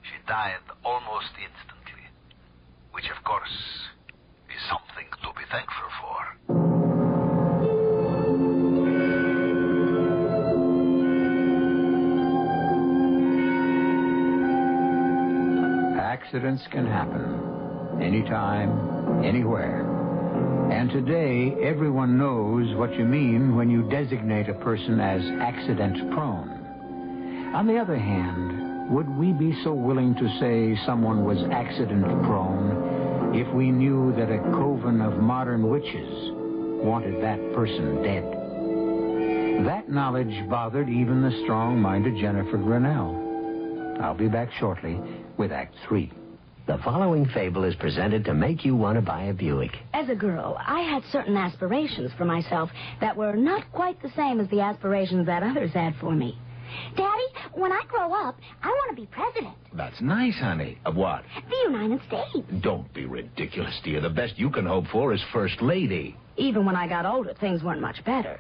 She 0.04 0.20
died 0.28 0.60
almost 0.84 1.32
instantly, 1.40 2.04
which, 2.92 3.08
of 3.08 3.24
course, 3.24 3.88
is 4.52 4.60
something 4.68 5.08
to 5.24 5.32
be 5.32 5.48
thankful 5.48 5.88
for. 6.04 6.91
Accidents 16.34 16.64
can 16.72 16.88
happen 16.88 18.02
anytime, 18.02 19.22
anywhere. 19.22 19.82
And 20.72 20.90
today, 20.90 21.54
everyone 21.62 22.18
knows 22.18 22.74
what 22.78 22.94
you 22.94 23.04
mean 23.04 23.58
when 23.58 23.70
you 23.70 23.84
designate 23.90 24.48
a 24.48 24.54
person 24.54 25.02
as 25.02 25.22
accident 25.42 26.10
prone. 26.14 27.52
On 27.54 27.68
the 27.68 27.78
other 27.78 27.98
hand, 27.98 28.90
would 28.92 29.10
we 29.18 29.34
be 29.34 29.54
so 29.66 29.74
willing 29.74 30.16
to 30.16 30.40
say 30.40 30.82
someone 30.86 31.26
was 31.26 31.38
accident 31.52 32.06
prone 32.24 33.36
if 33.36 33.54
we 33.54 33.70
knew 33.70 34.16
that 34.16 34.32
a 34.32 34.40
coven 34.54 35.02
of 35.02 35.18
modern 35.18 35.70
witches 35.70 36.32
wanted 36.82 37.22
that 37.22 37.40
person 37.54 38.04
dead? 38.04 39.66
That 39.66 39.90
knowledge 39.90 40.50
bothered 40.50 40.88
even 40.88 41.22
the 41.22 41.42
strong 41.44 41.82
minded 41.82 42.16
Jennifer 42.22 42.56
Grinnell. 42.56 44.00
I'll 44.02 44.16
be 44.16 44.30
back 44.30 44.50
shortly 44.62 44.98
with 45.36 45.52
Act 45.52 45.76
Three. 45.90 46.10
The 46.68 46.78
following 46.84 47.26
fable 47.26 47.64
is 47.64 47.76
presented 47.76 48.24
to 48.26 48.34
make 48.34 48.64
you 48.64 48.76
want 48.76 48.96
to 48.96 49.02
buy 49.02 49.24
a 49.24 49.34
Buick. 49.34 49.72
As 49.94 50.10
a 50.10 50.16
girl, 50.16 50.58
I 50.60 50.82
had 50.82 51.04
certain 51.12 51.36
aspirations 51.36 52.12
for 52.18 52.24
myself 52.24 52.70
that 53.00 53.18
were 53.18 53.36
not 53.36 53.70
quite 53.72 54.02
the 54.02 54.12
same 54.16 54.40
as 54.40 54.48
the 54.50 54.62
aspirations 54.62 55.26
that 55.26 55.44
others 55.44 55.72
had 55.74 55.96
for 56.00 56.12
me. 56.12 56.38
Daddy, 56.96 57.26
when 57.54 57.72
I 57.72 57.82
grow 57.88 58.14
up, 58.14 58.40
I 58.64 58.68
want 58.68 58.96
to 58.96 59.02
be 59.02 59.08
president. 59.08 59.56
That's 59.74 60.00
nice, 60.02 60.36
honey. 60.36 60.78
Of 60.86 60.96
what? 60.96 61.24
The 61.50 61.72
United 61.72 62.00
States. 62.08 62.48
Don't 62.62 62.92
be 62.94 63.06
ridiculous, 63.06 63.78
dear. 63.84 64.00
The 64.00 64.10
best 64.10 64.38
you 64.38 64.50
can 64.50 64.66
hope 64.66 64.86
for 64.88 65.14
is 65.14 65.22
First 65.34 65.62
Lady. 65.62 66.16
Even 66.38 66.66
when 66.66 66.76
I 66.76 66.88
got 66.88 67.06
older, 67.06 67.34
things 67.34 67.64
weren't 67.64 67.82
much 67.82 68.04
better. 68.06 68.40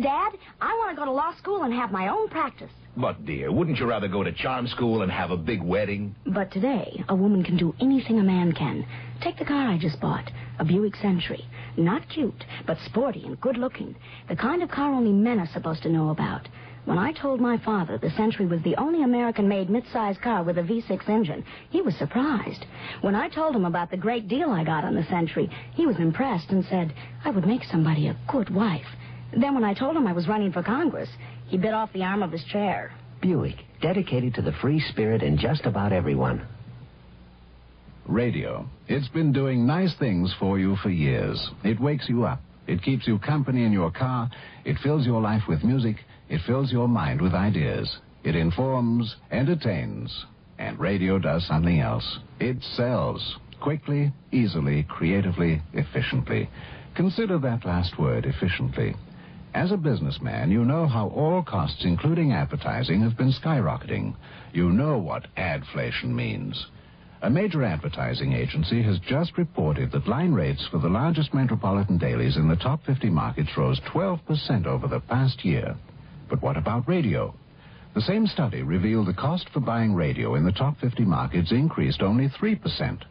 Dad, 0.00 0.32
I 0.60 0.72
want 0.74 0.90
to 0.90 0.96
go 0.96 1.04
to 1.04 1.12
law 1.12 1.34
school 1.36 1.64
and 1.64 1.74
have 1.74 1.90
my 1.90 2.08
own 2.08 2.28
practice. 2.28 2.70
But, 2.96 3.24
dear, 3.24 3.52
wouldn't 3.52 3.78
you 3.78 3.86
rather 3.86 4.08
go 4.08 4.24
to 4.24 4.32
charm 4.32 4.66
school 4.66 5.02
and 5.02 5.12
have 5.12 5.30
a 5.30 5.36
big 5.36 5.62
wedding? 5.62 6.14
But 6.26 6.50
today, 6.50 7.04
a 7.08 7.14
woman 7.14 7.44
can 7.44 7.56
do 7.56 7.74
anything 7.80 8.18
a 8.18 8.22
man 8.22 8.52
can. 8.52 8.84
Take 9.22 9.38
the 9.38 9.44
car 9.44 9.68
I 9.68 9.78
just 9.78 10.00
bought, 10.00 10.30
a 10.58 10.64
Buick 10.64 10.96
Century. 10.96 11.44
Not 11.76 12.08
cute, 12.08 12.44
but 12.66 12.78
sporty 12.86 13.24
and 13.24 13.40
good 13.40 13.56
looking. 13.56 13.94
The 14.28 14.36
kind 14.36 14.62
of 14.62 14.70
car 14.70 14.92
only 14.92 15.12
men 15.12 15.38
are 15.38 15.48
supposed 15.52 15.82
to 15.84 15.88
know 15.88 16.10
about. 16.10 16.48
When 16.84 16.98
I 16.98 17.12
told 17.12 17.40
my 17.40 17.58
father 17.58 17.96
the 17.98 18.10
Century 18.10 18.46
was 18.46 18.62
the 18.62 18.76
only 18.76 19.04
American 19.04 19.46
made 19.46 19.70
mid-size 19.70 20.16
car 20.18 20.42
with 20.42 20.58
a 20.58 20.62
V6 20.62 21.08
engine, 21.08 21.44
he 21.70 21.82
was 21.82 21.94
surprised. 21.96 22.66
When 23.02 23.14
I 23.14 23.28
told 23.28 23.54
him 23.54 23.66
about 23.66 23.90
the 23.90 23.96
great 23.96 24.26
deal 24.28 24.50
I 24.50 24.64
got 24.64 24.84
on 24.84 24.94
the 24.94 25.04
Century, 25.04 25.48
he 25.74 25.86
was 25.86 25.98
impressed 25.98 26.50
and 26.50 26.64
said 26.64 26.92
I 27.24 27.30
would 27.30 27.46
make 27.46 27.62
somebody 27.64 28.08
a 28.08 28.18
good 28.26 28.50
wife. 28.50 28.86
Then 29.36 29.54
when 29.54 29.62
I 29.62 29.74
told 29.74 29.96
him 29.96 30.06
I 30.06 30.12
was 30.12 30.26
running 30.26 30.52
for 30.52 30.62
Congress, 30.62 31.10
he 31.50 31.58
bit 31.58 31.74
off 31.74 31.92
the 31.92 32.04
arm 32.04 32.22
of 32.22 32.30
his 32.30 32.44
chair. 32.44 32.92
Buick, 33.20 33.56
dedicated 33.82 34.34
to 34.34 34.42
the 34.42 34.52
free 34.62 34.80
spirit 34.92 35.20
in 35.20 35.36
just 35.36 35.66
about 35.66 35.92
everyone. 35.92 36.46
Radio. 38.06 38.68
It's 38.86 39.08
been 39.08 39.32
doing 39.32 39.66
nice 39.66 39.94
things 39.98 40.32
for 40.38 40.60
you 40.60 40.76
for 40.76 40.90
years. 40.90 41.50
It 41.64 41.80
wakes 41.80 42.08
you 42.08 42.24
up. 42.24 42.40
It 42.68 42.82
keeps 42.84 43.06
you 43.06 43.18
company 43.18 43.64
in 43.64 43.72
your 43.72 43.90
car. 43.90 44.30
It 44.64 44.76
fills 44.82 45.04
your 45.04 45.20
life 45.20 45.42
with 45.48 45.64
music. 45.64 45.96
It 46.28 46.40
fills 46.46 46.70
your 46.70 46.86
mind 46.86 47.20
with 47.20 47.34
ideas. 47.34 47.98
It 48.22 48.36
informs, 48.36 49.16
entertains. 49.32 50.26
And 50.58 50.78
radio 50.78 51.18
does 51.18 51.44
something 51.48 51.80
else. 51.80 52.18
It 52.38 52.58
sells. 52.76 53.38
Quickly, 53.60 54.12
easily, 54.30 54.84
creatively, 54.84 55.62
efficiently. 55.72 56.48
Consider 56.94 57.38
that 57.38 57.64
last 57.64 57.98
word, 57.98 58.24
efficiently. 58.24 58.94
As 59.52 59.72
a 59.72 59.76
businessman, 59.76 60.52
you 60.52 60.64
know 60.64 60.86
how 60.86 61.08
all 61.08 61.42
costs, 61.42 61.84
including 61.84 62.32
advertising, 62.32 63.00
have 63.02 63.16
been 63.16 63.32
skyrocketing. 63.32 64.14
You 64.52 64.70
know 64.70 64.96
what 64.98 65.26
adflation 65.36 66.14
means. 66.14 66.66
A 67.22 67.30
major 67.30 67.64
advertising 67.64 68.32
agency 68.32 68.80
has 68.82 69.00
just 69.00 69.36
reported 69.36 69.90
that 69.90 70.06
line 70.06 70.32
rates 70.32 70.64
for 70.70 70.78
the 70.78 70.88
largest 70.88 71.34
metropolitan 71.34 71.98
dailies 71.98 72.36
in 72.36 72.48
the 72.48 72.54
top 72.54 72.84
50 72.84 73.10
markets 73.10 73.50
rose 73.56 73.80
12% 73.92 74.66
over 74.66 74.86
the 74.86 75.00
past 75.00 75.44
year. 75.44 75.76
But 76.28 76.40
what 76.42 76.56
about 76.56 76.88
radio? 76.88 77.34
The 77.94 78.02
same 78.02 78.28
study 78.28 78.62
revealed 78.62 79.08
the 79.08 79.14
cost 79.14 79.48
for 79.50 79.58
buying 79.58 79.94
radio 79.94 80.36
in 80.36 80.44
the 80.44 80.52
top 80.52 80.78
50 80.78 81.04
markets 81.04 81.50
increased 81.50 82.02
only 82.02 82.28
3%. 82.28 83.02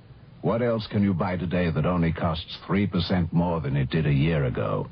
What 0.42 0.62
else 0.62 0.88
can 0.88 1.04
you 1.04 1.14
buy 1.14 1.36
today 1.36 1.70
that 1.70 1.86
only 1.86 2.14
costs 2.14 2.58
3% 2.66 3.34
more 3.34 3.60
than 3.60 3.76
it 3.76 3.90
did 3.90 4.08
a 4.08 4.14
year 4.14 4.46
ago? 4.46 4.88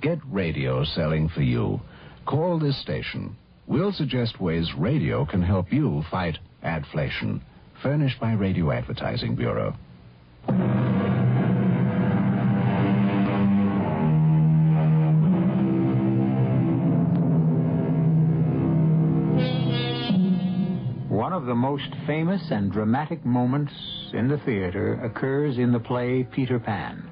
Get 0.00 0.18
radio 0.30 0.82
selling 0.82 1.28
for 1.28 1.42
you. 1.42 1.78
Call 2.24 2.58
this 2.58 2.80
station. 2.80 3.36
We'll 3.66 3.92
suggest 3.92 4.40
ways 4.40 4.72
radio 4.78 5.26
can 5.26 5.42
help 5.42 5.70
you 5.72 6.02
fight 6.10 6.38
adflation. 6.64 7.42
Furnished 7.82 8.18
by 8.18 8.32
Radio 8.32 8.70
Advertising 8.70 9.36
Bureau. 9.36 9.74
One 21.08 21.34
of 21.34 21.44
the 21.44 21.54
most 21.54 21.94
famous 22.06 22.42
and 22.50 22.72
dramatic 22.72 23.24
moments 23.26 23.72
in 24.14 24.28
the 24.28 24.38
theater 24.38 24.94
occurs 25.04 25.58
in 25.58 25.72
the 25.72 25.78
play 25.78 26.26
Peter 26.32 26.58
Pan, 26.58 27.09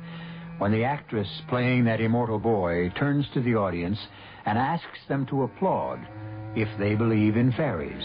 when 0.59 0.73
the 0.73 0.85
actress 0.85 1.29
playing 1.49 1.85
that 1.85 2.01
immortal 2.01 2.39
boy 2.39 2.91
turns 2.99 3.27
to 3.33 3.41
the 3.41 3.55
audience 3.55 3.99
and 4.45 4.59
asks 4.59 4.99
them 5.09 5.25
to 5.27 5.45
applaud 5.45 5.99
if 6.57 6.69
they 6.79 6.95
believe 6.95 7.37
in 7.37 7.53
fairies. 7.53 8.05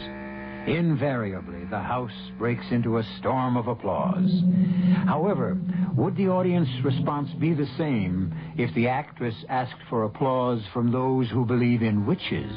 Invariably, 0.67 1.65
the 1.65 1.79
house 1.79 2.31
breaks 2.37 2.65
into 2.71 2.97
a 2.97 3.03
storm 3.19 3.57
of 3.57 3.67
applause. 3.67 4.31
However, 5.05 5.57
would 5.95 6.15
the 6.15 6.29
audience 6.29 6.69
response 6.85 7.29
be 7.39 7.53
the 7.53 7.67
same 7.77 8.33
if 8.57 8.73
the 8.73 8.87
actress 8.87 9.35
asked 9.49 9.81
for 9.89 10.03
applause 10.03 10.61
from 10.71 10.91
those 10.91 11.29
who 11.29 11.45
believe 11.45 11.81
in 11.81 12.05
witches? 12.05 12.53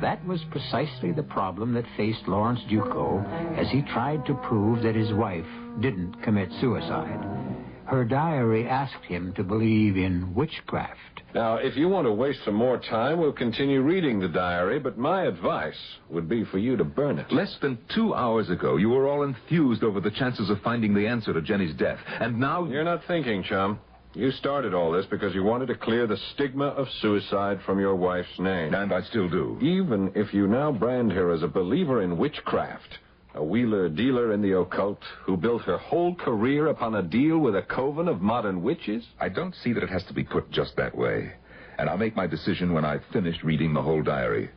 That 0.00 0.24
was 0.26 0.44
precisely 0.50 1.10
the 1.10 1.22
problem 1.22 1.72
that 1.74 1.86
faced 1.96 2.28
Lawrence 2.28 2.60
Duco 2.68 3.18
as 3.56 3.68
he 3.70 3.82
tried 3.82 4.24
to 4.26 4.34
prove 4.34 4.82
that 4.82 4.94
his 4.94 5.12
wife 5.12 5.46
didn't 5.80 6.22
commit 6.22 6.50
suicide. 6.60 7.45
Her 7.86 8.04
diary 8.04 8.66
asked 8.68 9.04
him 9.04 9.32
to 9.34 9.44
believe 9.44 9.96
in 9.96 10.34
witchcraft. 10.34 11.22
Now, 11.34 11.56
if 11.56 11.76
you 11.76 11.88
want 11.88 12.06
to 12.06 12.12
waste 12.12 12.44
some 12.44 12.54
more 12.54 12.78
time, 12.78 13.20
we'll 13.20 13.32
continue 13.32 13.82
reading 13.82 14.18
the 14.18 14.28
diary, 14.28 14.78
but 14.78 14.98
my 14.98 15.24
advice 15.24 15.78
would 16.08 16.28
be 16.28 16.44
for 16.44 16.58
you 16.58 16.76
to 16.76 16.84
burn 16.84 17.18
it. 17.18 17.30
Less 17.30 17.54
than 17.60 17.78
two 17.94 18.14
hours 18.14 18.50
ago, 18.50 18.76
you 18.76 18.88
were 18.88 19.06
all 19.06 19.22
enthused 19.22 19.84
over 19.84 20.00
the 20.00 20.10
chances 20.10 20.50
of 20.50 20.60
finding 20.62 20.94
the 20.94 21.06
answer 21.06 21.32
to 21.32 21.42
Jenny's 21.42 21.74
death. 21.74 21.98
And 22.20 22.40
now. 22.40 22.64
You're 22.64 22.84
not 22.84 23.04
thinking, 23.06 23.42
chum. 23.42 23.78
You 24.14 24.30
started 24.32 24.72
all 24.72 24.92
this 24.92 25.04
because 25.10 25.34
you 25.34 25.44
wanted 25.44 25.66
to 25.66 25.74
clear 25.74 26.06
the 26.06 26.16
stigma 26.32 26.68
of 26.68 26.88
suicide 27.02 27.60
from 27.66 27.78
your 27.78 27.94
wife's 27.94 28.38
name. 28.38 28.72
And 28.72 28.90
I 28.90 29.02
still 29.02 29.28
do. 29.28 29.58
Even 29.60 30.10
if 30.14 30.32
you 30.32 30.46
now 30.46 30.72
brand 30.72 31.12
her 31.12 31.32
as 31.32 31.42
a 31.42 31.48
believer 31.48 32.00
in 32.00 32.16
witchcraft, 32.16 32.98
a 33.36 33.44
wheeler 33.44 33.88
dealer 33.88 34.32
in 34.32 34.42
the 34.42 34.58
occult 34.58 34.98
who 35.24 35.36
built 35.36 35.62
her 35.62 35.78
whole 35.78 36.14
career 36.14 36.68
upon 36.68 36.94
a 36.94 37.02
deal 37.02 37.38
with 37.38 37.54
a 37.54 37.62
coven 37.62 38.08
of 38.08 38.20
modern 38.20 38.62
witches? 38.62 39.04
I 39.20 39.28
don't 39.28 39.54
see 39.62 39.72
that 39.72 39.82
it 39.82 39.90
has 39.90 40.04
to 40.04 40.14
be 40.14 40.24
put 40.24 40.50
just 40.50 40.74
that 40.76 40.96
way. 40.96 41.32
And 41.78 41.90
I'll 41.90 41.98
make 41.98 42.16
my 42.16 42.26
decision 42.26 42.72
when 42.72 42.84
I've 42.84 43.04
finished 43.12 43.42
reading 43.44 43.74
the 43.74 43.82
whole 43.82 44.02
diary. 44.02 44.50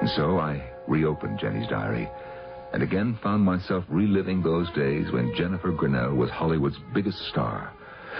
And 0.00 0.10
so 0.10 0.38
I 0.38 0.70
reopened 0.88 1.38
Jenny's 1.38 1.68
diary 1.68 2.08
and 2.74 2.82
again 2.82 3.16
found 3.22 3.44
myself 3.44 3.84
reliving 3.88 4.42
those 4.42 4.68
days 4.72 5.12
when 5.12 5.32
Jennifer 5.36 5.70
Grinnell 5.70 6.16
was 6.16 6.28
Hollywood's 6.30 6.76
biggest 6.92 7.18
star, 7.28 7.72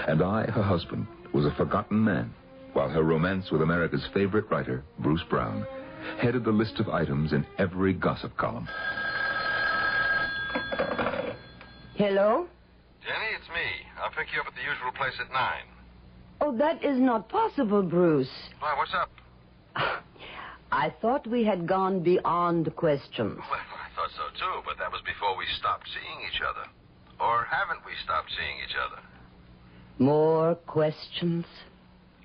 and 0.07 0.23
I, 0.23 0.49
her 0.49 0.63
husband, 0.63 1.09
was 1.33 1.45
a 1.45 1.55
forgotten 1.57 2.05
man, 2.05 2.33
while 2.73 2.89
her 2.89 3.03
romance 3.03 3.51
with 3.51 3.63
America's 3.63 4.07
favorite 4.15 4.49
writer, 4.53 4.85
Bruce 5.01 5.25
Brown, 5.29 5.67
headed 6.21 6.45
the 6.45 6.51
list 6.51 6.79
of 6.81 6.89
items 6.89 7.33
in 7.33 7.47
every 7.59 7.93
gossip 7.93 8.37
column. 8.37 8.69
Hello? 11.97 12.47
Jenny, 13.03 13.37
it's 13.39 13.49
me. 13.49 13.69
I'll 14.03 14.11
pick 14.11 14.33
you 14.35 14.41
up 14.41 14.47
at 14.47 14.55
the 14.55 14.63
usual 14.63 14.93
place 14.97 15.15
at 15.21 15.31
9. 15.33 15.53
Oh, 16.41 16.57
that 16.57 16.85
is 16.85 16.99
not 16.99 17.29
possible, 17.29 17.83
Bruce. 17.83 18.29
Why, 18.59 18.75
what's 18.77 18.95
up? 18.95 19.11
I 20.73 20.93
thought 21.01 21.27
we 21.27 21.45
had 21.45 21.69
gone 21.69 22.03
beyond 22.03 22.75
questions. 22.75 23.39
Well, 23.39 23.61
I 23.61 23.95
thought 23.95 24.11
so 24.17 24.25
too, 24.39 24.63
but 24.67 24.77
that 24.79 24.91
was 24.91 25.01
before 25.07 25.37
we 25.37 25.45
stopped 25.59 25.89
seeing 25.89 26.27
each 26.27 26.41
other. 26.43 26.69
Or 27.21 27.45
haven't 27.45 27.85
we 27.87 27.93
stopped 28.03 28.31
seeing 28.37 28.59
each 28.69 28.75
other? 28.75 29.01
More 29.99 30.57
questions? 30.67 31.47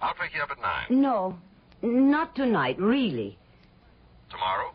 I'll 0.02 0.16
pick 0.16 0.34
you 0.34 0.42
up 0.42 0.50
at 0.50 0.90
9. 0.90 1.02
No, 1.02 1.38
not 1.84 2.36
tonight, 2.36 2.80
really. 2.80 3.38
Tomorrow? 4.30 4.74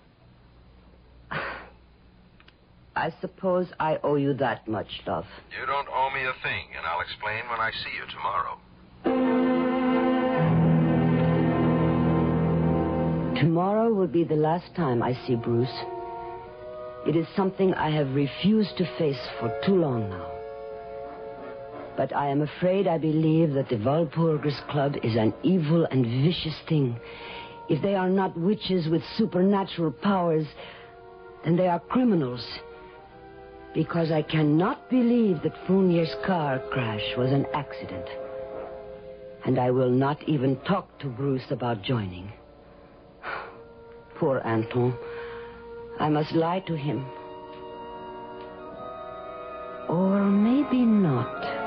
I 2.96 3.12
suppose 3.20 3.66
I 3.80 3.98
owe 4.02 4.16
you 4.16 4.34
that 4.34 4.68
much, 4.68 5.02
love. 5.07 5.26
You 5.59 5.66
don't 5.66 5.88
owe 5.88 6.11
me 6.14 6.22
a 6.22 6.32
thing, 6.42 6.66
and 6.76 6.86
I'll 6.86 7.00
explain 7.00 7.48
when 7.50 7.61
I 7.61 7.70
see 7.70 7.90
you 7.96 8.07
tomorrow. 8.12 8.59
Tomorrow 13.40 13.92
will 13.92 14.07
be 14.07 14.24
the 14.24 14.36
last 14.36 14.74
time 14.76 15.02
I 15.02 15.14
see 15.26 15.34
Bruce. 15.34 15.84
It 17.07 17.16
is 17.16 17.26
something 17.36 17.74
I 17.74 17.90
have 17.90 18.14
refused 18.14 18.78
to 18.78 18.86
face 18.96 19.20
for 19.38 19.55
too 19.66 19.74
long 19.74 20.09
now. 20.09 20.30
But 21.96 22.16
I 22.16 22.28
am 22.28 22.42
afraid 22.42 22.86
I 22.86 22.98
believe 22.98 23.52
that 23.52 23.68
the 23.68 23.76
Walpurgis 23.76 24.66
Club 24.68 24.94
is 25.02 25.14
an 25.16 25.34
evil 25.42 25.86
and 25.90 26.05
vicious 26.05 26.59
thing. 26.68 26.98
If 27.68 27.80
they 27.82 27.94
are 27.94 28.10
not 28.10 28.36
witches 28.38 28.88
with 28.88 29.02
supernatural 29.16 29.92
powers, 29.92 30.46
then 31.44 31.56
they 31.56 31.68
are 31.68 31.80
criminals. 31.80 32.46
Because 33.74 34.10
I 34.12 34.22
cannot 34.22 34.88
believe 34.90 35.42
that 35.42 35.66
Fournier's 35.66 36.14
car 36.26 36.60
crash 36.70 37.02
was 37.16 37.32
an 37.32 37.46
accident. 37.54 38.06
And 39.44 39.58
I 39.58 39.70
will 39.70 39.90
not 39.90 40.22
even 40.28 40.56
talk 40.60 40.98
to 41.00 41.06
Bruce 41.08 41.50
about 41.50 41.82
joining. 41.82 42.32
Poor 44.18 44.40
Anton. 44.44 44.96
I 45.98 46.08
must 46.08 46.32
lie 46.32 46.60
to 46.60 46.76
him. 46.76 47.04
Or 49.88 50.24
maybe 50.24 50.84
not. 50.84 51.64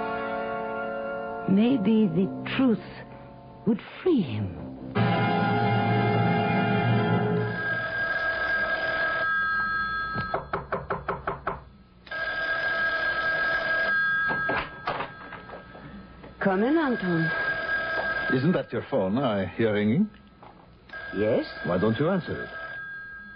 Maybe 1.50 2.08
the 2.08 2.28
truth 2.56 2.80
would 3.66 3.80
free 4.02 4.22
him. 4.22 4.78
Come 16.48 16.64
in, 16.64 16.78
Anton. 16.78 17.30
Isn't 18.34 18.54
that 18.54 18.72
your 18.72 18.86
phone 18.90 19.18
I 19.18 19.48
hear 19.58 19.74
ringing? 19.74 20.10
Yes? 21.14 21.46
Why 21.66 21.78
don't 21.78 22.00
you 22.00 22.08
answer 22.08 22.42
it? 22.42 22.50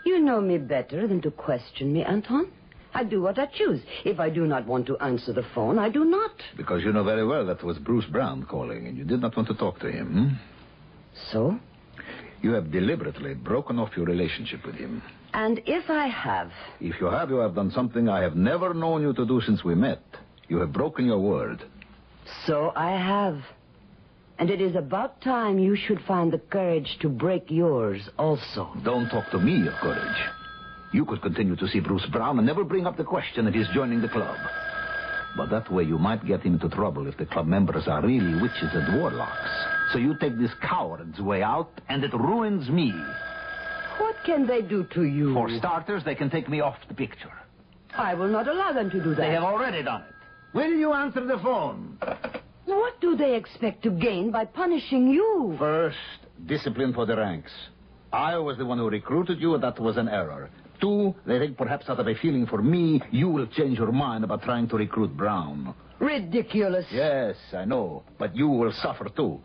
You 0.05 0.22
know 0.22 0.39
me 0.39 0.57
better 0.57 1.05
than 1.09 1.22
to 1.24 1.32
question 1.32 1.91
me, 1.91 2.05
Anton. 2.05 2.49
I 2.93 3.03
do 3.03 3.22
what 3.22 3.38
I 3.38 3.47
choose. 3.47 3.82
If 4.05 4.22
I 4.22 4.30
do 4.30 4.47
not 4.47 4.66
want 4.66 4.86
to 4.88 4.97
answer 4.99 5.34
the 5.34 5.43
phone, 5.53 5.78
I 5.78 5.89
do 5.89 6.05
not. 6.05 6.32
Because 6.55 6.84
you 6.84 6.93
know 6.93 7.03
very 7.03 7.28
well 7.28 7.45
that 7.47 7.57
it 7.57 7.66
was 7.66 7.78
Bruce 7.80 8.05
Brown 8.05 8.45
calling, 8.45 8.88
and 8.88 8.97
you 8.97 9.03
did 9.03 9.20
not 9.20 9.36
want 9.36 9.49
to 9.49 9.55
talk 9.55 9.82
to 9.82 9.91
him. 9.91 10.07
Hmm? 10.07 11.22
So? 11.34 11.59
You 12.41 12.53
have 12.53 12.72
deliberately 12.72 13.34
broken 13.34 13.78
off 13.78 13.89
your 13.97 14.05
relationship 14.05 14.66
with 14.66 14.76
him. 14.76 15.03
And 15.34 15.62
if 15.66 15.89
I 15.89 16.07
have, 16.07 16.53
If 16.80 17.01
you 17.01 17.07
have, 17.07 17.30
you 17.30 17.39
have 17.39 17.55
done 17.55 17.72
something 17.72 18.07
I 18.07 18.22
have 18.22 18.38
never 18.38 18.74
known 18.74 19.01
you 19.01 19.12
to 19.16 19.26
do 19.26 19.41
since 19.41 19.66
we 19.66 19.76
met. 19.76 20.01
You 20.47 20.59
have 20.59 20.72
broken 20.72 21.07
your 21.07 21.20
word. 21.20 21.62
So 22.46 22.72
I 22.76 22.92
have. 22.92 23.42
And 24.40 24.50
it 24.50 24.62
is 24.62 24.76
about 24.76 25.22
time 25.22 25.60
you 25.60 25.76
should 25.76 26.02
find 26.08 26.34
the 26.34 26.40
courage 26.40 26.98
to 27.02 27.10
break 27.10 27.52
yours 27.52 28.10
also. 28.18 28.74
Don't 28.84 29.10
talk 29.10 29.30
to 29.32 29.40
me 29.40 29.68
of 29.68 29.74
courage. 29.76 30.18
You 30.94 31.06
could 31.06 31.22
continue 31.22 31.56
to 31.56 31.68
see 31.68 31.80
Bruce 31.80 32.06
Brown 32.12 32.38
and 32.38 32.48
never 32.48 32.64
bring 32.64 32.86
up 32.86 32.98
the 32.98 33.04
question 33.04 33.46
that 33.46 33.54
he's 33.54 33.68
joining 33.74 34.02
the 34.02 34.10
club. 34.10 34.38
But 35.38 35.50
that 35.52 35.72
way 35.72 35.84
you 35.84 35.98
might 35.98 36.26
get 36.26 36.42
him 36.42 36.56
into 36.56 36.70
trouble 36.70 37.08
if 37.08 37.18
the 37.18 37.26
club 37.26 37.48
members 37.48 37.88
are 37.88 38.02
really 38.02 38.42
witches 38.42 38.70
and 38.74 39.00
warlocks. 39.00 39.50
So 39.94 40.00
you 40.00 40.16
take 40.20 40.38
this 40.38 40.52
coward's 40.62 41.20
way 41.20 41.44
out, 41.44 41.70
and 41.88 42.04
it 42.04 42.14
ruins 42.14 42.70
me. 42.70 42.94
What 43.98 44.16
can 44.26 44.48
they 44.48 44.62
do 44.62 44.86
to 44.94 45.04
you? 45.04 45.34
For 45.34 45.50
starters, 45.58 46.04
they 46.04 46.16
can 46.16 46.30
take 46.30 46.50
me 46.50 46.60
off 46.60 46.76
the 46.88 46.94
picture. 46.94 47.32
I 47.96 48.14
will 48.14 48.28
not 48.28 48.48
allow 48.48 48.74
them 48.74 48.90
to 48.90 49.04
do 49.04 49.10
that. 49.12 49.18
They 49.18 49.34
have 49.34 49.44
already 49.44 49.84
done 49.84 50.02
it. 50.02 50.11
Will 50.54 50.72
you 50.74 50.91
answer 50.93 51.26
the 51.26 51.38
phone? 51.39 51.97
What 52.66 52.99
do 53.02 53.16
they 53.16 53.36
expect 53.36 53.84
to 53.84 53.89
gain 53.91 54.32
by 54.32 54.45
punishing 54.45 55.08
you? 55.10 55.56
First, 55.58 55.97
discipline 56.45 56.93
for 56.93 57.06
the 57.06 57.16
ranks. 57.16 57.52
I 58.12 58.38
was 58.38 58.58
the 58.58 58.66
one 58.66 58.78
who 58.78 58.89
recruited 58.89 59.39
you, 59.39 59.54
and 59.54 59.64
that 59.64 59.80
was 59.80 59.97
an 59.97 60.10
error. 60.10 60.49
Two, 60.82 61.16
they 61.26 61.39
think 61.39 61.58
perhaps 61.58 61.88
out 61.89 61.99
of 61.99 62.08
a 62.08 62.16
feeling 62.16 62.45
for 62.47 62.62
me, 62.62 63.02
you 63.12 63.30
will 63.30 63.47
change 63.47 63.78
your 63.78 63.91
mind 63.91 64.24
about 64.24 64.43
trying 64.43 64.68
to 64.70 64.76
recruit 64.76 65.16
Brown. 65.16 65.74
Ridiculous. 65.99 66.86
Yes, 66.91 67.36
I 67.54 67.66
know, 67.66 68.04
but 68.18 68.36
you 68.36 68.47
will 68.47 68.74
suffer 68.74 69.08
too. 69.10 69.39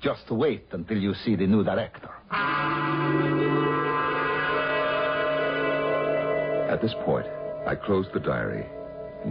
Just 0.00 0.30
wait 0.30 0.66
until 0.72 0.98
you 0.98 1.14
see 1.14 1.36
the 1.36 1.46
new 1.46 1.62
director. 1.62 2.10
At 6.70 6.80
this 6.82 6.94
point, 7.04 7.26
I 7.66 7.74
closed 7.76 8.12
the 8.12 8.20
diary. 8.20 8.66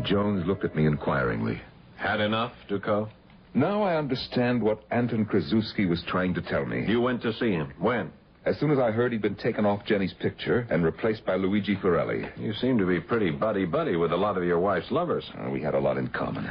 Jones 0.03 0.45
looked 0.45 0.63
at 0.65 0.75
me 0.75 0.85
inquiringly. 0.85 1.61
Had 1.97 2.19
enough, 2.19 2.53
Duco? 2.67 3.09
Now 3.53 3.83
I 3.83 3.97
understand 3.97 4.61
what 4.61 4.83
Anton 4.89 5.25
Krasuski 5.25 5.87
was 5.87 6.01
trying 6.07 6.33
to 6.33 6.41
tell 6.41 6.65
me. 6.65 6.85
You 6.87 7.01
went 7.01 7.21
to 7.21 7.33
see 7.33 7.51
him. 7.51 7.71
When? 7.79 8.11
As 8.45 8.59
soon 8.59 8.71
as 8.71 8.79
I 8.79 8.91
heard 8.91 9.11
he'd 9.13 9.21
been 9.21 9.35
taken 9.35 9.65
off 9.65 9.85
Jenny's 9.85 10.13
picture 10.13 10.67
and 10.69 10.83
replaced 10.83 11.25
by 11.25 11.35
Luigi 11.35 11.75
Ferrelli. 11.77 12.29
You 12.37 12.53
seem 12.55 12.77
to 12.79 12.85
be 12.85 12.99
pretty 12.99 13.31
buddy-buddy 13.31 13.95
with 13.95 14.11
a 14.11 14.17
lot 14.17 14.37
of 14.37 14.43
your 14.43 14.59
wife's 14.59 14.91
lovers. 14.91 15.23
Uh, 15.37 15.49
we 15.49 15.61
had 15.61 15.75
a 15.75 15.79
lot 15.79 15.97
in 15.97 16.07
common. 16.07 16.49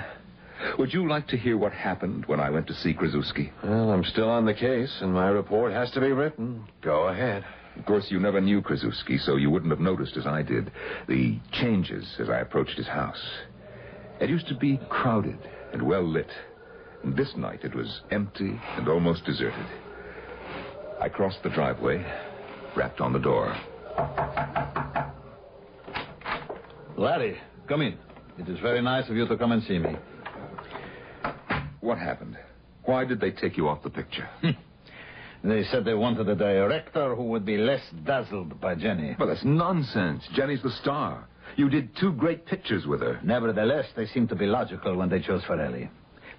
Would 0.79 0.95
you 0.95 1.09
like 1.09 1.27
to 1.29 1.37
hear 1.37 1.59
what 1.59 1.73
happened 1.73 2.25
when 2.27 2.41
I 2.41 2.49
went 2.49 2.69
to 2.69 2.75
see 2.75 2.95
Krasuski? 2.95 3.51
Well, 3.65 3.91
I'm 3.91 4.05
still 4.05 4.31
on 4.31 4.47
the 4.47 4.55
case, 4.55 4.97
and 5.01 5.13
my 5.13 5.29
report 5.29 5.73
has 5.73 5.91
to 5.91 6.01
be 6.01 6.13
written. 6.13 6.65
Go 6.83 7.09
ahead. 7.09 7.45
Of 7.79 7.87
course, 7.87 8.07
you 8.11 8.21
never 8.21 8.41
knew 8.41 8.63
Krasuski, 8.63 9.19
so 9.19 9.37
you 9.37 9.51
wouldn't 9.51 9.71
have 9.73 9.81
noticed 9.81 10.17
as 10.17 10.27
I 10.27 10.43
did 10.43 10.71
the 11.09 11.39
changes 11.53 12.07
as 12.19 12.29
I 12.29 12.41
approached 12.41 12.77
his 12.77 12.87
house. 12.87 13.23
It 14.21 14.29
used 14.29 14.49
to 14.49 14.55
be 14.55 14.79
crowded 14.89 15.39
and 15.73 15.83
well 15.83 16.07
lit. 16.07 16.31
And 17.03 17.17
this 17.17 17.35
night 17.37 17.65
it 17.65 17.75
was 17.75 18.03
empty 18.11 18.61
and 18.77 18.89
almost 18.89 19.25
deserted. 19.25 19.67
I 21.01 21.09
crossed 21.09 21.43
the 21.43 21.51
driveway, 21.51 22.05
rapped 22.77 23.01
on 23.01 23.13
the 23.13 23.19
door. 23.19 23.57
Larry, 26.97 27.41
come 27.67 27.83
in. 27.83 27.99
It 28.39 28.49
is 28.49 28.61
very 28.61 28.81
nice 28.81 29.09
of 29.09 29.17
you 29.17 29.27
to 29.27 29.37
come 29.37 29.53
and 29.53 29.63
see 29.65 29.79
me. 29.79 29.97
What 31.81 31.99
happened? 31.99 32.39
Why 32.85 33.05
did 33.05 33.21
they 33.21 33.33
take 33.33 33.57
you 33.57 33.69
off 33.69 33.83
the 33.83 33.91
picture? 33.91 34.29
They 35.45 35.65
said 35.65 35.85
they 35.85 35.95
wanted 35.95 36.29
a 36.29 36.37
director 36.37 37.17
who 37.17 37.25
would 37.25 37.45
be 37.45 37.57
less 37.57 37.83
dazzled 38.05 38.61
by 38.61 38.77
Jenny. 38.77 39.17
Well, 39.19 39.29
that's 39.29 39.45
nonsense. 39.45 40.23
Jenny's 40.35 40.63
the 40.63 40.71
star. 40.71 41.27
You 41.57 41.69
did 41.69 41.97
two 41.97 42.13
great 42.13 42.47
pictures 42.47 42.87
with 42.87 43.01
her. 43.01 43.21
Nevertheless, 43.25 43.87
they 43.97 44.07
seemed 44.07 44.29
to 44.29 44.37
be 44.37 44.47
logical 44.47 44.97
when 44.97 45.09
they 45.09 45.21
chose 45.21 45.43
Farelli. 45.43 45.89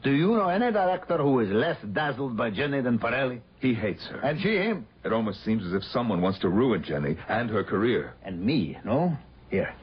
Do 0.04 0.12
you 0.12 0.36
know 0.36 0.50
any 0.50 0.72
director 0.72 1.18
who 1.18 1.40
is 1.40 1.50
less 1.50 1.78
dazzled 1.94 2.36
by 2.36 2.50
Jenny 2.50 2.82
than 2.82 2.98
Farelli? 3.00 3.40
He 3.60 3.74
hates 3.74 4.06
her. 4.08 4.20
And 4.20 4.40
she 4.42 4.56
him. 4.58 4.86
It 5.04 5.14
almost 5.14 5.44
seems 5.46 5.66
as 5.66 5.74
if 5.74 5.84
someone 5.92 6.22
wants 6.22 6.40
to 6.40 6.50
ruin 6.50 6.84
Jenny 6.84 7.16
and 7.30 7.50
her 7.50 7.64
career. 7.64 8.14
And 8.24 8.44
me, 8.44 8.78
no? 8.84 9.18
Here. 9.50 9.74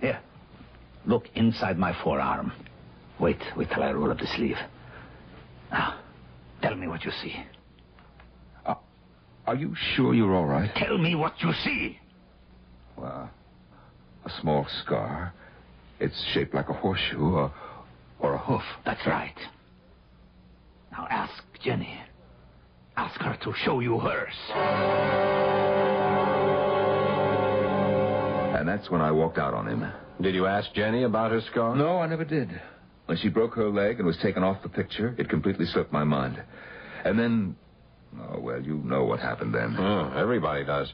Here. 0.00 0.20
Look 1.04 1.28
inside 1.34 1.78
my 1.78 1.94
forearm. 2.02 2.52
Wait, 3.20 3.38
wait 3.56 3.68
till 3.72 3.82
I 3.82 3.92
roll 3.92 4.10
up 4.10 4.18
the 4.18 4.26
sleeve. 4.36 4.56
Now, 5.70 5.98
tell 6.62 6.74
me 6.74 6.88
what 6.88 7.04
you 7.04 7.10
see. 7.22 7.34
Are 9.46 9.54
you 9.54 9.74
sure 9.94 10.14
you're 10.14 10.34
all 10.34 10.46
right? 10.46 10.70
Tell 10.76 10.98
me 10.98 11.14
what 11.14 11.34
you 11.40 11.52
see. 11.64 11.98
Well, 12.96 13.30
a 14.24 14.30
small 14.40 14.66
scar. 14.82 15.32
It's 16.00 16.20
shaped 16.34 16.54
like 16.54 16.68
a 16.68 16.72
horseshoe 16.72 17.22
or, 17.22 17.52
or 18.18 18.34
a 18.34 18.38
hoof. 18.38 18.62
That's 18.84 19.06
right. 19.06 19.36
Now 20.92 21.06
ask 21.10 21.42
Jenny. 21.62 22.00
Ask 22.96 23.20
her 23.20 23.36
to 23.44 23.52
show 23.64 23.80
you 23.80 23.98
hers. 23.98 24.34
And 28.58 28.66
that's 28.66 28.90
when 28.90 29.00
I 29.00 29.10
walked 29.12 29.38
out 29.38 29.54
on 29.54 29.68
him. 29.68 29.86
Did 30.20 30.34
you 30.34 30.46
ask 30.46 30.72
Jenny 30.72 31.02
about 31.02 31.30
her 31.30 31.42
scar? 31.52 31.76
No, 31.76 31.98
I 31.98 32.06
never 32.06 32.24
did. 32.24 32.48
When 33.04 33.18
she 33.18 33.28
broke 33.28 33.54
her 33.54 33.68
leg 33.68 33.98
and 33.98 34.06
was 34.06 34.16
taken 34.22 34.42
off 34.42 34.62
the 34.62 34.68
picture, 34.68 35.14
it 35.18 35.28
completely 35.28 35.66
slipped 35.66 35.92
my 35.92 36.04
mind. 36.04 36.42
And 37.04 37.18
then. 37.18 37.56
Oh, 38.18 38.40
well, 38.40 38.62
you 38.62 38.76
know 38.78 39.04
what 39.04 39.20
happened 39.20 39.54
then. 39.54 39.76
Oh, 39.78 40.12
everybody 40.16 40.64
does. 40.64 40.92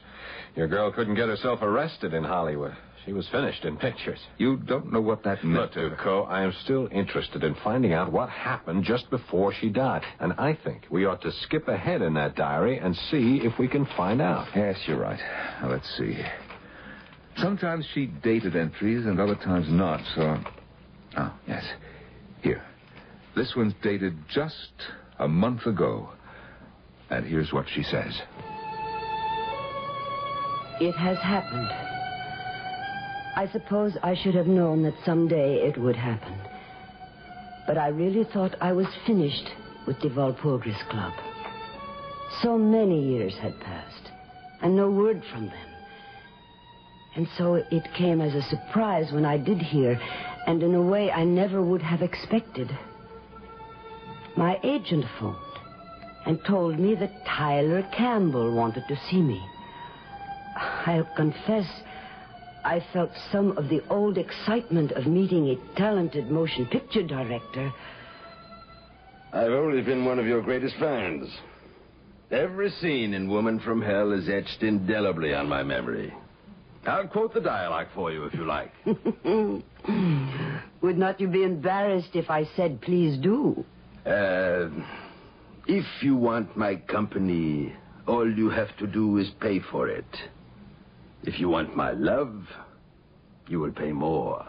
Your 0.55 0.67
girl 0.67 0.91
couldn't 0.91 1.15
get 1.15 1.29
herself 1.29 1.61
arrested 1.61 2.13
in 2.13 2.23
Hollywood. 2.23 2.75
She 3.05 3.11
was 3.11 3.27
finished 3.29 3.65
in 3.65 3.75
pictures. 3.75 4.19
You 4.37 4.57
don't 4.57 4.91
know 4.91 5.01
what 5.01 5.23
that 5.23 5.43
meant. 5.43 5.75
Look, 5.75 5.91
Duco, 5.91 6.23
I 6.23 6.43
am 6.43 6.53
still 6.63 6.87
interested 6.91 7.43
in 7.43 7.53
finding 7.63 7.91
out 7.91 8.11
what 8.11 8.29
happened 8.29 8.85
just 8.85 9.09
before 9.09 9.53
she 9.53 9.69
died. 9.69 10.03
And 10.19 10.33
I 10.33 10.57
think 10.63 10.85
we 10.89 11.05
ought 11.05 11.21
to 11.23 11.31
skip 11.43 11.67
ahead 11.67 12.01
in 12.01 12.13
that 12.13 12.35
diary 12.35 12.77
and 12.77 12.95
see 13.11 13.41
if 13.43 13.59
we 13.59 13.67
can 13.67 13.85
find 13.97 14.21
out. 14.21 14.47
Yes, 14.55 14.77
you're 14.87 14.99
right. 14.99 15.19
Now, 15.61 15.71
let's 15.71 15.97
see. 15.97 16.17
Sometimes 17.37 17.85
she 17.93 18.05
dated 18.05 18.55
entries 18.55 19.05
and 19.05 19.19
other 19.19 19.35
times 19.35 19.67
not, 19.69 19.99
so. 20.15 20.37
Oh, 21.17 21.33
yes. 21.45 21.63
Here. 22.41 22.63
This 23.35 23.53
one's 23.55 23.73
dated 23.81 24.15
just 24.29 24.71
a 25.19 25.27
month 25.27 25.65
ago. 25.65 26.09
And 27.13 27.27
here's 27.27 27.53
what 27.53 27.67
she 27.69 27.83
says 27.83 28.19
It 30.81 30.95
has 30.95 31.17
happened. 31.19 31.69
I 33.35 33.47
suppose 33.51 33.95
I 34.01 34.15
should 34.15 34.33
have 34.33 34.47
known 34.47 34.81
that 34.83 34.95
someday 35.05 35.57
it 35.57 35.77
would 35.77 35.95
happen. 35.95 36.33
But 37.67 37.77
I 37.77 37.89
really 37.89 38.23
thought 38.33 38.55
I 38.61 38.73
was 38.73 38.87
finished 39.05 39.47
with 39.85 39.99
the 40.01 40.09
Walpurgis 40.09 40.89
Club. 40.89 41.13
So 42.41 42.57
many 42.57 42.99
years 43.15 43.35
had 43.35 43.59
passed, 43.59 44.09
and 44.63 44.75
no 44.75 44.89
word 44.89 45.21
from 45.31 45.45
them. 45.47 45.69
And 47.15 47.27
so 47.37 47.55
it 47.55 47.93
came 47.95 48.21
as 48.21 48.33
a 48.33 48.49
surprise 48.49 49.11
when 49.11 49.23
I 49.23 49.37
did 49.37 49.59
hear, 49.59 49.99
and 50.47 50.63
in 50.63 50.73
a 50.73 50.81
way 50.81 51.11
I 51.11 51.23
never 51.25 51.61
would 51.61 51.83
have 51.83 52.01
expected. 52.01 52.71
My 54.35 54.59
agent 54.63 55.05
phoned 55.19 55.52
and 56.25 56.39
told 56.45 56.79
me 56.79 56.95
that 56.95 57.25
Tyler 57.25 57.87
Campbell 57.95 58.53
wanted 58.53 58.83
to 58.87 58.95
see 59.09 59.21
me. 59.21 59.43
I'll 60.85 61.09
confess, 61.15 61.65
I 62.63 62.83
felt 62.93 63.11
some 63.31 63.57
of 63.57 63.69
the 63.69 63.81
old 63.89 64.17
excitement 64.17 64.91
of 64.93 65.07
meeting 65.07 65.49
a 65.49 65.77
talented 65.77 66.29
motion 66.29 66.65
picture 66.67 67.03
director. 67.03 67.71
I've 69.33 69.51
always 69.51 69.85
been 69.85 70.05
one 70.05 70.19
of 70.19 70.27
your 70.27 70.41
greatest 70.41 70.75
fans. 70.79 71.27
Every 72.31 72.69
scene 72.69 73.13
in 73.13 73.29
Woman 73.29 73.59
from 73.59 73.81
Hell 73.81 74.11
is 74.11 74.29
etched 74.29 74.63
indelibly 74.63 75.33
on 75.33 75.49
my 75.49 75.63
memory. 75.63 76.13
I'll 76.85 77.07
quote 77.07 77.33
the 77.33 77.39
dialogue 77.39 77.87
for 77.95 78.11
you 78.11 78.25
if 78.25 78.33
you 78.33 78.45
like. 78.45 78.71
Would 80.81 80.97
not 80.97 81.19
you 81.21 81.27
be 81.27 81.43
embarrassed 81.43 82.15
if 82.15 82.29
I 82.29 82.45
said, 82.55 82.81
please 82.81 83.17
do? 83.17 83.63
Uh, 84.05 84.69
if 85.67 85.85
you 86.01 86.15
want 86.15 86.55
my 86.57 86.75
company, 86.75 87.73
all 88.07 88.29
you 88.29 88.49
have 88.49 88.75
to 88.77 88.87
do 88.87 89.17
is 89.17 89.29
pay 89.39 89.59
for 89.59 89.87
it. 89.87 90.05
If 91.23 91.39
you 91.39 91.49
want 91.49 91.75
my 91.75 91.91
love, 91.91 92.45
you 93.47 93.59
will 93.59 93.71
pay 93.71 93.91
more. 93.91 94.45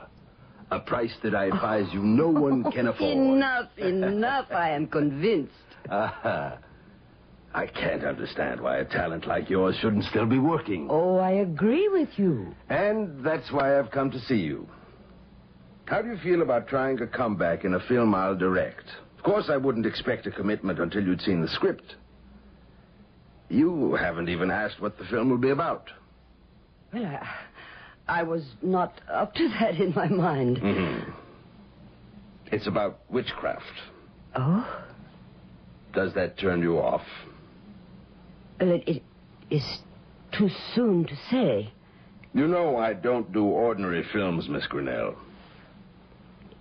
A 0.71 0.81
price 0.81 1.15
that 1.23 1.35
I 1.35 1.47
advise 1.47 1.87
you 1.93 2.03
no 2.03 2.29
one 2.47 2.71
can 2.73 2.89
afford. 2.89 3.17
Enough, 3.17 3.79
enough. 3.79 4.47
I 4.51 4.71
am 4.71 4.89
convinced. 4.89 5.53
Ah, 5.91 6.59
I 7.55 7.67
can't 7.67 8.03
understand 8.03 8.61
why 8.61 8.79
a 8.79 8.85
talent 8.85 9.27
like 9.29 9.49
yours 9.49 9.77
shouldn't 9.81 10.05
still 10.05 10.27
be 10.27 10.39
working. 10.39 10.89
Oh, 10.91 11.19
I 11.19 11.31
agree 11.33 11.89
with 11.89 12.09
you. 12.17 12.53
And 12.69 13.25
that's 13.25 13.53
why 13.53 13.79
I've 13.79 13.93
come 13.93 14.11
to 14.11 14.19
see 14.19 14.39
you. 14.39 14.67
How 15.85 16.03
do 16.03 16.09
you 16.09 16.17
feel 16.19 16.43
about 16.43 16.67
trying 16.67 17.01
a 17.01 17.07
comeback 17.07 17.65
in 17.65 17.75
a 17.75 17.81
film 17.81 18.15
I'll 18.15 18.35
direct? 18.35 18.87
Of 19.25 19.31
course, 19.31 19.49
I 19.49 19.57
wouldn't 19.57 19.87
expect 19.87 20.27
a 20.27 20.31
commitment 20.31 20.79
until 20.79 21.03
you'd 21.03 21.23
seen 21.23 21.41
the 21.41 21.49
script. 21.49 21.95
You 23.49 23.95
haven't 23.95 24.29
even 24.29 24.51
asked 24.51 24.83
what 24.83 24.99
the 24.99 25.05
film 25.07 25.31
will 25.31 25.39
be 25.39 25.49
about. 25.49 25.89
Well, 26.93 27.07
I, 27.07 28.21
I 28.21 28.23
was 28.23 28.45
not 28.61 29.01
up 29.11 29.35
to 29.37 29.49
that 29.61 29.77
in 29.77 29.95
my 29.95 30.09
mind. 30.09 30.59
Mm-hmm. 30.59 31.11
It's 32.53 32.67
about 32.67 33.01
witchcraft. 33.09 33.65
Oh? 34.37 34.85
Does 35.95 36.13
that 36.13 36.37
turn 36.39 36.61
you 36.61 36.79
off? 36.79 37.07
Well, 38.61 38.73
it, 38.73 38.87
it 38.87 39.03
is 39.49 39.79
too 40.33 40.51
soon 40.75 41.07
to 41.07 41.17
say. 41.31 41.73
You 42.35 42.47
know 42.47 42.77
I 42.77 42.93
don't 42.93 43.33
do 43.33 43.47
ordinary 43.47 44.05
films, 44.13 44.51
Miss 44.51 44.67
Grinnell. 44.67 45.15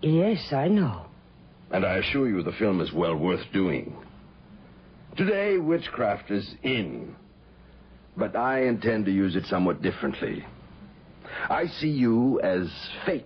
Yes, 0.01 0.53
I 0.53 0.70
know. 0.70 1.07
And 1.72 1.86
I 1.86 1.97
assure 1.97 2.28
you 2.28 2.43
the 2.43 2.51
film 2.53 2.82
is 2.82 2.93
well 2.93 3.16
worth 3.16 3.45
doing. 3.51 3.95
Today, 5.18 5.57
witchcraft 5.57 6.32
is 6.32 6.55
in. 6.64 7.16
But 8.16 8.36
I 8.36 8.64
intend 8.64 9.05
to 9.05 9.11
use 9.11 9.36
it 9.36 9.45
somewhat 9.45 9.82
differently. 9.82 10.45
I 11.49 11.66
see 11.66 11.89
you 11.89 12.39
as 12.41 12.68
fate. 13.05 13.26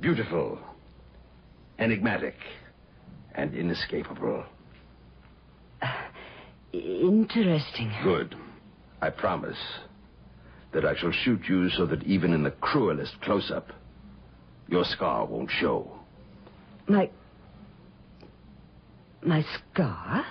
Beautiful, 0.00 0.58
enigmatic, 1.78 2.36
and 3.34 3.54
inescapable. 3.54 4.44
Uh, 5.82 5.88
interesting. 6.72 7.92
Good. 8.02 8.36
I 9.02 9.10
promise 9.10 9.58
that 10.72 10.84
I 10.84 10.94
shall 10.96 11.12
shoot 11.12 11.40
you 11.48 11.70
so 11.70 11.86
that 11.86 12.02
even 12.04 12.32
in 12.32 12.42
the 12.42 12.50
cruelest 12.50 13.20
close 13.22 13.50
up, 13.50 13.68
your 14.68 14.84
scar 14.84 15.26
won't 15.26 15.50
show. 15.50 15.99
My. 16.90 17.08
My 19.22 19.44
scar? 19.54 20.26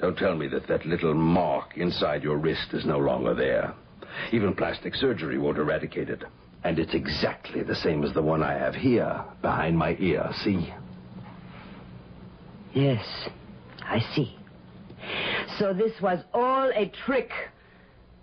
Don't 0.00 0.18
tell 0.18 0.34
me 0.34 0.48
that 0.48 0.66
that 0.66 0.84
little 0.84 1.14
mark 1.14 1.76
inside 1.76 2.24
your 2.24 2.36
wrist 2.36 2.72
is 2.72 2.84
no 2.84 2.98
longer 2.98 3.32
there. 3.32 3.74
Even 4.32 4.54
plastic 4.54 4.96
surgery 4.96 5.38
won't 5.38 5.58
eradicate 5.58 6.10
it. 6.10 6.24
And 6.64 6.80
it's 6.80 6.94
exactly 6.94 7.62
the 7.62 7.76
same 7.76 8.02
as 8.02 8.12
the 8.12 8.22
one 8.22 8.42
I 8.42 8.54
have 8.54 8.74
here, 8.74 9.22
behind 9.40 9.78
my 9.78 9.96
ear. 10.00 10.28
See? 10.42 10.74
Yes, 12.74 13.06
I 13.84 14.00
see. 14.14 14.36
So 15.58 15.72
this 15.72 15.92
was 16.02 16.24
all 16.34 16.72
a 16.74 16.90
trick. 17.06 17.30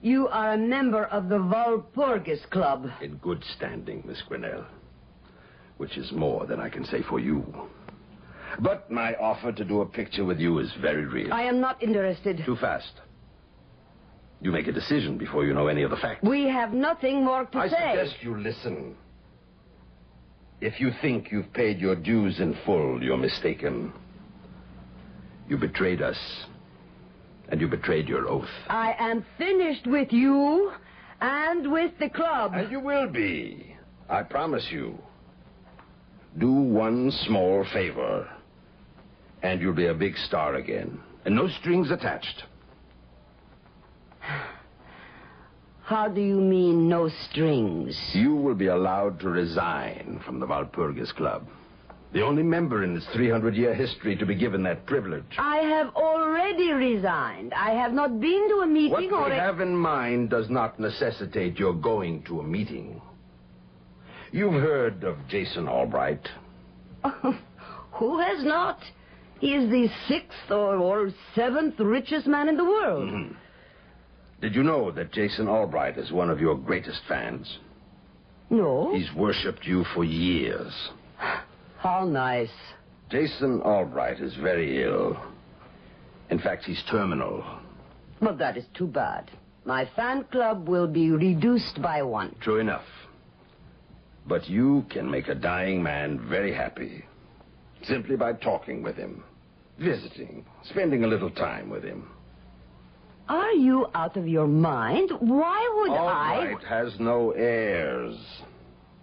You 0.01 0.27
are 0.27 0.53
a 0.53 0.57
member 0.57 1.05
of 1.05 1.29
the 1.29 1.39
Walpurgis 1.39 2.49
Club. 2.49 2.89
In 3.01 3.15
good 3.17 3.45
standing, 3.55 4.03
Miss 4.05 4.21
Grinnell. 4.27 4.65
Which 5.77 5.95
is 5.95 6.11
more 6.11 6.45
than 6.47 6.59
I 6.59 6.67
can 6.67 6.83
say 6.83 7.01
for 7.01 7.19
you. 7.19 7.45
But 8.59 8.89
my 8.91 9.13
offer 9.15 9.51
to 9.51 9.63
do 9.65 9.81
a 9.81 9.85
picture 9.85 10.25
with 10.25 10.39
you 10.39 10.59
is 10.59 10.71
very 10.81 11.05
real. 11.05 11.33
I 11.33 11.43
am 11.43 11.59
not 11.59 11.81
interested. 11.81 12.41
Too 12.45 12.55
fast. 12.55 12.91
You 14.41 14.51
make 14.51 14.67
a 14.67 14.71
decision 14.71 15.17
before 15.17 15.45
you 15.45 15.53
know 15.53 15.67
any 15.67 15.81
of 15.83 15.89
the 15.91 15.97
facts. 15.97 16.19
We 16.23 16.47
have 16.47 16.71
nothing 16.73 17.25
more 17.25 17.45
to 17.45 17.57
I 17.57 17.67
say. 17.69 17.95
suggest 17.95 18.15
you 18.23 18.37
listen. 18.37 18.95
If 20.61 20.79
you 20.79 20.91
think 21.01 21.31
you've 21.31 21.51
paid 21.53 21.79
your 21.79 21.95
dues 21.95 22.39
in 22.39 22.55
full, 22.65 23.03
you're 23.03 23.17
mistaken. 23.17 23.93
You 25.47 25.57
betrayed 25.57 26.01
us. 26.01 26.17
And 27.49 27.61
you 27.61 27.67
betrayed 27.67 28.07
your 28.09 28.27
oath. 28.27 28.49
I 28.67 28.93
am 28.99 29.25
finished 29.37 29.87
with 29.87 30.11
you 30.11 30.71
and 31.21 31.71
with 31.71 31.91
the 31.99 32.09
club. 32.09 32.51
And 32.55 32.69
you 32.71 32.79
will 32.79 33.07
be. 33.07 33.75
I 34.09 34.23
promise 34.23 34.67
you. 34.71 34.97
Do 36.37 36.51
one 36.51 37.09
small 37.25 37.65
favor, 37.73 38.29
and 39.43 39.61
you'll 39.61 39.73
be 39.73 39.87
a 39.87 39.93
big 39.93 40.15
star 40.17 40.55
again. 40.55 40.99
And 41.25 41.35
no 41.35 41.47
strings 41.59 41.91
attached. 41.91 42.43
How 45.83 46.07
do 46.09 46.21
you 46.21 46.41
mean 46.41 46.89
no 46.89 47.09
strings? 47.29 47.97
You 48.13 48.35
will 48.35 48.55
be 48.55 48.67
allowed 48.67 49.19
to 49.21 49.29
resign 49.29 50.21
from 50.25 50.39
the 50.39 50.45
Walpurgis 50.45 51.15
Club. 51.15 51.47
The 52.13 52.21
only 52.21 52.43
member 52.43 52.83
in 52.83 52.95
its 52.95 53.05
300 53.13 53.55
year 53.55 53.73
history 53.73 54.15
to 54.17 54.25
be 54.25 54.35
given 54.35 54.63
that 54.63 54.85
privilege. 54.85 55.25
I 55.37 55.57
have 55.57 55.93
already 55.95 56.71
resigned. 56.71 57.53
I 57.53 57.71
have 57.71 57.91
not 57.93 58.19
been 58.19 58.49
to 58.49 58.61
a 58.63 58.67
meeting 58.67 58.91
What 58.91 59.11
or 59.11 59.29
we 59.29 59.31
a... 59.31 59.39
have 59.39 59.59
in 59.59 59.75
mind 59.75 60.29
does 60.29 60.49
not 60.49 60.79
necessitate 60.79 61.59
your 61.59 61.73
going 61.73 62.23
to 62.23 62.39
a 62.39 62.43
meeting. 62.43 63.01
You've 64.31 64.53
heard 64.53 65.03
of 65.03 65.17
Jason 65.29 65.67
Albright. 65.67 66.27
Who 67.93 68.19
has 68.19 68.43
not? 68.43 68.79
He 69.39 69.53
is 69.53 69.69
the 69.69 69.89
sixth 70.07 70.49
or, 70.51 70.75
or 70.77 71.11
seventh 71.35 71.79
richest 71.79 72.27
man 72.27 72.49
in 72.49 72.57
the 72.57 72.63
world. 72.65 73.09
Mhm. 73.09 73.35
Did 74.41 74.55
you 74.55 74.63
know 74.63 74.91
that 74.91 75.11
Jason 75.11 75.47
Albright 75.47 75.97
is 75.97 76.11
one 76.11 76.29
of 76.29 76.39
your 76.39 76.55
greatest 76.55 77.01
fans? 77.07 77.57
No. 78.49 78.93
He's 78.93 79.11
worshipped 79.13 79.65
you 79.65 79.83
for 79.93 80.03
years. 80.03 80.73
How 81.79 82.05
nice. 82.05 82.53
Jason 83.09 83.61
Albright 83.61 84.19
is 84.19 84.35
very 84.35 84.83
ill. 84.83 85.17
In 86.29 86.39
fact, 86.39 86.65
he's 86.65 86.83
terminal. 86.83 87.43
Well, 88.21 88.35
that 88.35 88.57
is 88.57 88.65
too 88.73 88.87
bad. 88.87 89.31
My 89.65 89.85
fan 89.95 90.23
club 90.25 90.67
will 90.67 90.87
be 90.87 91.11
reduced 91.11 91.81
by 91.81 92.01
one. 92.01 92.35
True 92.41 92.59
enough. 92.59 92.85
But 94.25 94.49
you 94.49 94.85
can 94.89 95.09
make 95.09 95.27
a 95.29 95.35
dying 95.35 95.81
man 95.83 96.19
very 96.19 96.53
happy 96.53 97.05
simply 97.83 98.15
by 98.15 98.33
talking 98.33 98.83
with 98.83 98.95
him, 98.95 99.23
visiting, 99.79 100.45
spending 100.63 101.03
a 101.03 101.07
little 101.07 101.29
time 101.31 101.69
with 101.69 101.83
him. 101.83 102.07
Are 103.29 103.51
you 103.51 103.87
out 103.93 104.15
of 104.15 104.27
your 104.27 104.47
mind? 104.47 105.11
Why 105.19 105.73
would 105.75 105.91
I? 105.91 106.37
Albright 106.37 106.67
has 106.67 106.93
no 106.99 107.31
heirs. 107.31 108.17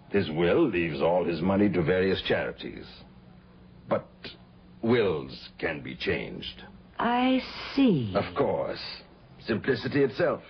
His 0.09 0.29
will 0.31 0.67
leaves 0.67 1.01
all 1.01 1.25
his 1.25 1.41
money 1.41 1.69
to 1.69 1.81
various 1.83 2.21
charities. 2.27 2.85
But 3.87 4.07
wills 4.81 5.49
can 5.59 5.81
be 5.81 5.95
changed. 5.95 6.63
I 6.97 7.41
see. 7.75 8.13
Of 8.15 8.35
course. 8.35 8.81
Simplicity 9.45 10.03
itself. 10.03 10.41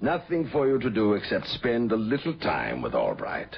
Nothing 0.00 0.48
for 0.50 0.66
you 0.66 0.78
to 0.78 0.90
do 0.90 1.14
except 1.14 1.46
spend 1.48 1.92
a 1.92 1.96
little 1.96 2.34
time 2.34 2.80
with 2.80 2.94
Albright. 2.94 3.54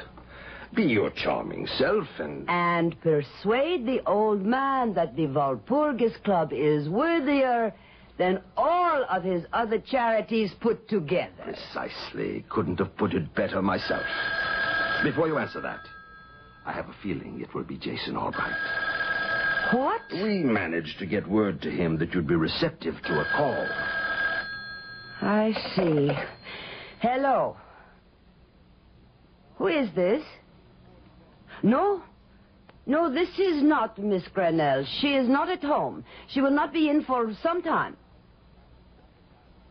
Be 0.75 0.85
your 0.85 1.11
charming 1.11 1.67
self 1.79 2.07
and. 2.19 2.49
And 2.49 3.01
persuade 3.01 3.87
the 3.87 4.01
old 4.07 4.45
man 4.45 4.95
that 4.95 5.17
the 5.17 5.27
Walpurgis 5.27 6.23
Club 6.25 6.53
is 6.53 6.89
worthier 6.89 7.73
than 8.19 8.43
all 8.57 9.05
of 9.11 9.23
his 9.23 9.45
other 9.53 9.79
charities 9.79 10.53
put 10.61 10.89
together. 10.89 11.31
Precisely. 11.43 12.45
Couldn't 12.49 12.79
have 12.79 12.97
put 12.97 13.15
it 13.15 13.35
better 13.35 13.63
myself. 13.63 14.07
Before 15.03 15.29
you 15.29 15.39
answer 15.39 15.61
that, 15.61 15.81
I 16.65 16.73
have 16.73 16.89
a 16.89 16.95
feeling 17.03 17.41
it 17.41 17.55
will 17.55 17.65
be 17.65 17.77
Jason 17.77 18.17
Albright. 18.17 18.53
What? 19.73 20.01
We 20.13 20.43
managed 20.45 20.99
to 21.01 21.07
get 21.07 21.27
word 21.27 21.61
to 21.63 21.71
him 21.71 21.99
that 21.99 22.15
you'd 22.15 22.27
be 22.27 22.37
receptive 22.37 22.95
to 23.05 23.21
a 23.21 23.27
call. 23.37 23.67
I 25.21 25.53
see. 25.75 26.11
Hello. 27.01 27.57
Who 29.57 29.67
is 29.67 29.89
this? 29.95 30.23
No. 31.63 32.03
No, 32.87 33.13
this 33.13 33.29
is 33.39 33.63
not 33.63 33.99
Miss 33.99 34.23
Grinnell. 34.33 34.87
She 35.01 35.15
is 35.15 35.29
not 35.29 35.49
at 35.49 35.63
home. 35.63 36.05
She 36.29 36.41
will 36.41 36.53
not 36.53 36.73
be 36.73 36.89
in 36.89 37.03
for 37.05 37.33
some 37.43 37.63
time. 37.63 37.97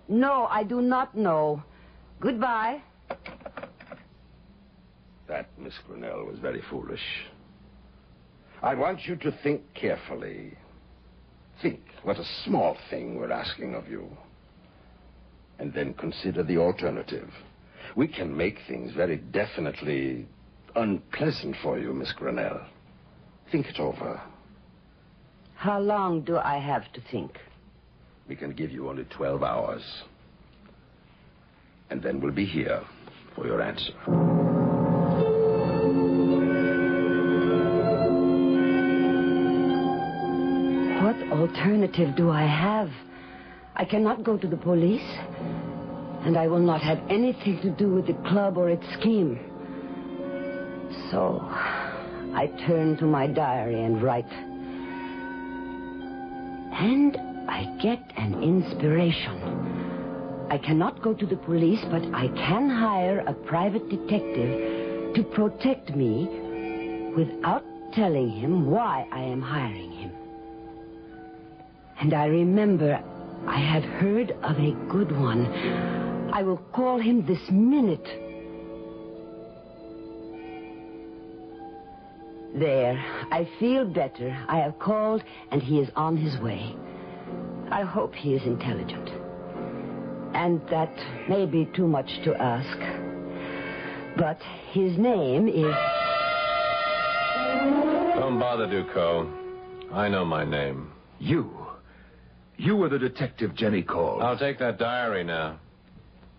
No, 0.07 0.45
I 0.45 0.63
do 0.63 0.81
not 0.81 1.15
know. 1.15 1.63
Goodbye. 2.19 2.81
That, 5.27 5.47
Miss 5.57 5.73
Grinnell, 5.87 6.25
was 6.25 6.39
very 6.39 6.61
foolish. 6.69 7.01
I 8.61 8.75
want 8.75 9.05
you 9.05 9.15
to 9.17 9.31
think 9.43 9.61
carefully. 9.73 10.57
Think 11.61 11.79
what 12.03 12.17
a 12.17 12.25
small 12.43 12.77
thing 12.89 13.15
we're 13.15 13.31
asking 13.31 13.75
of 13.75 13.87
you. 13.87 14.07
And 15.57 15.73
then 15.73 15.93
consider 15.93 16.43
the 16.43 16.57
alternative. 16.57 17.29
We 17.95 18.07
can 18.07 18.35
make 18.35 18.57
things 18.67 18.91
very 18.93 19.17
definitely 19.17 20.27
unpleasant 20.75 21.55
for 21.61 21.79
you, 21.79 21.93
Miss 21.93 22.11
Grinnell. 22.13 22.61
Think 23.51 23.67
it 23.67 23.79
over. 23.79 24.21
How 25.55 25.79
long 25.79 26.21
do 26.21 26.37
I 26.37 26.57
have 26.59 26.91
to 26.93 27.01
think? 27.11 27.39
We 28.27 28.35
can 28.35 28.51
give 28.51 28.71
you 28.71 28.89
only 28.89 29.05
12 29.05 29.43
hours. 29.43 29.83
And 31.89 32.01
then 32.01 32.19
we'll 32.19 32.33
be 32.33 32.45
here 32.45 32.81
for 33.35 33.45
your 33.45 33.61
answer. 33.61 33.93
What 41.03 41.39
alternative 41.39 42.15
do 42.15 42.31
I 42.31 42.45
have? 42.45 42.89
I 43.75 43.85
cannot 43.85 44.23
go 44.23 44.37
to 44.37 44.47
the 44.47 44.57
police, 44.57 45.07
and 46.23 46.37
I 46.37 46.47
will 46.47 46.59
not 46.59 46.81
have 46.81 46.99
anything 47.09 47.59
to 47.61 47.69
do 47.69 47.93
with 47.93 48.07
the 48.07 48.13
club 48.29 48.57
or 48.57 48.69
its 48.69 48.85
scheme. 48.99 49.39
So, 51.15 51.39
I 51.49 52.47
turn 52.67 52.97
to 52.97 53.05
my 53.05 53.25
diary 53.25 53.81
and 53.81 54.03
write. 54.03 54.29
And 56.73 57.15
I 57.47 57.73
get 57.81 58.01
an 58.17 58.43
inspiration. 58.43 60.45
I 60.49 60.57
cannot 60.57 61.01
go 61.01 61.13
to 61.13 61.25
the 61.25 61.37
police, 61.37 61.79
but 61.89 62.03
I 62.13 62.27
can 62.27 62.69
hire 62.69 63.19
a 63.19 63.33
private 63.33 63.89
detective 63.89 65.15
to 65.15 65.23
protect 65.33 65.95
me 65.95 66.27
without 67.15 67.63
telling 67.93 68.29
him 68.29 68.69
why 68.69 69.07
I 69.09 69.21
am 69.21 69.41
hiring 69.41 69.93
him. 69.93 70.11
And 72.01 72.13
I 72.13 72.25
remember 72.25 73.01
I 73.47 73.59
had 73.61 73.85
heard 73.85 74.31
of 74.43 74.59
a 74.59 74.73
good 74.91 75.17
one. 75.17 75.45
I 76.33 76.43
will 76.43 76.61
call 76.73 76.99
him 76.99 77.25
this 77.25 77.49
minute. 77.49 78.24
There, 82.57 82.97
I 83.31 83.49
feel 83.59 83.83
better. 83.83 84.31
I 84.47 84.59
have 84.59 84.79
called, 84.79 85.21
and 85.51 85.61
he 85.61 85.79
is 85.79 85.89
on 85.97 86.15
his 86.15 86.39
way. 86.39 86.73
I 87.69 87.81
hope 87.81 88.15
he 88.15 88.33
is 88.33 88.43
intelligent. 88.43 89.09
And 90.33 90.61
that 90.69 90.95
may 91.27 91.45
be 91.45 91.65
too 91.75 91.85
much 91.85 92.07
to 92.23 92.33
ask. 92.35 92.79
But 94.17 94.39
his 94.71 94.97
name 94.97 95.49
is. 95.49 95.75
Don't 98.15 98.39
bother, 98.39 98.67
Duco. 98.69 99.29
I 99.91 100.07
know 100.07 100.23
my 100.23 100.45
name. 100.45 100.93
You. 101.19 101.51
You 102.55 102.77
were 102.77 102.87
the 102.87 102.99
detective 102.99 103.53
Jenny 103.55 103.83
called. 103.83 104.21
I'll 104.21 104.39
take 104.39 104.59
that 104.59 104.79
diary 104.79 105.25
now. 105.25 105.59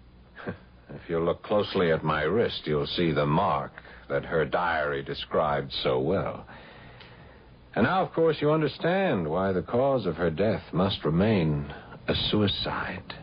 if 0.47 1.09
you 1.09 1.21
look 1.21 1.43
closely 1.43 1.93
at 1.93 2.03
my 2.03 2.23
wrist, 2.23 2.63
you'll 2.65 2.87
see 2.87 3.13
the 3.13 3.27
mark 3.27 3.73
that 4.09 4.25
her 4.25 4.45
diary 4.45 5.03
described 5.03 5.73
so 5.83 5.99
well. 5.99 6.47
And 7.75 7.85
now, 7.85 8.03
of 8.03 8.13
course, 8.13 8.37
you 8.41 8.51
understand 8.51 9.29
why 9.29 9.53
the 9.53 9.63
cause 9.63 10.07
of 10.07 10.17
her 10.17 10.31
death 10.31 10.63
must 10.73 11.05
remain 11.05 11.73
a 12.09 12.15
suicide. 12.31 13.15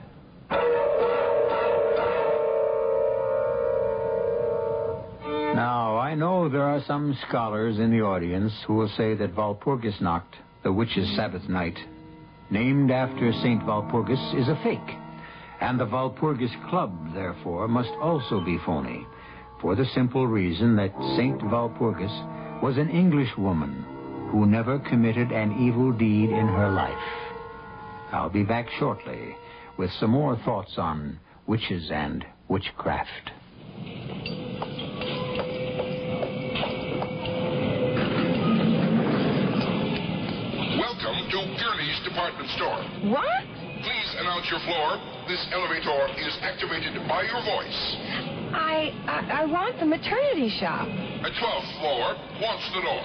Now, 5.56 5.98
I 5.98 6.16
know 6.16 6.50
there 6.50 6.64
are 6.64 6.84
some 6.88 7.18
scholars 7.28 7.78
in 7.80 7.92
the 7.92 8.02
audience 8.02 8.54
who 8.68 8.74
will 8.76 8.92
say 8.98 9.16
that 9.16 9.36
Walpurgisnacht, 9.36 10.24
the 10.64 10.74
witch's 10.74 11.16
Sabbath 11.16 11.48
night, 11.48 11.78
named 12.50 12.92
after 12.92 13.32
St. 13.34 13.64
Walpurgis, 13.64 14.40
is 14.40 14.48
a 14.48 14.60
fake. 14.64 14.98
And 15.62 15.80
the 15.80 15.86
Walpurgis 15.86 16.70
Club, 16.70 17.14
therefore, 17.14 17.68
must 17.68 17.92
also 18.02 18.44
be 18.44 18.58
phony, 18.66 19.06
for 19.64 19.76
the 19.76 19.86
simple 19.96 20.28
reason 20.28 20.76
that 20.76 20.92
St. 21.16 21.40
Walpurgis 21.40 22.62
was 22.62 22.78
an 22.78 22.90
English 22.90 23.30
woman 23.38 23.86
who 24.30 24.46
never 24.46 24.78
committed 24.78 25.32
an 25.32 25.66
evil 25.66 25.94
deed 25.94 26.30
in 26.30 26.48
her 26.48 26.70
life. 26.70 26.94
I'll 28.12 28.30
be 28.30 28.44
back 28.44 28.68
shortly 28.78 29.38
with 29.78 29.90
some 30.02 30.10
more 30.12 30.36
thoughts 30.44 30.74
on 30.78 31.18
witches 31.48 31.90
and 31.94 32.26
witchcraft. 32.50 33.32
Welcome 40.76 41.20
to 41.32 41.40
Gurney's 41.56 42.04
department 42.04 42.50
store. 42.58 42.84
What? 43.16 43.44
Please 43.82 44.16
announce 44.20 44.46
your 44.52 44.60
floor. 44.68 45.00
This 45.30 45.48
elevator 45.54 46.08
is 46.20 46.38
activated 46.42 47.08
by 47.08 47.24
your 47.24 47.42
voice. 47.44 48.33
I, 48.54 48.94
I 49.08 49.42
I 49.42 49.46
want 49.46 49.80
the 49.80 49.86
maternity 49.86 50.50
shop. 50.60 50.88
A 50.88 51.32
12th 51.32 51.80
floor 51.80 52.16
wants 52.42 52.70
the 52.74 52.82
door. 52.82 53.04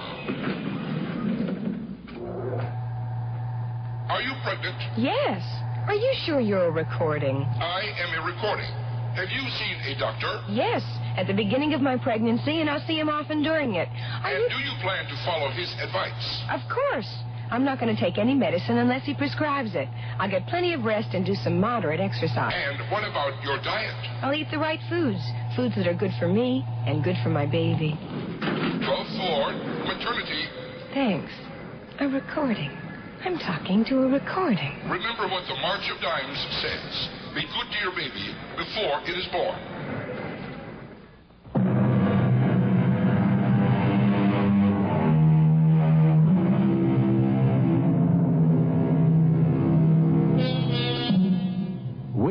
Are 4.09 4.21
you 4.21 4.33
pregnant? 4.43 4.77
Yes. 4.97 5.41
Are 5.87 5.95
you 5.95 6.13
sure 6.25 6.39
you're 6.39 6.67
a 6.67 6.71
recording? 6.71 7.37
I 7.59 7.81
am 7.97 8.21
a 8.21 8.25
recording. 8.25 8.69
Have 9.15 9.29
you 9.29 9.41
seen 9.57 9.75
a 9.95 9.99
doctor? 9.99 10.41
Yes. 10.49 10.83
At 11.17 11.27
the 11.27 11.33
beginning 11.33 11.73
of 11.73 11.81
my 11.81 11.97
pregnancy, 11.97 12.61
and 12.61 12.69
I'll 12.69 12.85
see 12.85 12.99
him 12.99 13.09
often 13.09 13.41
during 13.41 13.75
it. 13.75 13.89
Are 14.23 14.31
and 14.31 14.43
you... 14.43 14.49
do 14.49 14.55
you 14.63 14.71
plan 14.81 15.05
to 15.05 15.15
follow 15.25 15.49
his 15.51 15.73
advice? 15.81 16.43
Of 16.51 16.61
course. 16.69 17.09
I'm 17.51 17.65
not 17.65 17.79
going 17.79 17.93
to 17.93 17.99
take 17.99 18.17
any 18.17 18.35
medicine 18.35 18.77
unless 18.77 19.05
he 19.05 19.13
prescribes 19.13 19.71
it. 19.73 19.87
I'll 20.19 20.29
get 20.29 20.45
plenty 20.47 20.73
of 20.73 20.83
rest 20.83 21.13
and 21.13 21.25
do 21.25 21.33
some 21.33 21.59
moderate 21.59 21.99
exercise. 21.99 22.53
And 22.53 22.91
what 22.91 23.03
about 23.03 23.41
your 23.43 23.57
diet? 23.63 23.95
I'll 24.21 24.33
eat 24.33 24.47
the 24.51 24.59
right 24.59 24.79
foods. 24.89 25.19
Foods 25.55 25.75
that 25.75 25.87
are 25.87 25.95
good 25.95 26.11
for 26.19 26.27
me 26.27 26.63
and 26.85 27.03
good 27.03 27.15
for 27.23 27.29
my 27.29 27.45
baby. 27.45 27.97
12th 28.41 29.15
floor, 29.17 29.51
maternity. 29.85 30.45
Thanks. 30.93 31.31
A 31.99 32.07
recording. 32.07 32.71
I'm 33.25 33.37
talking 33.37 33.83
to 33.85 34.03
a 34.03 34.07
recording. 34.07 34.79
Remember 34.87 35.27
what 35.27 35.43
the 35.47 35.55
March 35.59 35.89
of 35.91 35.99
Dimes 36.01 36.39
says. 36.61 37.09
Be 37.35 37.41
good 37.41 37.67
to 37.67 37.79
your 37.83 37.91
baby 37.91 38.31
before 38.55 39.01
it 39.03 39.17
is 39.17 39.27
born. 39.33 39.59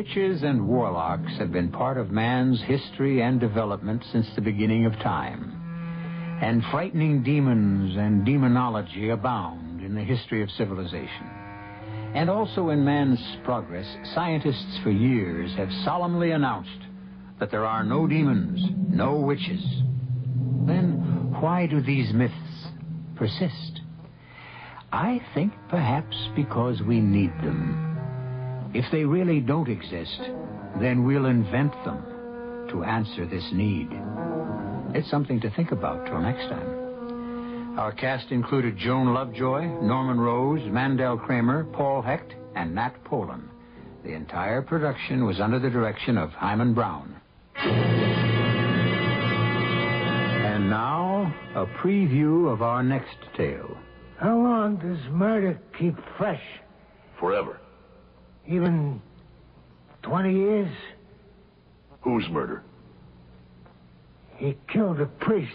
Witches 0.08 0.42
and 0.42 0.66
warlocks 0.66 1.36
have 1.36 1.52
been 1.52 1.70
part 1.70 1.98
of 1.98 2.10
man's 2.10 2.62
history 2.62 3.20
and 3.20 3.38
development 3.38 4.02
since 4.10 4.26
the 4.34 4.40
beginning 4.40 4.86
of 4.86 4.94
time. 4.94 6.38
And 6.40 6.64
frightening 6.70 7.22
demons 7.22 7.94
and 7.94 8.24
demonology 8.24 9.10
abound 9.10 9.82
in 9.82 9.94
the 9.94 10.00
history 10.00 10.42
of 10.42 10.50
civilization. 10.52 11.28
And 12.14 12.30
also 12.30 12.70
in 12.70 12.86
man's 12.86 13.20
progress, 13.44 13.86
scientists 14.14 14.78
for 14.82 14.90
years 14.90 15.52
have 15.56 15.70
solemnly 15.84 16.30
announced 16.30 16.80
that 17.38 17.50
there 17.50 17.66
are 17.66 17.84
no 17.84 18.06
demons, 18.06 18.62
no 18.88 19.16
witches. 19.16 19.62
Then 20.66 21.34
why 21.38 21.66
do 21.66 21.82
these 21.82 22.14
myths 22.14 22.68
persist? 23.14 23.82
I 24.90 25.20
think 25.34 25.52
perhaps 25.68 26.16
because 26.34 26.80
we 26.80 26.98
need 26.98 27.32
them. 27.42 27.87
If 28.78 28.86
they 28.92 29.04
really 29.04 29.40
don't 29.40 29.68
exist, 29.68 30.20
then 30.80 31.02
we'll 31.04 31.26
invent 31.26 31.72
them 31.84 32.00
to 32.70 32.84
answer 32.84 33.26
this 33.26 33.42
need. 33.52 33.88
It's 34.94 35.10
something 35.10 35.40
to 35.40 35.50
think 35.50 35.72
about 35.72 36.06
till 36.06 36.20
next 36.20 36.48
time. 36.48 37.76
Our 37.76 37.90
cast 37.90 38.30
included 38.30 38.76
Joan 38.76 39.12
Lovejoy, 39.12 39.64
Norman 39.82 40.20
Rose, 40.20 40.62
Mandel 40.70 41.18
Kramer, 41.18 41.64
Paul 41.72 42.02
Hecht, 42.02 42.36
and 42.54 42.72
Nat 42.72 43.02
Polen. 43.02 43.50
The 44.04 44.12
entire 44.12 44.62
production 44.62 45.24
was 45.24 45.40
under 45.40 45.58
the 45.58 45.70
direction 45.70 46.16
of 46.16 46.30
Himan 46.30 46.72
Brown. 46.72 47.20
And 50.46 50.70
now, 50.70 51.34
a 51.56 51.66
preview 51.82 52.48
of 52.48 52.62
our 52.62 52.84
next 52.84 53.16
tale. 53.36 53.76
How 54.18 54.38
long 54.38 54.76
does 54.76 55.00
murder 55.10 55.58
keep 55.76 55.96
fresh? 56.16 56.44
Forever. 57.18 57.58
Even 58.48 59.02
20 60.02 60.32
years? 60.32 60.74
Whose 62.00 62.26
murder? 62.30 62.62
He 64.36 64.56
killed 64.72 65.00
a 65.00 65.06
priest. 65.06 65.52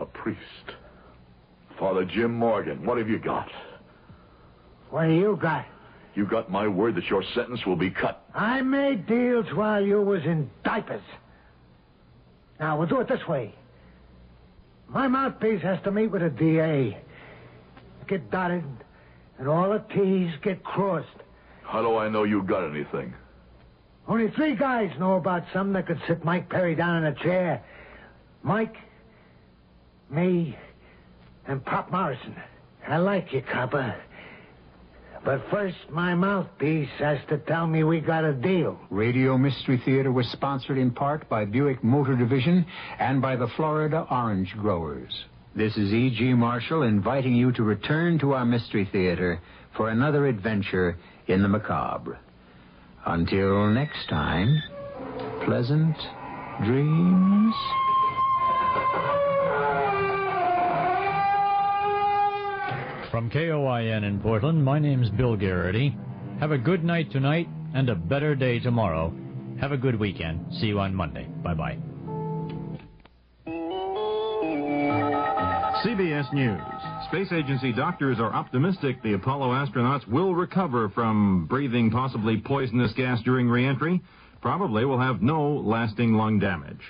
A 0.00 0.06
priest. 0.06 0.40
Father 1.78 2.04
Jim 2.04 2.32
Morgan, 2.34 2.84
what 2.86 2.96
have 2.96 3.10
you 3.10 3.18
got? 3.18 3.50
What 4.90 5.06
do 5.06 5.12
you 5.12 5.38
got? 5.40 5.66
You 6.14 6.24
got 6.24 6.50
my 6.50 6.66
word 6.68 6.94
that 6.94 7.04
your 7.10 7.24
sentence 7.34 7.66
will 7.66 7.76
be 7.76 7.90
cut. 7.90 8.24
I 8.32 8.62
made 8.62 9.06
deals 9.06 9.46
while 9.52 9.84
you 9.84 10.00
was 10.00 10.24
in 10.24 10.48
diapers. 10.64 11.02
Now, 12.60 12.78
we'll 12.78 12.86
do 12.86 13.00
it 13.00 13.08
this 13.08 13.26
way. 13.26 13.52
My 14.88 15.08
mouthpiece 15.08 15.62
has 15.62 15.82
to 15.82 15.90
meet 15.90 16.06
with 16.06 16.22
a 16.22 16.30
DA. 16.30 16.96
Get 18.06 18.30
dotted, 18.30 18.64
and 19.38 19.48
all 19.48 19.70
the 19.70 19.82
T's 19.92 20.30
get 20.42 20.62
crossed. 20.62 21.08
How 21.74 21.82
do 21.82 21.96
I 21.96 22.08
know 22.08 22.22
you 22.22 22.40
got 22.44 22.70
anything? 22.70 23.12
Only 24.06 24.30
three 24.30 24.54
guys 24.54 24.92
know 24.96 25.14
about 25.14 25.42
something 25.52 25.72
that 25.72 25.88
could 25.88 26.00
sit 26.06 26.24
Mike 26.24 26.48
Perry 26.48 26.76
down 26.76 26.98
in 26.98 27.12
a 27.12 27.14
chair. 27.16 27.64
Mike, 28.44 28.76
me, 30.08 30.56
and 31.48 31.64
Pop 31.64 31.90
Morrison. 31.90 32.36
I 32.86 32.98
like 32.98 33.32
you, 33.32 33.42
copper. 33.42 33.92
But 35.24 35.44
first, 35.50 35.74
my 35.90 36.14
mouthpiece 36.14 36.90
has 37.00 37.18
to 37.30 37.38
tell 37.38 37.66
me 37.66 37.82
we 37.82 37.98
got 37.98 38.24
a 38.24 38.34
deal. 38.34 38.78
Radio 38.88 39.36
Mystery 39.36 39.82
Theater 39.84 40.12
was 40.12 40.28
sponsored 40.28 40.78
in 40.78 40.92
part 40.92 41.28
by 41.28 41.44
Buick 41.44 41.82
Motor 41.82 42.14
Division 42.14 42.64
and 43.00 43.20
by 43.20 43.34
the 43.34 43.48
Florida 43.56 44.06
Orange 44.12 44.54
Growers. 44.58 45.24
This 45.56 45.76
is 45.76 45.92
E.G. 45.92 46.34
Marshall 46.34 46.82
inviting 46.82 47.34
you 47.34 47.50
to 47.50 47.64
return 47.64 48.20
to 48.20 48.34
our 48.34 48.44
Mystery 48.44 48.88
Theater 48.92 49.40
for 49.76 49.88
another 49.88 50.28
adventure 50.28 50.96
in 51.28 51.42
the 51.42 51.48
macabre. 51.48 52.18
Until 53.06 53.68
next 53.68 54.08
time, 54.08 54.62
pleasant 55.44 55.96
dreams. 56.64 57.54
From 63.10 63.30
KOIN 63.30 64.02
in 64.04 64.20
Portland, 64.20 64.64
my 64.64 64.78
name's 64.78 65.08
Bill 65.10 65.36
Garrity. 65.36 65.96
Have 66.40 66.50
a 66.50 66.58
good 66.58 66.82
night 66.82 67.12
tonight 67.12 67.48
and 67.74 67.88
a 67.88 67.94
better 67.94 68.34
day 68.34 68.58
tomorrow. 68.58 69.14
Have 69.60 69.70
a 69.72 69.76
good 69.76 69.98
weekend. 70.00 70.52
See 70.60 70.66
you 70.66 70.80
on 70.80 70.94
Monday. 70.94 71.28
Bye 71.42 71.54
bye. 71.54 71.78
CBS 75.84 76.32
News. 76.32 76.73
Space 77.08 77.32
Agency 77.32 77.72
doctors 77.72 78.18
are 78.18 78.32
optimistic 78.32 79.02
the 79.02 79.12
Apollo 79.12 79.50
astronauts 79.50 80.06
will 80.08 80.34
recover 80.34 80.88
from 80.88 81.46
breathing 81.46 81.90
possibly 81.90 82.38
poisonous 82.38 82.92
gas 82.94 83.20
during 83.22 83.48
reentry. 83.48 84.00
Probably 84.40 84.84
will 84.84 84.98
have 84.98 85.22
no 85.22 85.52
lasting 85.52 86.14
lung 86.14 86.38
damage. 86.38 86.80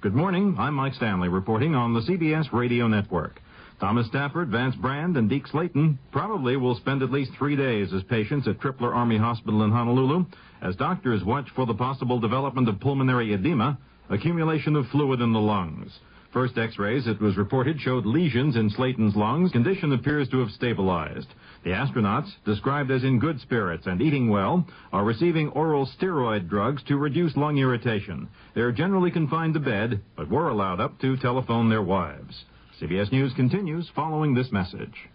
Good 0.00 0.14
morning. 0.14 0.56
I'm 0.58 0.74
Mike 0.74 0.94
Stanley 0.94 1.28
reporting 1.28 1.74
on 1.74 1.94
the 1.94 2.00
CBS 2.00 2.52
Radio 2.52 2.86
Network. 2.86 3.40
Thomas 3.80 4.06
Stafford, 4.06 4.48
Vance 4.48 4.76
Brand, 4.76 5.16
and 5.16 5.28
Deke 5.28 5.46
Slayton 5.48 5.98
probably 6.12 6.56
will 6.56 6.76
spend 6.76 7.02
at 7.02 7.10
least 7.10 7.32
three 7.38 7.56
days 7.56 7.92
as 7.92 8.02
patients 8.04 8.48
at 8.48 8.60
Tripler 8.60 8.94
Army 8.94 9.18
Hospital 9.18 9.62
in 9.64 9.70
Honolulu 9.70 10.24
as 10.62 10.76
doctors 10.76 11.24
watch 11.24 11.48
for 11.54 11.66
the 11.66 11.74
possible 11.74 12.18
development 12.20 12.68
of 12.68 12.80
pulmonary 12.80 13.34
edema, 13.34 13.78
accumulation 14.10 14.76
of 14.76 14.86
fluid 14.88 15.20
in 15.20 15.32
the 15.32 15.40
lungs. 15.40 15.98
First 16.36 16.58
x-rays, 16.58 17.06
it 17.06 17.18
was 17.18 17.38
reported, 17.38 17.80
showed 17.80 18.04
lesions 18.04 18.56
in 18.56 18.68
Slayton's 18.68 19.16
lungs. 19.16 19.52
Condition 19.52 19.94
appears 19.94 20.28
to 20.28 20.40
have 20.40 20.50
stabilized. 20.50 21.28
The 21.64 21.70
astronauts, 21.70 22.30
described 22.44 22.90
as 22.90 23.04
in 23.04 23.18
good 23.18 23.40
spirits 23.40 23.86
and 23.86 24.02
eating 24.02 24.28
well, 24.28 24.66
are 24.92 25.02
receiving 25.02 25.48
oral 25.48 25.88
steroid 25.98 26.50
drugs 26.50 26.82
to 26.88 26.98
reduce 26.98 27.38
lung 27.38 27.56
irritation. 27.56 28.28
They're 28.54 28.70
generally 28.70 29.10
confined 29.10 29.54
to 29.54 29.60
bed, 29.60 30.02
but 30.14 30.28
were 30.28 30.50
allowed 30.50 30.78
up 30.78 31.00
to 31.00 31.16
telephone 31.16 31.70
their 31.70 31.80
wives. 31.80 32.44
CBS 32.82 33.10
News 33.10 33.32
continues 33.32 33.88
following 33.96 34.34
this 34.34 34.52
message. 34.52 35.08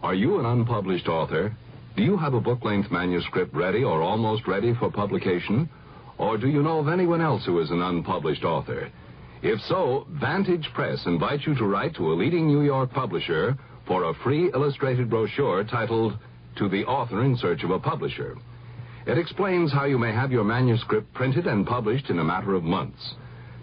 Are 0.00 0.14
you 0.14 0.38
an 0.38 0.46
unpublished 0.46 1.08
author? 1.08 1.54
Do 1.98 2.02
you 2.02 2.16
have 2.16 2.32
a 2.32 2.40
book 2.40 2.64
length 2.64 2.90
manuscript 2.90 3.54
ready 3.54 3.84
or 3.84 4.00
almost 4.00 4.46
ready 4.46 4.72
for 4.72 4.90
publication? 4.90 5.68
Or 6.16 6.38
do 6.38 6.48
you 6.48 6.62
know 6.62 6.78
of 6.78 6.88
anyone 6.88 7.20
else 7.20 7.44
who 7.44 7.60
is 7.60 7.70
an 7.70 7.82
unpublished 7.82 8.44
author? 8.44 8.90
If 9.42 9.60
so, 9.68 10.04
Vantage 10.20 10.68
Press 10.74 11.06
invites 11.06 11.46
you 11.46 11.54
to 11.56 11.64
write 11.64 11.94
to 11.94 12.12
a 12.12 12.14
leading 12.14 12.48
New 12.48 12.62
York 12.62 12.90
publisher 12.92 13.56
for 13.86 14.04
a 14.04 14.14
free 14.24 14.50
illustrated 14.52 15.08
brochure 15.08 15.62
titled 15.62 16.18
To 16.56 16.68
the 16.68 16.84
Author 16.84 17.24
in 17.24 17.36
Search 17.36 17.62
of 17.62 17.70
a 17.70 17.78
Publisher. 17.78 18.36
It 19.06 19.16
explains 19.16 19.72
how 19.72 19.84
you 19.84 19.96
may 19.96 20.12
have 20.12 20.32
your 20.32 20.42
manuscript 20.42 21.14
printed 21.14 21.46
and 21.46 21.64
published 21.64 22.10
in 22.10 22.18
a 22.18 22.24
matter 22.24 22.54
of 22.54 22.64
months. 22.64 23.14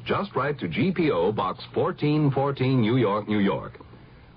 Just 0.05 0.34
write 0.34 0.59
to 0.59 0.69
GPO 0.69 1.36
Box 1.36 1.61
1414, 1.73 2.80
New 2.80 2.95
York, 2.95 3.28
New 3.28 3.39
York. 3.39 3.78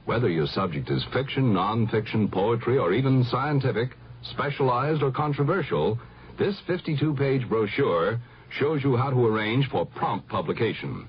Whether 0.06 0.28
your 0.28 0.46
subject 0.48 0.90
is 0.90 1.06
fiction, 1.12 1.54
nonfiction, 1.54 2.32
poetry, 2.32 2.78
or 2.78 2.92
even 2.92 3.22
scientific, 3.24 3.90
specialized, 4.22 5.04
or 5.04 5.12
controversial, 5.12 6.00
this 6.36 6.58
52 6.66 7.14
page 7.14 7.48
brochure 7.48 8.18
shows 8.58 8.82
you 8.82 8.96
how 8.96 9.10
to 9.10 9.26
arrange 9.26 9.68
for 9.68 9.86
prompt 9.86 10.28
publication. 10.28 11.06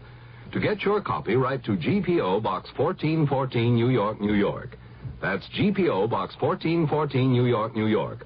To 0.51 0.59
get 0.59 0.81
your 0.81 0.99
copy, 0.99 1.35
write 1.35 1.63
to 1.65 1.73
GPO 1.73 2.41
Box 2.41 2.71
1414, 2.75 3.75
New 3.75 3.89
York, 3.89 4.19
New 4.19 4.33
York. 4.33 4.77
That's 5.21 5.47
GPO 5.49 6.09
Box 6.09 6.35
1414, 6.39 7.31
New 7.31 7.45
York, 7.45 7.75
New 7.75 7.85
York. 7.85 8.25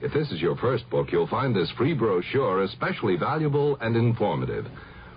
If 0.00 0.12
this 0.12 0.30
is 0.30 0.40
your 0.40 0.56
first 0.56 0.88
book, 0.90 1.08
you'll 1.10 1.26
find 1.26 1.56
this 1.56 1.68
free 1.76 1.92
brochure 1.92 2.62
especially 2.62 3.16
valuable 3.16 3.76
and 3.80 3.96
informative. 3.96 4.66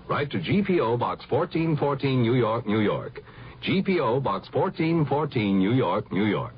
Write 0.09 0.31
to 0.31 0.39
GPO 0.39 0.97
Box 0.97 1.23
1414, 1.29 2.21
New 2.23 2.33
York, 2.33 2.65
New 2.65 2.79
York. 2.79 3.21
GPO 3.63 4.23
Box 4.23 4.49
1414, 4.51 5.59
New 5.59 5.73
York, 5.73 6.11
New 6.11 6.25
York. 6.25 6.53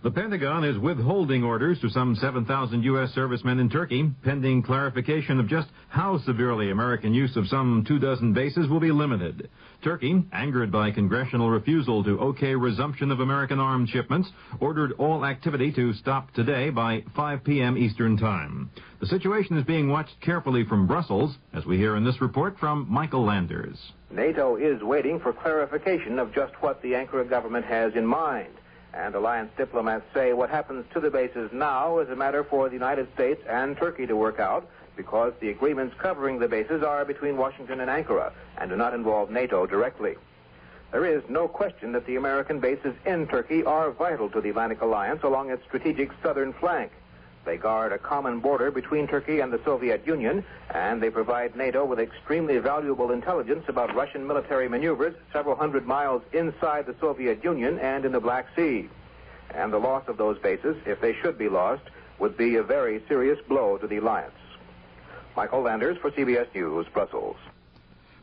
The 0.00 0.12
Pentagon 0.12 0.62
is 0.62 0.78
withholding 0.78 1.42
orders 1.42 1.80
to 1.80 1.90
some 1.90 2.14
7,000 2.14 2.84
U.S. 2.84 3.10
servicemen 3.14 3.58
in 3.58 3.68
Turkey, 3.68 4.08
pending 4.22 4.62
clarification 4.62 5.40
of 5.40 5.48
just 5.48 5.66
how 5.88 6.18
severely 6.18 6.70
American 6.70 7.12
use 7.12 7.36
of 7.36 7.48
some 7.48 7.84
two 7.86 7.98
dozen 7.98 8.32
bases 8.32 8.68
will 8.68 8.78
be 8.78 8.92
limited. 8.92 9.50
Turkey, 9.82 10.22
angered 10.32 10.70
by 10.70 10.92
congressional 10.92 11.50
refusal 11.50 12.04
to 12.04 12.20
okay 12.20 12.54
resumption 12.54 13.10
of 13.10 13.18
American 13.18 13.58
arms 13.58 13.90
shipments, 13.90 14.30
ordered 14.60 14.92
all 14.98 15.24
activity 15.24 15.72
to 15.72 15.92
stop 15.94 16.32
today 16.32 16.70
by 16.70 17.02
5 17.16 17.42
p.m. 17.42 17.76
Eastern 17.76 18.16
Time. 18.16 18.70
The 19.00 19.06
situation 19.06 19.58
is 19.58 19.64
being 19.64 19.88
watched 19.88 20.20
carefully 20.20 20.64
from 20.64 20.86
Brussels, 20.86 21.36
as 21.52 21.66
we 21.66 21.76
hear 21.76 21.96
in 21.96 22.04
this 22.04 22.20
report 22.20 22.56
from 22.60 22.86
Michael 22.88 23.24
Landers. 23.24 23.76
NATO 24.12 24.54
is 24.54 24.80
waiting 24.80 25.18
for 25.18 25.32
clarification 25.32 26.20
of 26.20 26.32
just 26.32 26.52
what 26.60 26.80
the 26.82 26.92
Ankara 26.92 27.28
government 27.28 27.64
has 27.64 27.94
in 27.96 28.06
mind. 28.06 28.54
And 28.98 29.14
alliance 29.14 29.52
diplomats 29.56 30.04
say 30.12 30.32
what 30.32 30.50
happens 30.50 30.84
to 30.92 30.98
the 30.98 31.08
bases 31.08 31.52
now 31.52 32.00
is 32.00 32.10
a 32.10 32.16
matter 32.16 32.42
for 32.42 32.68
the 32.68 32.74
United 32.74 33.06
States 33.14 33.40
and 33.48 33.76
Turkey 33.76 34.08
to 34.08 34.16
work 34.16 34.40
out 34.40 34.68
because 34.96 35.32
the 35.38 35.50
agreements 35.50 35.94
covering 35.98 36.40
the 36.40 36.48
bases 36.48 36.82
are 36.82 37.04
between 37.04 37.36
Washington 37.36 37.78
and 37.78 37.88
Ankara 37.88 38.32
and 38.58 38.68
do 38.68 38.76
not 38.76 38.94
involve 38.94 39.30
NATO 39.30 39.66
directly. 39.66 40.16
There 40.90 41.06
is 41.06 41.22
no 41.28 41.46
question 41.46 41.92
that 41.92 42.06
the 42.06 42.16
American 42.16 42.58
bases 42.58 42.94
in 43.06 43.28
Turkey 43.28 43.62
are 43.62 43.92
vital 43.92 44.28
to 44.30 44.40
the 44.40 44.50
Atlantic 44.50 44.80
Alliance 44.80 45.22
along 45.22 45.50
its 45.50 45.62
strategic 45.64 46.10
southern 46.20 46.52
flank. 46.54 46.90
They 47.48 47.56
guard 47.56 47.92
a 47.92 47.98
common 47.98 48.40
border 48.40 48.70
between 48.70 49.08
Turkey 49.08 49.40
and 49.40 49.50
the 49.50 49.58
Soviet 49.64 50.06
Union, 50.06 50.44
and 50.68 51.02
they 51.02 51.08
provide 51.08 51.56
NATO 51.56 51.82
with 51.82 51.98
extremely 51.98 52.58
valuable 52.58 53.10
intelligence 53.10 53.64
about 53.68 53.94
Russian 53.94 54.26
military 54.26 54.68
maneuvers 54.68 55.14
several 55.32 55.56
hundred 55.56 55.86
miles 55.86 56.20
inside 56.34 56.84
the 56.84 56.94
Soviet 57.00 57.42
Union 57.42 57.78
and 57.78 58.04
in 58.04 58.12
the 58.12 58.20
Black 58.20 58.48
Sea. 58.54 58.90
And 59.54 59.72
the 59.72 59.78
loss 59.78 60.06
of 60.08 60.18
those 60.18 60.38
bases, 60.40 60.76
if 60.84 61.00
they 61.00 61.14
should 61.14 61.38
be 61.38 61.48
lost, 61.48 61.84
would 62.18 62.36
be 62.36 62.56
a 62.56 62.62
very 62.62 63.02
serious 63.08 63.38
blow 63.48 63.78
to 63.78 63.86
the 63.86 63.96
alliance. 63.96 64.36
Michael 65.34 65.62
Landers 65.62 65.96
for 66.02 66.10
CBS 66.10 66.54
News, 66.54 66.86
Brussels. 66.92 67.38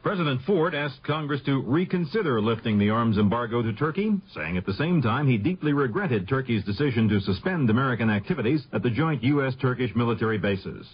President 0.05 0.39
Ford 0.45 0.75
asked 0.75 1.03
Congress 1.03 1.41
to 1.47 1.63
reconsider 1.63 2.39
lifting 2.39 2.77
the 2.77 2.91
arms 2.91 3.17
embargo 3.17 3.63
to 3.63 3.73
Turkey, 3.73 4.13
saying 4.35 4.55
at 4.55 4.63
the 4.63 4.75
same 4.75 5.01
time 5.01 5.27
he 5.27 5.39
deeply 5.39 5.73
regretted 5.73 6.27
Turkey's 6.27 6.63
decision 6.63 7.09
to 7.09 7.19
suspend 7.21 7.71
American 7.71 8.11
activities 8.11 8.63
at 8.71 8.83
the 8.83 8.91
joint 8.91 9.23
U.S.-Turkish 9.23 9.95
military 9.95 10.37
bases. 10.37 10.85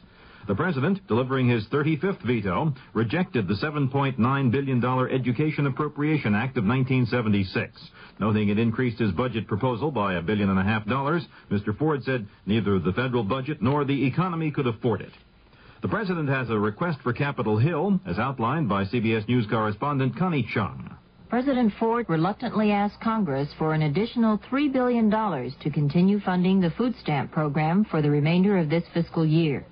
The 0.47 0.55
president, 0.55 1.05
delivering 1.09 1.49
his 1.49 1.65
35th 1.65 2.21
veto, 2.21 2.73
rejected 2.93 3.49
the 3.49 3.55
$7.9 3.55 4.51
billion 4.51 4.85
Education 5.13 5.67
Appropriation 5.67 6.33
Act 6.33 6.55
of 6.55 6.63
1976. 6.63 7.81
Noting 8.17 8.47
it 8.47 8.59
increased 8.59 8.99
his 8.99 9.11
budget 9.11 9.45
proposal 9.45 9.91
by 9.91 10.13
a 10.13 10.21
billion 10.21 10.49
and 10.49 10.57
a 10.59 10.63
half 10.63 10.85
dollars, 10.85 11.27
Mr. 11.51 11.77
Ford 11.77 12.01
said 12.05 12.29
neither 12.45 12.79
the 12.79 12.93
federal 12.93 13.25
budget 13.25 13.61
nor 13.61 13.83
the 13.83 14.05
economy 14.05 14.51
could 14.51 14.67
afford 14.67 15.01
it. 15.01 15.11
The 15.81 15.87
president 15.87 16.29
has 16.29 16.47
a 16.51 16.59
request 16.59 16.99
for 17.01 17.11
Capitol 17.11 17.57
Hill, 17.57 17.99
as 18.05 18.19
outlined 18.19 18.69
by 18.69 18.83
CBS 18.83 19.27
News 19.27 19.47
correspondent 19.47 20.15
Connie 20.15 20.47
Chung. 20.53 20.95
President 21.27 21.73
Ford 21.79 22.05
reluctantly 22.07 22.71
asked 22.71 23.01
Congress 23.01 23.51
for 23.57 23.73
an 23.73 23.81
additional 23.81 24.37
$3 24.37 24.71
billion 24.71 25.09
to 25.09 25.69
continue 25.71 26.19
funding 26.19 26.59
the 26.59 26.69
food 26.69 26.93
stamp 27.01 27.31
program 27.31 27.83
for 27.85 28.03
the 28.03 28.11
remainder 28.11 28.59
of 28.59 28.69
this 28.69 28.83
fiscal 28.93 29.25
year. 29.25 29.65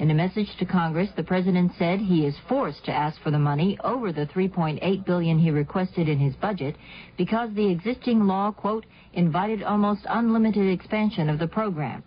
In 0.00 0.10
a 0.10 0.14
message 0.14 0.48
to 0.58 0.64
Congress, 0.64 1.10
the 1.14 1.22
president 1.22 1.70
said 1.78 2.00
he 2.00 2.26
is 2.26 2.34
forced 2.48 2.84
to 2.86 2.92
ask 2.92 3.20
for 3.22 3.30
the 3.30 3.38
money 3.38 3.78
over 3.84 4.10
the 4.10 4.26
3.8 4.26 5.04
billion 5.04 5.38
he 5.38 5.52
requested 5.52 6.08
in 6.08 6.18
his 6.18 6.34
budget 6.34 6.74
because 7.16 7.54
the 7.54 7.70
existing 7.70 8.26
law, 8.26 8.50
quote, 8.50 8.84
invited 9.12 9.62
almost 9.62 10.06
unlimited 10.08 10.72
expansion 10.72 11.30
of 11.30 11.38
the 11.38 11.46
program. 11.46 12.02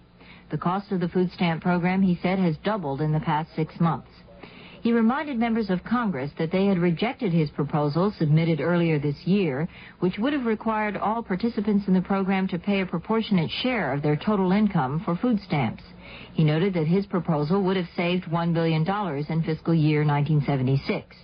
The 0.51 0.57
cost 0.57 0.91
of 0.91 0.99
the 0.99 1.09
food 1.09 1.31
stamp 1.31 1.63
program, 1.63 2.01
he 2.01 2.19
said, 2.21 2.39
has 2.39 2.57
doubled 2.57 3.01
in 3.01 3.11
the 3.11 3.19
past 3.19 3.49
six 3.55 3.79
months. 3.79 4.09
He 4.85 4.93
reminded 4.93 5.39
members 5.39 5.71
of 5.71 5.83
Congress 5.83 6.29
that 6.37 6.51
they 6.51 6.67
had 6.67 6.77
rejected 6.77 7.33
his 7.33 7.49
proposal 7.49 8.11
submitted 8.11 8.61
earlier 8.61 8.99
this 8.99 9.25
year, 9.25 9.67
which 9.99 10.19
would 10.19 10.31
have 10.31 10.45
required 10.45 10.95
all 10.95 11.23
participants 11.23 11.87
in 11.87 11.95
the 11.95 12.01
program 12.01 12.47
to 12.49 12.59
pay 12.59 12.81
a 12.81 12.85
proportionate 12.85 13.49
share 13.49 13.93
of 13.93 14.03
their 14.03 14.15
total 14.15 14.51
income 14.51 14.99
for 15.03 15.15
food 15.15 15.41
stamps. 15.41 15.81
He 16.33 16.43
noted 16.43 16.75
that 16.75 16.85
his 16.85 17.07
proposal 17.07 17.63
would 17.63 17.77
have 17.77 17.89
saved 17.95 18.25
$1 18.25 18.53
billion 18.53 18.87
in 19.27 19.43
fiscal 19.43 19.73
year 19.73 20.05
1976. 20.05 21.15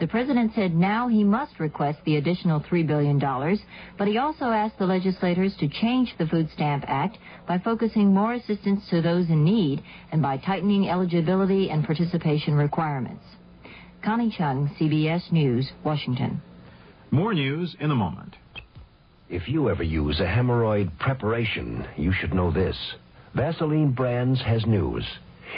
The 0.00 0.06
president 0.06 0.52
said 0.54 0.74
now 0.74 1.08
he 1.08 1.24
must 1.24 1.58
request 1.58 1.98
the 2.04 2.16
additional 2.16 2.60
$3 2.60 2.86
billion, 2.86 3.18
but 3.98 4.08
he 4.08 4.18
also 4.18 4.46
asked 4.46 4.78
the 4.78 4.86
legislators 4.86 5.54
to 5.58 5.68
change 5.68 6.14
the 6.18 6.26
Food 6.26 6.48
Stamp 6.54 6.84
Act 6.86 7.18
by 7.46 7.58
focusing 7.58 8.14
more 8.14 8.34
assistance 8.34 8.88
to 8.90 9.02
those 9.02 9.28
in 9.28 9.44
need 9.44 9.82
and 10.12 10.22
by 10.22 10.36
tightening 10.36 10.88
eligibility 10.88 11.70
and 11.70 11.84
participation 11.84 12.54
requirements. 12.54 13.24
Connie 14.04 14.34
Chung, 14.36 14.70
CBS 14.80 15.32
News, 15.32 15.70
Washington. 15.84 16.40
More 17.10 17.34
news 17.34 17.74
in 17.80 17.90
a 17.90 17.96
moment. 17.96 18.36
If 19.28 19.48
you 19.48 19.68
ever 19.68 19.82
use 19.82 20.20
a 20.20 20.24
hemorrhoid 20.24 20.98
preparation, 20.98 21.86
you 21.96 22.12
should 22.12 22.32
know 22.32 22.50
this. 22.50 22.76
Vaseline 23.34 23.92
Brands 23.92 24.40
has 24.42 24.64
news. 24.66 25.04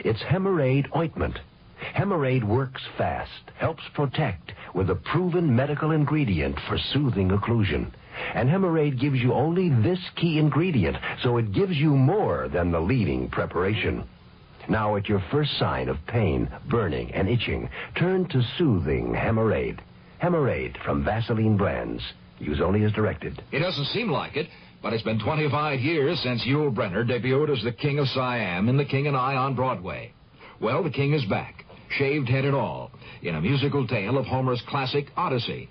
It's 0.04 0.22
Hemorrhoid 0.22 0.86
Ointment. 0.96 1.38
Hemorrhoid 1.94 2.44
works 2.44 2.82
fast, 2.96 3.50
helps 3.56 3.82
protect 3.94 4.52
with 4.74 4.90
a 4.90 4.94
proven 4.94 5.54
medical 5.54 5.90
ingredient 5.90 6.58
for 6.68 6.78
soothing 6.92 7.30
occlusion. 7.30 7.90
And 8.34 8.48
Hemorrhoid 8.48 9.00
gives 9.00 9.18
you 9.20 9.32
only 9.32 9.68
this 9.68 10.00
key 10.16 10.38
ingredient, 10.38 10.96
so 11.22 11.38
it 11.38 11.52
gives 11.52 11.76
you 11.76 11.96
more 11.96 12.48
than 12.48 12.70
the 12.70 12.80
leading 12.80 13.28
preparation. 13.30 14.04
Now, 14.68 14.96
at 14.96 15.08
your 15.08 15.22
first 15.30 15.58
sign 15.58 15.88
of 15.88 15.96
pain, 16.06 16.48
burning, 16.68 17.12
and 17.12 17.28
itching, 17.28 17.68
turn 17.96 18.28
to 18.28 18.42
soothing 18.58 19.14
Hemorrhoid. 19.14 19.80
Hemorrhoid 20.22 20.76
from 20.84 21.04
Vaseline 21.04 21.56
Brands. 21.56 22.02
Use 22.38 22.60
only 22.60 22.84
as 22.84 22.92
directed. 22.92 23.42
It 23.52 23.60
doesn't 23.60 23.86
seem 23.86 24.10
like 24.10 24.36
it, 24.36 24.48
but 24.82 24.92
it's 24.92 25.02
been 25.02 25.18
25 25.18 25.80
years 25.80 26.20
since 26.20 26.42
Yul 26.44 26.74
Brynner 26.74 27.04
debuted 27.04 27.56
as 27.56 27.64
the 27.64 27.72
King 27.72 27.98
of 27.98 28.08
Siam 28.08 28.68
in 28.68 28.76
The 28.76 28.84
King 28.84 29.06
and 29.06 29.16
I 29.16 29.34
on 29.34 29.54
Broadway. 29.54 30.12
Well, 30.60 30.82
the 30.82 30.90
King 30.90 31.14
is 31.14 31.24
back 31.24 31.64
shaved 31.90 32.28
head 32.28 32.44
and 32.44 32.54
all, 32.54 32.90
in 33.22 33.34
a 33.34 33.40
musical 33.40 33.86
tale 33.86 34.18
of 34.18 34.26
Homer's 34.26 34.62
classic 34.68 35.06
Odyssey. 35.16 35.68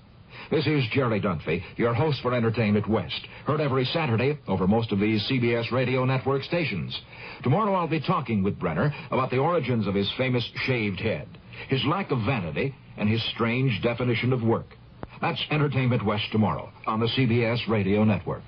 This 0.52 0.66
is 0.68 0.84
Jerry 0.92 1.22
Dunphy, 1.22 1.62
your 1.78 1.94
host 1.94 2.22
for 2.22 2.34
Entertainment 2.34 2.88
West, 2.88 3.28
heard 3.46 3.62
every 3.62 3.86
Saturday 3.86 4.38
over 4.48 4.68
most 4.68 4.92
of 4.92 5.00
these 5.00 5.28
CBS 5.30 5.72
radio 5.72 6.06
network 6.06 6.44
stations. 6.44 7.00
Tomorrow 7.44 7.74
I'll 7.74 7.88
be 7.88 8.00
talking 8.00 8.44
with 8.44 8.60
Brynner 8.60 8.94
about 9.12 9.30
the 9.30 9.38
origins 9.38 9.88
of 9.88 9.96
his 9.96 10.12
famous 10.18 10.48
shaved 10.66 11.00
head, 11.00 11.28
his 11.68 11.84
lack 11.86 12.12
of 12.12 12.20
vanity, 12.26 12.74
and 12.98 13.10
his 13.10 13.24
strange 13.32 13.82
definition 13.82 14.34
of 14.34 14.42
work. 14.44 14.76
That's 15.22 15.44
Entertainment 15.52 16.06
West 16.06 16.26
tomorrow 16.32 16.72
on 16.88 17.00
the 17.00 17.08
CBS 17.08 17.68
radio 17.68 18.04
network. 18.04 18.44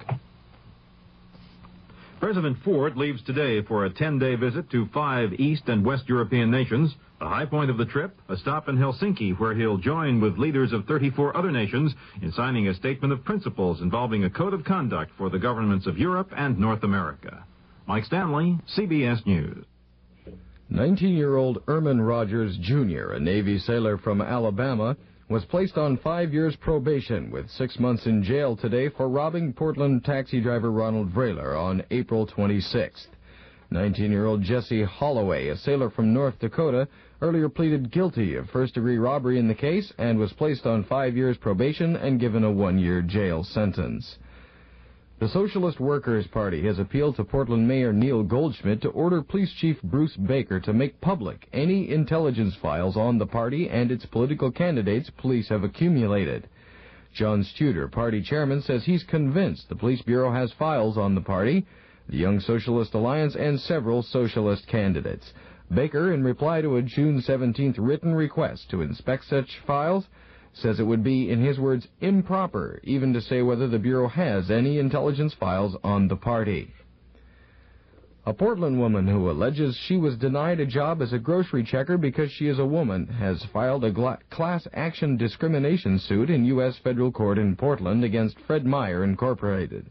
President 2.21 2.55
Ford 2.63 2.97
leaves 2.97 3.23
today 3.23 3.63
for 3.63 3.83
a 3.83 3.89
10-day 3.89 4.35
visit 4.35 4.69
to 4.69 4.85
five 4.93 5.33
East 5.33 5.63
and 5.65 5.83
West 5.83 6.03
European 6.07 6.51
nations. 6.51 6.93
The 7.19 7.27
high 7.27 7.47
point 7.47 7.71
of 7.71 7.79
the 7.79 7.85
trip, 7.85 8.15
a 8.29 8.37
stop 8.37 8.69
in 8.69 8.77
Helsinki 8.77 9.39
where 9.39 9.55
he'll 9.55 9.79
join 9.79 10.21
with 10.21 10.37
leaders 10.37 10.71
of 10.71 10.85
34 10.85 11.35
other 11.35 11.49
nations 11.49 11.95
in 12.21 12.31
signing 12.31 12.67
a 12.67 12.75
statement 12.75 13.11
of 13.11 13.25
principles 13.25 13.81
involving 13.81 14.23
a 14.23 14.29
code 14.29 14.53
of 14.53 14.63
conduct 14.63 15.11
for 15.17 15.31
the 15.31 15.39
governments 15.39 15.87
of 15.87 15.97
Europe 15.97 16.31
and 16.37 16.59
North 16.59 16.83
America. 16.83 17.43
Mike 17.87 18.05
Stanley, 18.05 18.59
CBS 18.77 19.25
News. 19.25 19.65
19-year-old 20.71 21.63
Erman 21.67 21.99
Rogers, 21.99 22.55
Jr., 22.61 23.13
a 23.13 23.19
Navy 23.19 23.57
sailor 23.57 23.97
from 23.97 24.21
Alabama, 24.21 24.95
was 25.31 25.45
placed 25.45 25.77
on 25.77 25.95
five 25.95 26.33
years 26.33 26.57
probation 26.57 27.31
with 27.31 27.49
six 27.49 27.79
months 27.79 28.05
in 28.05 28.21
jail 28.21 28.53
today 28.57 28.89
for 28.89 29.07
robbing 29.07 29.53
Portland 29.53 30.03
taxi 30.03 30.41
driver 30.41 30.69
Ronald 30.69 31.09
Vrayler 31.13 31.57
on 31.57 31.81
April 31.89 32.27
26th. 32.27 33.07
19-year-old 33.71 34.43
Jesse 34.43 34.83
Holloway, 34.83 35.47
a 35.47 35.55
sailor 35.55 35.89
from 35.89 36.13
North 36.13 36.37
Dakota, 36.39 36.85
earlier 37.21 37.47
pleaded 37.47 37.91
guilty 37.91 38.35
of 38.35 38.49
first-degree 38.49 38.97
robbery 38.97 39.39
in 39.39 39.47
the 39.47 39.55
case 39.55 39.93
and 39.97 40.19
was 40.19 40.33
placed 40.33 40.65
on 40.65 40.83
five 40.83 41.15
years 41.15 41.37
probation 41.37 41.95
and 41.95 42.19
given 42.19 42.43
a 42.43 42.51
one-year 42.51 43.01
jail 43.01 43.45
sentence. 43.45 44.17
The 45.21 45.29
Socialist 45.29 45.79
Workers' 45.79 46.25
Party 46.25 46.63
has 46.63 46.79
appealed 46.79 47.15
to 47.17 47.23
Portland 47.23 47.67
Mayor 47.67 47.93
Neil 47.93 48.23
Goldschmidt 48.23 48.81
to 48.81 48.89
order 48.89 49.21
Police 49.21 49.53
Chief 49.53 49.79
Bruce 49.83 50.17
Baker 50.17 50.59
to 50.61 50.73
make 50.73 50.99
public 50.99 51.47
any 51.53 51.91
intelligence 51.91 52.55
files 52.55 52.97
on 52.97 53.19
the 53.19 53.27
party 53.27 53.69
and 53.69 53.91
its 53.91 54.03
political 54.07 54.49
candidates 54.49 55.11
police 55.11 55.49
have 55.49 55.63
accumulated. 55.63 56.49
John 57.13 57.43
Studer, 57.43 57.87
party 57.91 58.23
chairman, 58.23 58.63
says 58.63 58.85
he's 58.85 59.03
convinced 59.03 59.69
the 59.69 59.75
police 59.75 60.01
bureau 60.01 60.31
has 60.31 60.53
files 60.53 60.97
on 60.97 61.13
the 61.13 61.21
party, 61.21 61.67
the 62.09 62.17
Young 62.17 62.39
Socialist 62.39 62.95
Alliance, 62.95 63.35
and 63.35 63.59
several 63.59 64.01
socialist 64.01 64.65
candidates. 64.65 65.33
Baker, 65.71 66.11
in 66.11 66.23
reply 66.23 66.61
to 66.63 66.77
a 66.77 66.81
June 66.81 67.21
17th 67.21 67.75
written 67.77 68.15
request 68.15 68.71
to 68.71 68.81
inspect 68.81 69.25
such 69.25 69.59
files, 69.67 70.07
says 70.53 70.79
it 70.79 70.85
would 70.85 71.03
be, 71.03 71.29
in 71.29 71.43
his 71.43 71.59
words, 71.59 71.87
improper 71.99 72.79
even 72.83 73.13
to 73.13 73.21
say 73.21 73.41
whether 73.41 73.67
the 73.67 73.79
Bureau 73.79 74.07
has 74.07 74.51
any 74.51 74.79
intelligence 74.79 75.33
files 75.33 75.75
on 75.83 76.07
the 76.07 76.15
party. 76.15 76.73
A 78.23 78.33
Portland 78.33 78.79
woman 78.79 79.07
who 79.07 79.31
alleges 79.31 79.75
she 79.75 79.97
was 79.97 80.15
denied 80.15 80.59
a 80.59 80.65
job 80.65 81.01
as 81.01 81.11
a 81.11 81.17
grocery 81.17 81.63
checker 81.63 81.97
because 81.97 82.31
she 82.31 82.47
is 82.47 82.59
a 82.59 82.65
woman 82.65 83.07
has 83.07 83.43
filed 83.45 83.83
a 83.83 84.19
class 84.29 84.67
action 84.73 85.17
discrimination 85.17 85.97
suit 85.97 86.29
in 86.29 86.45
U.S. 86.45 86.77
federal 86.77 87.11
court 87.11 87.39
in 87.39 87.55
Portland 87.55 88.03
against 88.03 88.39
Fred 88.41 88.63
Meyer 88.63 89.03
Incorporated. 89.03 89.89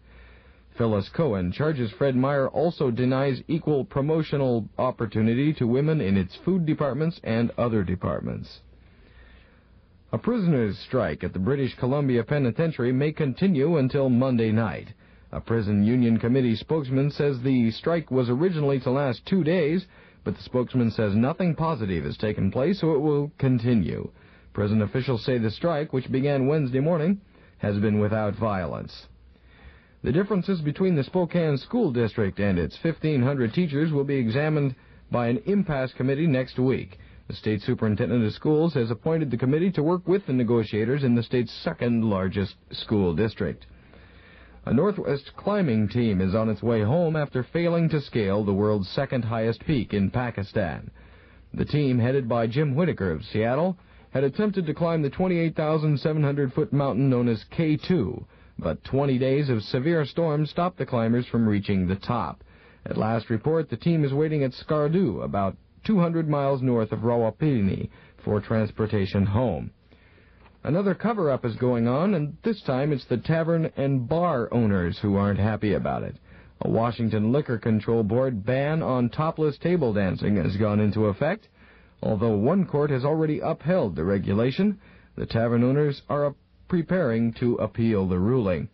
Phyllis 0.79 1.09
Cohen 1.09 1.51
charges 1.51 1.91
Fred 1.91 2.15
Meyer 2.15 2.49
also 2.49 2.93
denies 2.93 3.43
equal 3.49 3.85
promotional 3.85 4.69
opportunity 4.79 5.53
to 5.55 5.67
women 5.67 6.01
in 6.01 6.17
its 6.17 6.37
food 6.37 6.65
departments 6.65 7.21
and 7.25 7.51
other 7.59 7.83
departments. 7.83 8.61
A 10.13 10.19
prisoner's 10.19 10.77
strike 10.77 11.23
at 11.23 11.33
the 11.33 11.39
British 11.39 11.77
Columbia 11.77 12.25
Penitentiary 12.25 12.91
may 12.91 13.13
continue 13.13 13.77
until 13.77 14.09
Monday 14.11 14.51
night. 14.51 14.93
A 15.31 15.41
prison 15.41 15.85
union 15.85 16.19
committee 16.19 16.57
spokesman 16.57 17.13
says 17.13 17.41
the 17.41 17.71
strike 17.71 18.11
was 18.11 18.29
originally 18.29 18.81
to 18.81 18.91
last 18.91 19.25
two 19.25 19.45
days, 19.45 19.87
but 20.25 20.35
the 20.35 20.43
spokesman 20.43 20.91
says 20.91 21.15
nothing 21.15 21.55
positive 21.55 22.03
has 22.03 22.17
taken 22.17 22.51
place, 22.51 22.81
so 22.81 22.93
it 22.93 23.01
will 23.01 23.31
continue. 23.39 24.11
Prison 24.53 24.83
officials 24.83 25.25
say 25.25 25.39
the 25.39 25.49
strike, 25.49 25.93
which 25.93 26.11
began 26.11 26.49
Wednesday 26.49 26.81
morning, 26.81 27.21
has 27.59 27.79
been 27.79 28.01
without 28.01 28.35
violence. 28.35 29.07
The 30.03 30.11
differences 30.11 30.61
between 30.61 30.97
the 30.97 31.05
Spokane 31.05 31.57
School 31.57 31.93
District 31.93 32.41
and 32.41 32.59
its 32.59 32.77
1,500 32.83 33.55
teachers 33.55 33.93
will 33.93 34.03
be 34.03 34.17
examined 34.17 34.75
by 35.13 35.29
an 35.29 35.41
impasse 35.47 35.93
committee 35.93 36.27
next 36.27 36.59
week. 36.59 36.99
The 37.31 37.37
state 37.37 37.63
superintendent 37.63 38.25
of 38.25 38.33
schools 38.33 38.75
has 38.75 38.91
appointed 38.91 39.31
the 39.31 39.37
committee 39.37 39.71
to 39.71 39.85
work 39.85 40.09
with 40.09 40.27
the 40.27 40.33
negotiators 40.33 41.05
in 41.05 41.15
the 41.15 41.23
state's 41.23 41.53
second 41.53 42.05
largest 42.05 42.57
school 42.73 43.15
district. 43.15 43.67
A 44.67 44.75
Northwest 44.75 45.37
climbing 45.37 45.87
team 45.87 46.21
is 46.21 46.35
on 46.35 46.49
its 46.49 46.61
way 46.61 46.83
home 46.83 47.15
after 47.15 47.45
failing 47.45 47.89
to 47.91 48.01
scale 48.01 48.43
the 48.43 48.53
world's 48.53 48.89
second 48.89 49.27
highest 49.27 49.65
peak 49.65 49.95
in 49.95 50.11
Pakistan. 50.11 50.91
The 51.55 51.65
team, 51.65 52.01
headed 52.01 52.29
by 52.29 52.49
Jim 52.49 52.75
Whitaker 52.75 53.13
of 53.13 53.25
Seattle, 53.25 53.77
had 54.11 54.25
attempted 54.25 54.67
to 54.67 54.75
climb 54.75 55.03
the 55.03 55.09
28,700 55.09 56.53
foot 56.53 56.73
mountain 56.73 57.09
known 57.09 57.29
as 57.29 57.45
K2, 57.45 58.25
but 58.59 58.83
20 58.83 59.19
days 59.19 59.49
of 59.49 59.63
severe 59.63 60.05
storms 60.05 60.51
stopped 60.51 60.79
the 60.79 60.85
climbers 60.85 61.29
from 61.29 61.49
reaching 61.49 61.87
the 61.87 61.95
top. 61.95 62.43
At 62.85 62.97
last 62.97 63.31
report, 63.31 63.71
the 63.71 63.77
team 63.77 64.05
is 64.05 64.13
waiting 64.13 64.43
at 64.43 64.51
Skardu, 64.51 65.23
about 65.23 65.57
200 65.85 66.29
miles 66.29 66.63
north 66.63 66.93
of 66.93 67.01
Rawalpindi 67.01 67.89
for 68.25 68.41
transportation 68.41 69.27
home. 69.27 69.71
Another 70.63 70.95
cover-up 70.95 71.45
is 71.45 71.57
going 71.57 71.89
on, 71.89 72.15
and 72.15 72.37
this 72.43 72.61
time 72.63 72.93
it's 72.93 73.07
the 73.07 73.17
tavern 73.17 73.73
and 73.77 74.07
bar 74.09 74.53
owners 74.53 74.99
who 74.99 75.17
aren't 75.17 75.41
happy 75.41 75.73
about 75.73 76.03
it. 76.03 76.17
A 76.61 76.69
Washington 76.69 77.33
Liquor 77.33 77.57
Control 77.57 78.03
Board 78.03 78.45
ban 78.45 78.83
on 78.83 79.09
topless 79.09 79.57
table 79.57 79.95
dancing 79.95 80.37
has 80.37 80.59
gone 80.59 80.79
into 80.79 81.07
effect. 81.07 81.49
Although 82.03 82.37
one 82.37 82.67
court 82.67 82.91
has 82.91 83.05
already 83.05 83.41
upheld 83.41 83.97
the 83.97 84.05
regulation, 84.05 84.79
the 85.17 85.25
tavern 85.25 85.65
owners 85.65 86.03
are 86.11 86.35
preparing 86.69 87.33
to 87.35 87.55
appeal 87.57 88.07
the 88.07 88.19
ruling. 88.19 88.69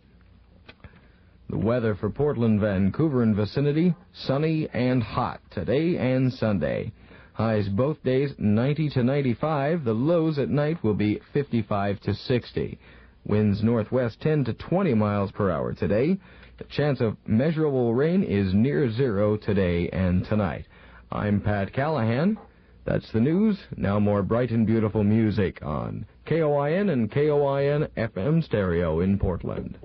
The 1.49 1.57
weather 1.57 1.95
for 1.95 2.09
Portland, 2.09 2.59
Vancouver, 2.59 3.23
and 3.23 3.33
vicinity, 3.33 3.95
sunny 4.11 4.67
and 4.73 5.01
hot 5.01 5.39
today 5.49 5.95
and 5.95 6.33
Sunday. 6.33 6.91
Highs 7.31 7.69
both 7.69 8.03
days 8.03 8.33
90 8.37 8.89
to 8.89 9.03
95. 9.03 9.85
The 9.85 9.93
lows 9.93 10.37
at 10.39 10.49
night 10.49 10.83
will 10.83 10.93
be 10.93 11.21
55 11.31 12.01
to 12.01 12.13
60. 12.13 12.77
Winds 13.25 13.63
northwest 13.63 14.19
10 14.19 14.43
to 14.43 14.53
20 14.53 14.93
miles 14.93 15.31
per 15.31 15.49
hour 15.49 15.71
today. 15.71 16.17
The 16.57 16.65
chance 16.65 16.99
of 16.99 17.15
measurable 17.25 17.93
rain 17.93 18.23
is 18.23 18.53
near 18.53 18.91
zero 18.91 19.37
today 19.37 19.87
and 19.89 20.25
tonight. 20.25 20.65
I'm 21.13 21.39
Pat 21.39 21.71
Callahan. 21.71 22.37
That's 22.83 23.09
the 23.13 23.21
news. 23.21 23.57
Now 23.77 23.99
more 23.99 24.21
bright 24.21 24.51
and 24.51 24.67
beautiful 24.67 25.05
music 25.05 25.59
on 25.61 26.05
KOIN 26.25 26.89
and 26.89 27.09
KOIN 27.09 27.87
FM 27.95 28.43
stereo 28.43 28.99
in 28.99 29.17
Portland. 29.17 29.77